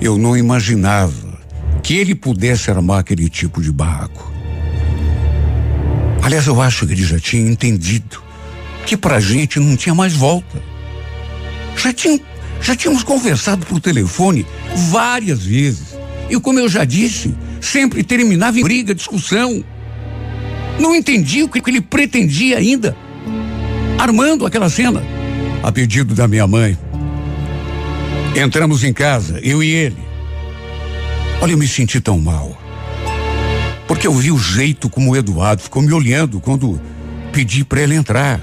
eu 0.00 0.18
não 0.18 0.36
imaginava 0.36 1.38
que 1.82 1.96
ele 1.96 2.14
pudesse 2.14 2.70
armar 2.70 3.00
aquele 3.00 3.28
tipo 3.28 3.62
de 3.62 3.70
barraco. 3.70 4.32
Aliás, 6.22 6.46
eu 6.46 6.60
acho 6.60 6.86
que 6.86 6.92
ele 6.94 7.04
já 7.04 7.18
tinha 7.18 7.50
entendido 7.50 8.22
que 8.86 8.96
pra 8.96 9.20
gente 9.20 9.60
não 9.60 9.76
tinha 9.76 9.94
mais 9.94 10.14
volta. 10.14 10.62
Já, 11.76 11.92
tinha, 11.92 12.18
já 12.60 12.74
tínhamos 12.74 13.02
conversado 13.02 13.66
por 13.66 13.80
telefone 13.80 14.46
várias 14.90 15.44
vezes. 15.44 15.94
E 16.30 16.40
como 16.40 16.58
eu 16.58 16.68
já 16.68 16.84
disse, 16.84 17.34
sempre 17.60 18.02
terminava 18.02 18.58
em 18.58 18.62
briga, 18.62 18.94
discussão. 18.94 19.62
Não 20.78 20.94
entendi 20.94 21.42
o 21.42 21.48
que 21.48 21.60
ele 21.68 21.80
pretendia 21.80 22.58
ainda, 22.58 22.96
armando 23.98 24.46
aquela 24.46 24.68
cena. 24.68 25.02
A 25.62 25.70
pedido 25.70 26.14
da 26.14 26.26
minha 26.26 26.46
mãe, 26.46 26.76
Entramos 28.36 28.82
em 28.82 28.92
casa, 28.92 29.38
eu 29.42 29.62
e 29.62 29.70
ele. 29.70 29.96
Olha, 31.40 31.52
eu 31.52 31.58
me 31.58 31.68
senti 31.68 32.00
tão 32.00 32.18
mal. 32.18 32.60
Porque 33.86 34.08
eu 34.08 34.12
vi 34.12 34.32
o 34.32 34.38
jeito 34.38 34.90
como 34.90 35.12
o 35.12 35.16
Eduardo 35.16 35.62
ficou 35.62 35.80
me 35.80 35.92
olhando 35.92 36.40
quando 36.40 36.80
pedi 37.32 37.64
para 37.64 37.82
ele 37.82 37.94
entrar, 37.94 38.40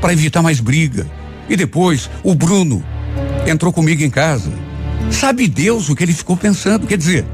para 0.00 0.12
evitar 0.12 0.42
mais 0.42 0.60
briga. 0.60 1.06
E 1.48 1.56
depois, 1.56 2.08
o 2.22 2.34
Bruno 2.36 2.84
entrou 3.48 3.72
comigo 3.72 4.02
em 4.04 4.10
casa. 4.10 4.52
Sabe 5.10 5.48
Deus 5.48 5.88
o 5.88 5.96
que 5.96 6.04
ele 6.04 6.12
ficou 6.12 6.36
pensando? 6.36 6.86
Quer 6.86 6.98
dizer, 6.98 7.24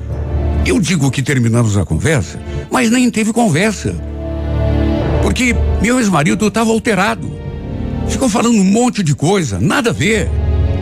eu 0.64 0.80
digo 0.80 1.10
que 1.10 1.22
terminamos 1.22 1.76
a 1.76 1.84
conversa, 1.84 2.40
mas 2.70 2.90
nem 2.90 3.10
teve 3.10 3.34
conversa. 3.34 3.94
Porque 5.22 5.54
meu 5.82 5.98
ex-marido 5.98 6.46
estava 6.46 6.70
alterado. 6.70 7.30
Ficou 8.08 8.30
falando 8.30 8.56
um 8.56 8.64
monte 8.64 9.02
de 9.02 9.14
coisa, 9.14 9.60
nada 9.60 9.90
a 9.90 9.92
ver. 9.92 10.30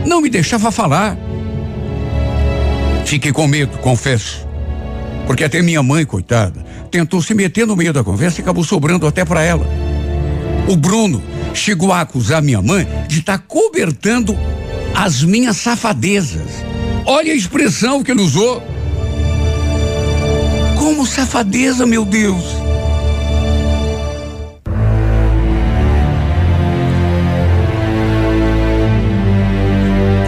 Não 0.05 0.21
me 0.21 0.29
deixava 0.29 0.71
falar. 0.71 1.17
Fiquei 3.05 3.31
com 3.31 3.47
medo, 3.47 3.77
confesso. 3.79 4.47
Porque 5.27 5.43
até 5.43 5.61
minha 5.61 5.83
mãe, 5.83 6.05
coitada, 6.05 6.65
tentou 6.89 7.21
se 7.21 7.33
meter 7.33 7.65
no 7.67 7.75
meio 7.75 7.93
da 7.93 8.03
conversa 8.03 8.39
e 8.39 8.41
acabou 8.41 8.63
sobrando 8.63 9.07
até 9.07 9.23
para 9.23 9.41
ela. 9.41 9.65
O 10.67 10.75
Bruno 10.75 11.21
chegou 11.53 11.91
a 11.91 12.01
acusar 12.01 12.41
minha 12.41 12.61
mãe 12.61 12.87
de 13.07 13.19
estar 13.19 13.37
tá 13.37 13.43
cobertando 13.47 14.37
as 14.95 15.23
minhas 15.23 15.57
safadezas. 15.57 16.49
Olha 17.05 17.33
a 17.33 17.35
expressão 17.35 18.03
que 18.03 18.11
ele 18.11 18.21
usou. 18.21 18.63
Como 20.77 21.05
safadeza, 21.05 21.85
meu 21.85 22.05
Deus. 22.05 22.60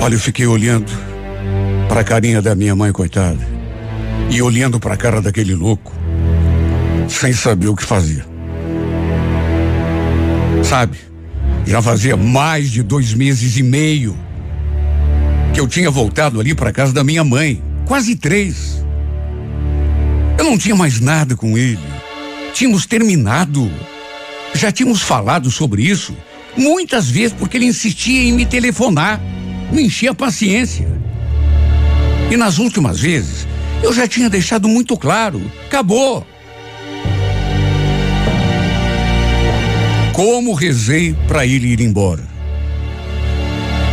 Olha, 0.03 0.15
eu 0.15 0.19
fiquei 0.19 0.45
olhando 0.45 0.91
para 1.87 2.01
a 2.01 2.03
carinha 2.03 2.41
da 2.41 2.53
minha 2.53 2.75
mãe, 2.75 2.91
coitada, 2.91 3.39
e 4.29 4.41
olhando 4.41 4.77
para 4.77 4.95
a 4.95 4.97
cara 4.97 5.21
daquele 5.21 5.55
louco, 5.55 5.95
sem 7.07 7.31
saber 7.31 7.69
o 7.69 7.75
que 7.75 7.85
fazia. 7.85 8.25
Sabe, 10.61 10.97
já 11.65 11.81
fazia 11.81 12.17
mais 12.17 12.69
de 12.69 12.83
dois 12.83 13.13
meses 13.13 13.55
e 13.55 13.63
meio 13.63 14.13
que 15.53 15.61
eu 15.61 15.69
tinha 15.69 15.89
voltado 15.89 16.37
ali 16.37 16.53
para 16.53 16.73
casa 16.73 16.91
da 16.91 17.01
minha 17.01 17.23
mãe, 17.23 17.63
quase 17.85 18.17
três. 18.17 18.83
Eu 20.37 20.43
não 20.43 20.57
tinha 20.57 20.75
mais 20.75 20.99
nada 20.99 21.33
com 21.33 21.57
ele. 21.57 21.79
Tínhamos 22.53 22.85
terminado. 22.85 23.71
já 24.53 24.69
tínhamos 24.69 25.01
falado 25.01 25.49
sobre 25.49 25.81
isso 25.81 26.13
muitas 26.57 27.09
vezes 27.09 27.31
porque 27.31 27.55
ele 27.55 27.65
insistia 27.65 28.21
em 28.21 28.33
me 28.33 28.45
telefonar, 28.45 29.21
me 29.73 29.83
enchia 29.83 30.11
a 30.11 30.15
paciência. 30.15 30.87
E 32.31 32.37
nas 32.37 32.57
últimas 32.59 32.99
vezes, 32.99 33.47
eu 33.81 33.91
já 33.91 34.07
tinha 34.07 34.29
deixado 34.29 34.67
muito 34.67 34.95
claro: 34.97 35.41
acabou. 35.65 36.25
Como 40.13 40.53
rezei 40.53 41.15
para 41.27 41.45
ele 41.45 41.69
ir 41.69 41.81
embora. 41.81 42.23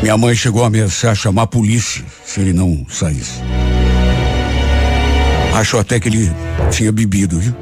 Minha 0.02 0.16
mãe 0.16 0.34
chegou 0.34 0.62
a 0.62 0.66
ameaçar 0.66 1.14
chamar 1.14 1.42
a 1.42 1.46
polícia 1.46 2.04
se 2.24 2.40
ele 2.40 2.52
não 2.52 2.86
saísse. 2.88 3.40
Acho 5.54 5.78
até 5.78 5.98
que 5.98 6.08
ele 6.08 6.30
tinha 6.70 6.92
bebido, 6.92 7.38
viu? 7.38 7.54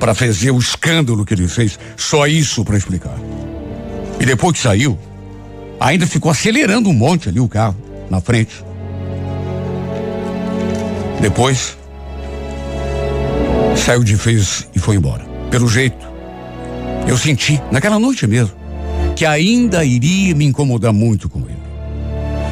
Para 0.00 0.14
fazer 0.14 0.50
o 0.50 0.58
escândalo 0.58 1.24
que 1.24 1.34
ele 1.34 1.46
fez. 1.46 1.78
Só 1.96 2.26
isso 2.26 2.64
para 2.64 2.76
explicar. 2.76 3.16
E 4.18 4.24
depois 4.24 4.54
que 4.54 4.60
saiu, 4.60 4.98
ainda 5.84 6.06
ficou 6.06 6.30
acelerando 6.30 6.88
um 6.88 6.94
monte 6.94 7.28
ali 7.28 7.38
o 7.38 7.46
carro, 7.46 7.76
na 8.08 8.18
frente. 8.18 8.64
Depois, 11.20 11.76
saiu 13.76 14.02
de 14.02 14.14
vez 14.14 14.66
e 14.74 14.78
foi 14.78 14.96
embora. 14.96 15.24
Pelo 15.50 15.68
jeito, 15.68 16.06
eu 17.06 17.18
senti, 17.18 17.60
naquela 17.70 17.98
noite 17.98 18.26
mesmo, 18.26 18.54
que 19.14 19.26
ainda 19.26 19.84
iria 19.84 20.34
me 20.34 20.46
incomodar 20.46 20.92
muito 20.92 21.28
com 21.28 21.40
ele. 21.40 21.62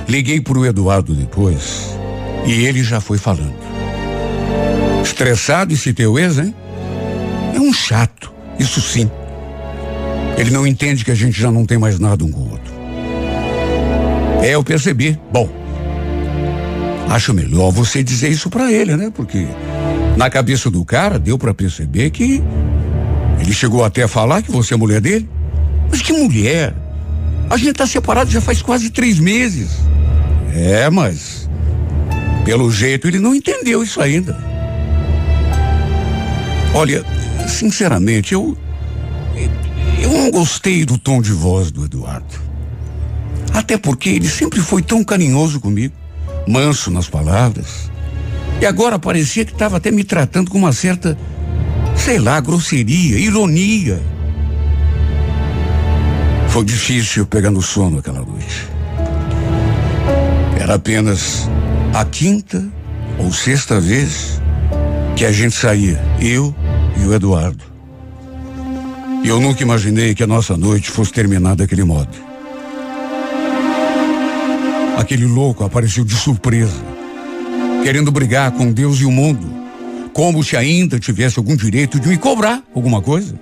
Liguei 0.06 0.40
para 0.40 0.58
o 0.58 0.66
Eduardo 0.66 1.14
depois 1.14 1.88
e 2.46 2.66
ele 2.66 2.84
já 2.84 3.00
foi 3.00 3.16
falando. 3.16 3.54
Estressado 5.02 5.72
esse 5.72 5.94
teu 5.94 6.18
ex, 6.18 6.38
hein? 6.38 6.54
É 7.54 7.58
um 7.58 7.72
chato, 7.72 8.30
isso 8.58 8.80
sim. 8.80 9.10
Ele 10.36 10.50
não 10.50 10.66
entende 10.66 11.02
que 11.02 11.10
a 11.10 11.14
gente 11.14 11.40
já 11.40 11.50
não 11.50 11.64
tem 11.64 11.78
mais 11.78 11.98
nada 11.98 12.24
um 12.24 12.30
com. 12.30 12.51
É, 14.42 14.56
eu 14.56 14.64
percebi. 14.64 15.16
Bom, 15.32 15.48
acho 17.08 17.32
melhor 17.32 17.70
você 17.70 18.02
dizer 18.02 18.28
isso 18.28 18.50
para 18.50 18.72
ele, 18.72 18.96
né? 18.96 19.10
Porque 19.14 19.46
na 20.16 20.28
cabeça 20.28 20.68
do 20.68 20.84
cara 20.84 21.16
deu 21.16 21.38
para 21.38 21.54
perceber 21.54 22.10
que 22.10 22.42
ele 23.40 23.52
chegou 23.52 23.84
até 23.84 24.02
a 24.02 24.08
falar 24.08 24.42
que 24.42 24.50
você 24.50 24.74
é 24.74 24.76
mulher 24.76 25.00
dele. 25.00 25.28
Mas 25.88 26.02
que 26.02 26.12
mulher? 26.12 26.74
A 27.48 27.56
gente 27.56 27.74
tá 27.74 27.86
separado 27.86 28.30
já 28.30 28.40
faz 28.40 28.60
quase 28.60 28.90
três 28.90 29.20
meses. 29.20 29.70
É, 30.52 30.90
mas 30.90 31.48
pelo 32.44 32.70
jeito 32.70 33.06
ele 33.06 33.20
não 33.20 33.36
entendeu 33.36 33.80
isso 33.84 34.00
ainda. 34.00 34.36
Olha, 36.74 37.04
sinceramente, 37.46 38.34
eu 38.34 38.58
eu 40.02 40.10
não 40.10 40.32
gostei 40.32 40.84
do 40.84 40.98
tom 40.98 41.22
de 41.22 41.30
voz 41.30 41.70
do 41.70 41.84
Eduardo. 41.84 42.51
Até 43.54 43.76
porque 43.76 44.08
ele 44.08 44.28
sempre 44.28 44.60
foi 44.60 44.82
tão 44.82 45.04
carinhoso 45.04 45.60
comigo, 45.60 45.94
manso 46.46 46.90
nas 46.90 47.08
palavras. 47.08 47.90
E 48.60 48.66
agora 48.66 48.98
parecia 48.98 49.44
que 49.44 49.52
estava 49.52 49.76
até 49.76 49.90
me 49.90 50.04
tratando 50.04 50.50
com 50.50 50.58
uma 50.58 50.72
certa, 50.72 51.18
sei 51.96 52.18
lá, 52.18 52.40
grosseria, 52.40 53.18
ironia. 53.18 54.00
Foi 56.48 56.64
difícil 56.64 57.26
pegar 57.26 57.50
no 57.50 57.62
sono 57.62 57.98
aquela 57.98 58.20
noite. 58.20 58.68
Era 60.60 60.74
apenas 60.74 61.48
a 61.92 62.04
quinta 62.04 62.64
ou 63.18 63.32
sexta 63.32 63.80
vez 63.80 64.40
que 65.16 65.24
a 65.24 65.32
gente 65.32 65.54
saía, 65.54 66.00
eu 66.20 66.54
e 66.96 67.04
o 67.04 67.12
Eduardo. 67.12 67.64
E 69.24 69.28
eu 69.28 69.40
nunca 69.40 69.62
imaginei 69.62 70.14
que 70.14 70.22
a 70.22 70.26
nossa 70.26 70.56
noite 70.56 70.90
fosse 70.90 71.12
terminar 71.12 71.56
daquele 71.56 71.84
modo. 71.84 72.31
Aquele 74.96 75.26
louco 75.26 75.64
apareceu 75.64 76.04
de 76.04 76.14
surpresa, 76.14 76.82
querendo 77.82 78.12
brigar 78.12 78.52
com 78.52 78.72
Deus 78.72 79.00
e 79.00 79.04
o 79.04 79.10
mundo, 79.10 79.52
como 80.12 80.44
se 80.44 80.56
ainda 80.56 80.98
tivesse 80.98 81.38
algum 81.38 81.56
direito 81.56 81.98
de 81.98 82.08
me 82.08 82.18
cobrar 82.18 82.62
alguma 82.74 83.00
coisa. 83.00 83.34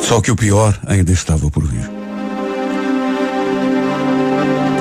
Só 0.00 0.20
que 0.20 0.30
o 0.30 0.36
pior 0.36 0.78
ainda 0.86 1.12
estava 1.12 1.50
por 1.50 1.64
vir. 1.64 1.88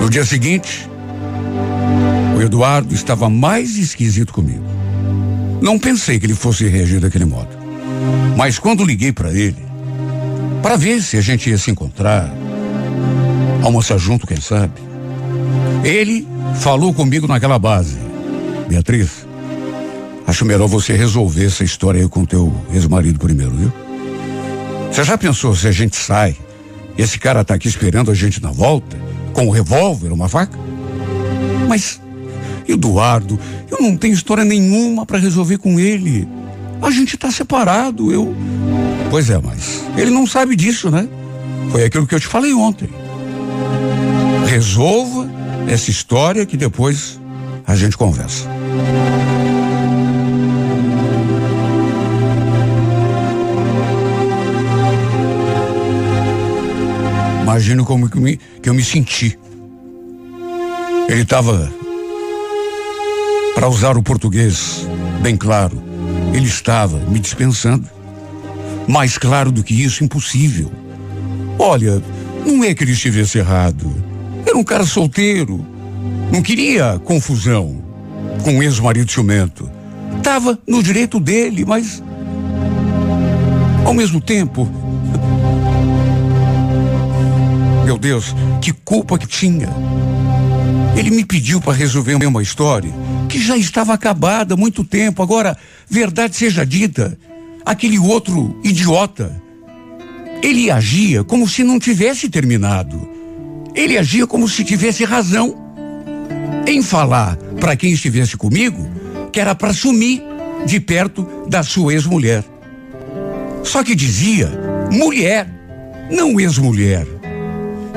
No 0.02 0.10
dia 0.10 0.26
seguinte, 0.26 0.90
o 2.36 2.42
Eduardo 2.42 2.96
estava 2.96 3.30
mais 3.30 3.78
esquisito 3.78 4.34
comigo. 4.34 4.64
Não 5.62 5.78
pensei 5.78 6.18
que 6.18 6.26
ele 6.26 6.34
fosse 6.34 6.68
reagir 6.68 7.00
daquele 7.00 7.26
modo. 7.26 7.50
Mas 8.38 8.58
quando 8.58 8.86
liguei 8.86 9.12
para 9.12 9.32
ele, 9.32 9.58
para 10.64 10.78
ver 10.78 11.02
se 11.02 11.18
a 11.18 11.22
gente 11.22 11.50
ia 11.50 11.58
se 11.58 11.70
encontrar, 11.70 12.34
almoçar 13.64 13.98
junto, 13.98 14.28
quem 14.28 14.40
sabe, 14.40 14.74
ele 15.84 16.28
falou 16.60 16.94
comigo 16.94 17.28
naquela 17.28 17.58
base. 17.58 17.98
Beatriz, 18.68 19.26
acho 20.28 20.46
melhor 20.46 20.68
você 20.68 20.94
resolver 20.94 21.46
essa 21.46 21.64
história 21.64 22.02
aí 22.02 22.08
com 22.08 22.26
teu 22.26 22.54
ex-marido 22.72 23.20
primeiro, 23.20 23.56
viu? 23.56 23.74
Você 24.92 25.04
já 25.04 25.18
pensou 25.18 25.56
se 25.56 25.68
a 25.68 25.72
gente 25.72 25.96
sai, 25.96 26.36
esse 26.98 27.18
cara 27.20 27.44
tá 27.44 27.54
aqui 27.54 27.68
esperando 27.68 28.12
a 28.12 28.14
gente 28.14 28.42
na 28.42 28.52
volta, 28.52 28.98
com 29.34 29.48
um 29.48 29.50
revólver, 29.50 30.12
uma 30.12 30.28
faca? 30.28 30.58
Mas, 31.68 32.02
Eduardo, 32.68 33.40
eu 33.72 33.80
não 33.82 33.96
tenho 33.96 34.14
história 34.14 34.44
nenhuma 34.44 35.06
para 35.06 35.20
resolver 35.20 35.58
com 35.58 35.80
ele. 35.80 36.28
A 36.82 36.90
gente 36.92 37.16
está 37.16 37.32
separado, 37.32 38.12
eu. 38.12 38.36
Pois 39.10 39.30
é, 39.30 39.40
mas 39.44 39.84
ele 39.98 40.12
não 40.12 40.26
sabe 40.26 40.56
disso, 40.56 40.90
né? 40.90 41.08
Foi 41.72 41.84
aquilo 41.84 42.08
que 42.08 42.16
eu 42.16 42.20
te 42.20 42.28
falei 42.28 42.54
ontem. 42.54 42.90
Resolva 44.50 45.30
essa 45.68 45.92
história 45.92 46.44
que 46.44 46.58
depois 46.58 47.22
a 47.68 47.76
gente 47.76 47.96
conversa. 47.96 48.50
Imagino 57.44 57.86
como 57.86 58.10
que, 58.10 58.20
me, 58.20 58.40
que 58.60 58.68
eu 58.68 58.74
me 58.74 58.84
senti. 58.84 59.38
Ele 61.08 61.22
estava, 61.22 61.72
para 63.54 63.70
usar 63.70 63.98
o 63.98 64.02
português 64.02 64.84
bem 65.22 65.38
claro, 65.38 65.80
ele 66.34 66.48
estava 66.48 66.98
me 66.98 67.20
dispensando. 67.20 67.88
Mais 68.88 69.16
claro 69.16 69.52
do 69.52 69.64
que 69.64 69.76
isso, 69.76 70.04
impossível. 70.04 70.72
Olha, 71.60 72.02
não 72.44 72.64
é 72.64 72.74
que 72.74 72.84
ele 72.84 72.94
estivesse 72.94 73.38
errado. 73.38 74.09
Era 74.50 74.58
um 74.58 74.64
cara 74.64 74.84
solteiro. 74.84 75.64
Não 76.34 76.42
queria 76.42 77.00
confusão 77.06 77.84
com 78.44 78.58
o 78.58 78.64
ex-marido 78.64 79.12
ciumento. 79.12 79.70
Estava 80.18 80.58
no 80.68 80.82
direito 80.82 81.20
dele, 81.20 81.64
mas. 81.64 82.02
Ao 83.86 83.94
mesmo 83.94 84.20
tempo. 84.20 84.68
Meu 87.86 87.96
Deus, 87.96 88.36
que 88.60 88.74
culpa 88.74 89.20
que 89.20 89.28
tinha. 89.28 89.70
Ele 90.98 91.12
me 91.12 91.24
pediu 91.24 91.62
para 91.62 91.74
resolver 91.74 92.16
uma 92.16 92.42
história 92.42 92.92
que 93.30 93.40
já 93.40 93.56
estava 93.56 93.94
acabada 93.94 94.56
há 94.56 94.58
muito 94.58 94.84
tempo. 94.84 95.22
Agora, 95.22 95.56
verdade 95.88 96.36
seja 96.36 96.66
dita, 96.66 97.16
aquele 97.64 98.00
outro 98.00 98.60
idiota, 98.64 99.40
ele 100.42 100.72
agia 100.72 101.24
como 101.24 101.48
se 101.48 101.64
não 101.64 101.78
tivesse 101.78 102.28
terminado. 102.30 103.19
Ele 103.76 103.98
agia 103.98 104.26
como 104.28 104.48
se 104.48 104.64
tivesse 104.64 105.04
razão 105.04 105.56
em 106.68 106.82
falar 106.82 107.38
para 107.60 107.76
quem 107.76 107.94
estivesse 107.94 108.38
comigo 108.38 108.90
que 109.32 109.40
era 109.40 109.56
para 109.56 109.74
sumir 109.74 110.22
de 110.66 110.80
perto 110.80 111.28
da 111.48 111.64
sua 111.64 111.94
ex-mulher. 111.94 112.44
Só 113.64 113.84
que 113.84 113.96
dizia 113.96 114.52
mulher, 114.92 115.48
não 116.12 116.40
ex-mulher. 116.40 117.06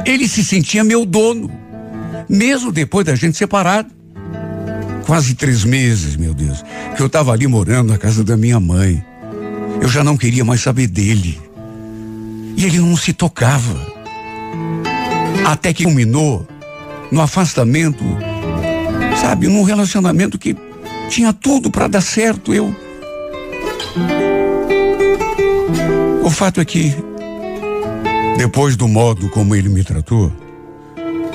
Ele 0.04 0.28
se 0.28 0.44
sentia 0.44 0.84
meu 0.84 1.06
dono, 1.06 1.50
mesmo 2.28 2.72
depois 2.72 3.06
da 3.06 3.14
gente 3.14 3.36
separado 3.36 3.90
quase 5.06 5.34
três 5.34 5.64
meses, 5.64 6.16
meu 6.16 6.32
Deus, 6.32 6.64
que 6.96 7.02
eu 7.02 7.06
estava 7.06 7.32
ali 7.32 7.46
morando 7.46 7.92
na 7.92 7.98
casa 7.98 8.24
da 8.24 8.36
minha 8.36 8.58
mãe. 8.58 9.04
Eu 9.80 9.88
já 9.88 10.04
não 10.04 10.16
queria 10.16 10.44
mais 10.44 10.60
saber 10.60 10.86
dele. 10.86 11.40
E 12.56 12.64
ele 12.64 12.78
não 12.78 12.96
se 12.96 13.12
tocava. 13.12 13.91
Até 15.44 15.72
que 15.72 15.84
culminou 15.84 16.46
no 17.10 17.20
afastamento, 17.20 18.04
sabe, 19.20 19.48
num 19.48 19.62
relacionamento 19.62 20.38
que 20.38 20.56
tinha 21.08 21.32
tudo 21.32 21.70
para 21.70 21.88
dar 21.88 22.00
certo. 22.00 22.54
Eu. 22.54 22.74
O 26.24 26.30
fato 26.30 26.60
é 26.60 26.64
que, 26.64 26.94
depois 28.38 28.76
do 28.76 28.88
modo 28.88 29.28
como 29.30 29.54
ele 29.54 29.68
me 29.68 29.84
tratou, 29.84 30.32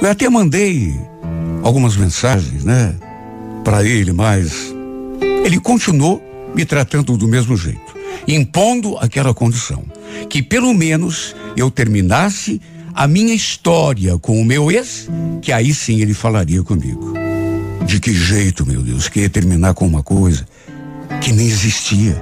eu 0.01 0.09
até 0.09 0.29
mandei 0.29 0.95
algumas 1.63 1.95
mensagens, 1.97 2.63
né? 2.63 2.95
para 3.67 3.83
ele, 3.83 4.13
mas 4.13 4.73
ele 5.43 5.59
continuou 5.59 6.23
me 6.55 6.63
tratando 6.63 7.17
do 7.17 7.27
mesmo 7.27 7.57
jeito. 7.57 7.97
impondo 8.25 8.97
aquela 8.97 9.33
condição, 9.33 9.83
que 10.29 10.41
pelo 10.41 10.73
menos 10.73 11.35
eu 11.57 11.69
terminasse 11.69 12.61
a 12.97 13.07
minha 13.07 13.35
história 13.35 14.17
com 14.17 14.41
o 14.41 14.43
meu 14.43 14.71
ex, 14.71 15.07
que 15.39 15.51
aí 15.51 15.71
sim 15.71 16.01
ele 16.01 16.15
falaria 16.15 16.63
comigo. 16.63 17.13
De 17.85 17.99
que 17.99 18.11
jeito, 18.11 18.65
meu 18.65 18.81
Deus, 18.81 19.07
que 19.07 19.19
ia 19.19 19.29
terminar 19.29 19.75
com 19.75 19.85
uma 19.85 20.01
coisa 20.01 20.47
que 21.21 21.31
nem 21.31 21.45
existia, 21.45 22.19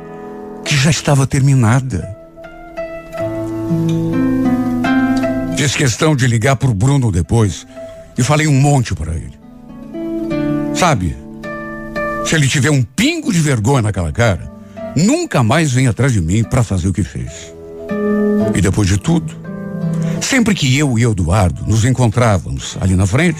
que 0.65 0.75
já 0.75 0.89
estava 0.89 1.25
terminada. 1.25 2.05
Fiz 5.55 5.77
questão 5.77 6.13
de 6.13 6.27
ligar 6.27 6.57
pro 6.57 6.73
Bruno 6.73 7.09
depois 7.09 7.65
e 8.17 8.21
falei 8.21 8.45
um 8.45 8.59
monte 8.59 8.93
para 8.93 9.15
ele. 9.15 9.39
Sabe, 10.75 11.15
se 12.25 12.35
ele 12.35 12.49
tiver 12.49 12.69
um 12.69 12.83
pingo 12.83 13.31
de 13.31 13.39
vergonha 13.39 13.81
naquela 13.81 14.11
cara, 14.11 14.51
nunca 14.93 15.41
mais 15.41 15.71
vem 15.71 15.87
atrás 15.87 16.11
de 16.11 16.19
mim 16.19 16.43
para 16.43 16.63
fazer 16.63 16.89
o 16.89 16.93
que 16.93 17.03
fez. 17.03 17.31
E 18.53 18.59
depois 18.59 18.89
de 18.89 18.97
tudo, 18.97 19.44
sempre 20.25 20.55
que 20.55 20.77
eu 20.77 20.97
e 20.97 21.03
Eduardo 21.03 21.63
nos 21.67 21.85
encontrávamos 21.85 22.77
ali 22.81 22.95
na 22.95 23.05
frente, 23.05 23.39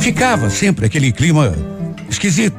ficava 0.00 0.50
sempre 0.50 0.86
aquele 0.86 1.12
clima 1.12 1.54
esquisito. 2.10 2.58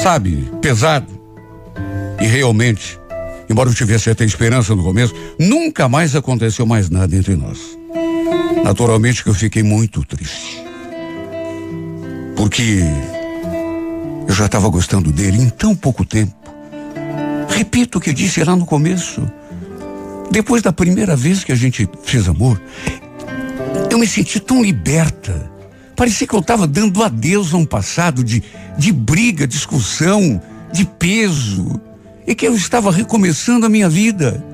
Sabe, 0.00 0.48
pesado. 0.62 1.06
E 2.20 2.26
realmente, 2.26 2.98
embora 3.50 3.68
eu 3.68 3.74
tivesse 3.74 4.08
até 4.08 4.24
esperança 4.24 4.74
no 4.74 4.84
começo, 4.84 5.14
nunca 5.38 5.88
mais 5.88 6.14
aconteceu 6.14 6.64
mais 6.64 6.88
nada 6.88 7.14
entre 7.14 7.34
nós. 7.34 7.58
Naturalmente 8.62 9.22
que 9.22 9.28
eu 9.28 9.34
fiquei 9.34 9.62
muito 9.62 10.04
triste. 10.04 10.62
Porque 12.36 12.82
eu 14.28 14.34
já 14.34 14.46
estava 14.46 14.68
gostando 14.68 15.10
dele 15.10 15.42
em 15.42 15.48
tão 15.48 15.74
pouco 15.74 16.04
tempo. 16.04 16.34
Repito 17.48 17.98
o 17.98 18.00
que 18.00 18.10
eu 18.10 18.14
disse 18.14 18.42
lá 18.44 18.54
no 18.54 18.66
começo. 18.66 19.26
Depois 20.30 20.62
da 20.62 20.72
primeira 20.72 21.16
vez 21.16 21.44
que 21.44 21.52
a 21.52 21.56
gente 21.56 21.88
fez 22.02 22.28
amor, 22.28 22.60
eu 23.90 23.98
me 23.98 24.06
senti 24.06 24.40
tão 24.40 24.62
liberta. 24.62 25.50
Parecia 25.94 26.26
que 26.26 26.34
eu 26.34 26.40
estava 26.40 26.66
dando 26.66 27.02
adeus 27.02 27.54
a 27.54 27.56
um 27.56 27.64
passado 27.64 28.22
de, 28.22 28.42
de 28.76 28.92
briga, 28.92 29.46
discussão, 29.46 30.40
de 30.72 30.84
peso. 30.84 31.80
E 32.26 32.34
que 32.34 32.46
eu 32.46 32.54
estava 32.54 32.90
recomeçando 32.90 33.66
a 33.66 33.68
minha 33.68 33.88
vida. 33.88 34.44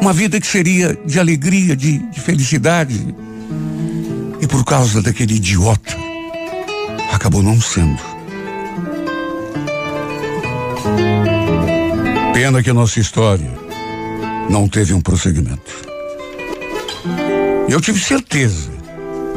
Uma 0.00 0.12
vida 0.12 0.40
que 0.40 0.46
seria 0.46 0.98
de 1.04 1.20
alegria, 1.20 1.76
de, 1.76 1.98
de 1.98 2.20
felicidade. 2.20 3.14
E 4.40 4.46
por 4.46 4.64
causa 4.64 5.02
daquele 5.02 5.34
idiota, 5.34 5.96
acabou 7.12 7.42
não 7.42 7.60
sendo. 7.60 8.00
Pena 12.32 12.62
que 12.62 12.70
a 12.70 12.74
nossa 12.74 12.98
história 12.98 13.61
não 14.50 14.68
teve 14.68 14.94
um 14.94 15.00
prosseguimento. 15.00 15.72
Eu 17.68 17.80
tive 17.80 17.98
certeza 17.98 18.70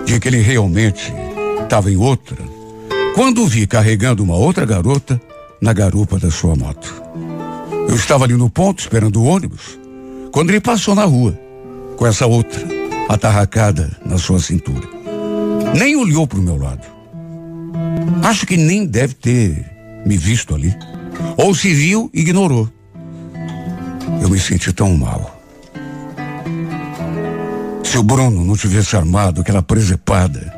de 0.05 0.19
que 0.19 0.27
ele 0.27 0.41
realmente 0.41 1.13
estava 1.63 1.91
em 1.91 1.97
outra 1.97 2.37
quando 3.15 3.47
vi 3.47 3.65
carregando 3.65 4.23
uma 4.23 4.35
outra 4.35 4.65
garota 4.65 5.19
na 5.61 5.73
garupa 5.73 6.19
da 6.19 6.29
sua 6.29 6.55
moto. 6.55 6.93
Eu 7.87 7.95
estava 7.95 8.25
ali 8.25 8.33
no 8.33 8.49
ponto 8.49 8.79
esperando 8.79 9.21
o 9.21 9.25
ônibus 9.25 9.79
quando 10.31 10.49
ele 10.49 10.59
passou 10.59 10.93
na 10.93 11.05
rua 11.05 11.37
com 11.95 12.05
essa 12.05 12.25
outra 12.25 12.61
atarracada 13.07 13.95
na 14.05 14.17
sua 14.17 14.39
cintura. 14.39 14.87
Nem 15.77 15.95
olhou 15.95 16.27
para 16.27 16.39
o 16.39 16.41
meu 16.41 16.57
lado. 16.57 16.85
Acho 18.23 18.45
que 18.45 18.57
nem 18.57 18.85
deve 18.85 19.13
ter 19.13 19.65
me 20.05 20.17
visto 20.17 20.53
ali. 20.53 20.75
Ou 21.37 21.55
se 21.55 21.73
viu, 21.73 22.09
ignorou. 22.13 22.69
Eu 24.21 24.29
me 24.29 24.39
senti 24.39 24.71
tão 24.73 24.95
mal. 24.97 25.41
Se 27.83 27.97
o 27.97 28.03
Bruno 28.03 28.43
não 28.43 28.57
tivesse 28.57 28.95
armado 28.95 29.41
aquela 29.41 29.61
presepada, 29.61 30.53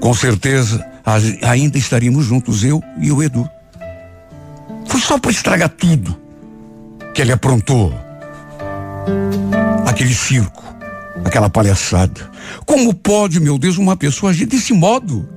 com 0.00 0.12
certeza 0.14 0.84
ainda 1.42 1.78
estaríamos 1.78 2.26
juntos, 2.26 2.64
eu 2.64 2.82
e 3.00 3.10
o 3.10 3.22
Edu. 3.22 3.48
Foi 4.86 5.00
só 5.00 5.18
para 5.18 5.30
estragar 5.30 5.68
tudo 5.70 6.16
que 7.14 7.22
ele 7.22 7.32
aprontou. 7.32 7.94
Aquele 9.86 10.14
circo, 10.14 10.62
aquela 11.24 11.48
palhaçada. 11.48 12.30
Como 12.64 12.94
pode, 12.94 13.40
meu 13.40 13.58
Deus, 13.58 13.78
uma 13.78 13.96
pessoa 13.96 14.30
agir 14.30 14.46
desse 14.46 14.72
modo? 14.72 15.28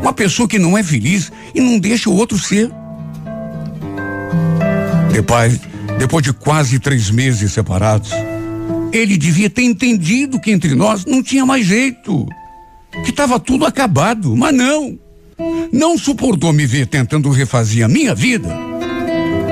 Uma 0.00 0.12
pessoa 0.12 0.48
que 0.48 0.58
não 0.58 0.78
é 0.78 0.82
feliz 0.82 1.30
e 1.54 1.60
não 1.60 1.78
deixa 1.78 2.08
o 2.08 2.16
outro 2.16 2.38
ser. 2.38 2.70
Depois, 5.12 5.60
depois 6.00 6.24
de 6.24 6.32
quase 6.32 6.78
três 6.78 7.10
meses 7.10 7.52
separados, 7.52 8.10
ele 8.90 9.18
devia 9.18 9.50
ter 9.50 9.64
entendido 9.64 10.40
que 10.40 10.50
entre 10.50 10.74
nós 10.74 11.04
não 11.04 11.22
tinha 11.22 11.44
mais 11.44 11.66
jeito, 11.66 12.26
que 13.04 13.10
estava 13.10 13.38
tudo 13.38 13.66
acabado, 13.66 14.34
mas 14.34 14.54
não. 14.54 14.98
Não 15.70 15.98
suportou 15.98 16.54
me 16.54 16.64
ver 16.64 16.86
tentando 16.86 17.28
refazer 17.28 17.84
a 17.84 17.88
minha 17.88 18.14
vida 18.14 18.48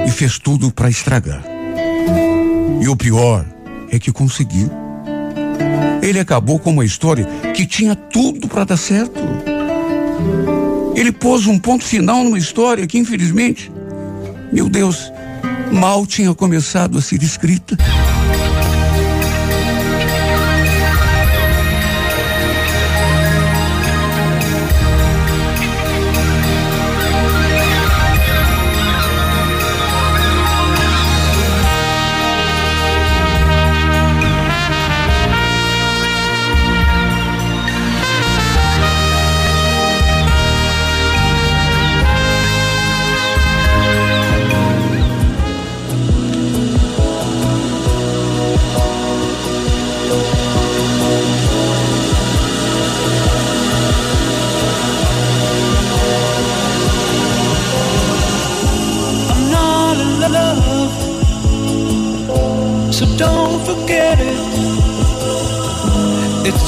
e 0.06 0.10
fez 0.10 0.38
tudo 0.38 0.72
para 0.72 0.88
estragar. 0.88 1.44
E 2.80 2.88
o 2.88 2.96
pior 2.96 3.44
é 3.90 3.98
que 3.98 4.10
conseguiu. 4.10 4.70
Ele 6.00 6.18
acabou 6.18 6.58
com 6.58 6.70
uma 6.70 6.84
história 6.84 7.26
que 7.54 7.66
tinha 7.66 7.94
tudo 7.94 8.48
para 8.48 8.64
dar 8.64 8.78
certo. 8.78 9.20
Ele 10.96 11.12
pôs 11.12 11.46
um 11.46 11.58
ponto 11.58 11.84
final 11.84 12.24
numa 12.24 12.38
história 12.38 12.86
que, 12.86 12.98
infelizmente, 12.98 13.70
meu 14.50 14.66
Deus, 14.70 15.12
mal 15.72 16.06
tinha 16.06 16.34
começado 16.34 16.98
a 16.98 17.00
ser 17.00 17.22
escrita. 17.22 17.76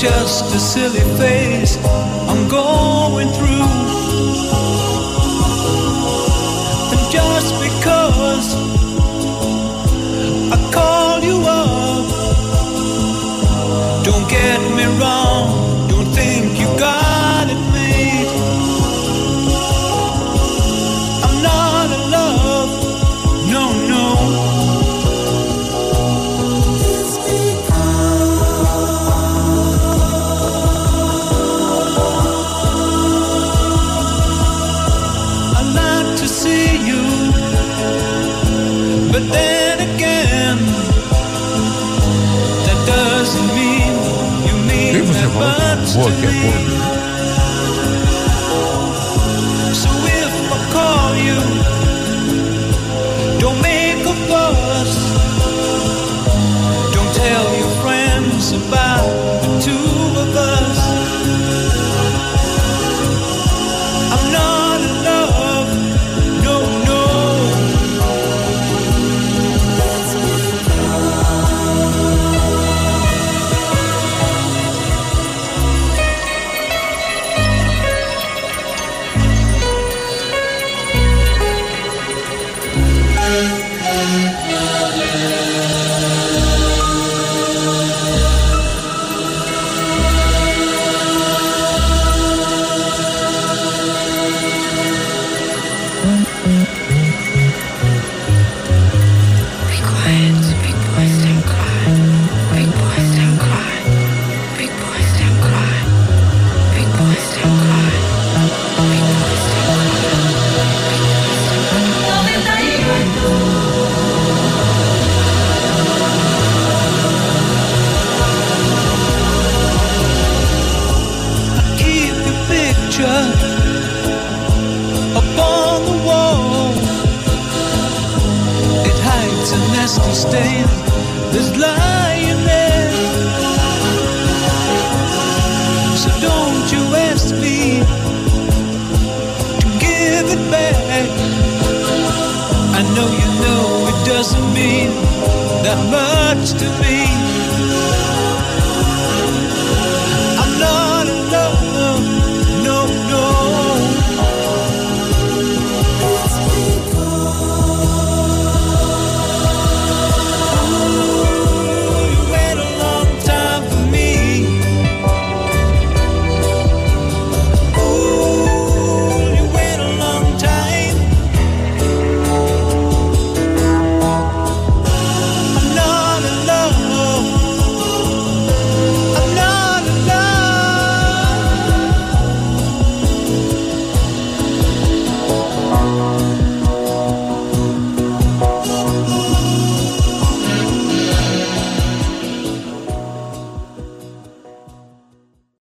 Just 0.01 0.55
a 0.55 0.59
silly 0.59 1.01
face. 1.19 1.77
I'm 2.27 2.49
going 2.49 2.90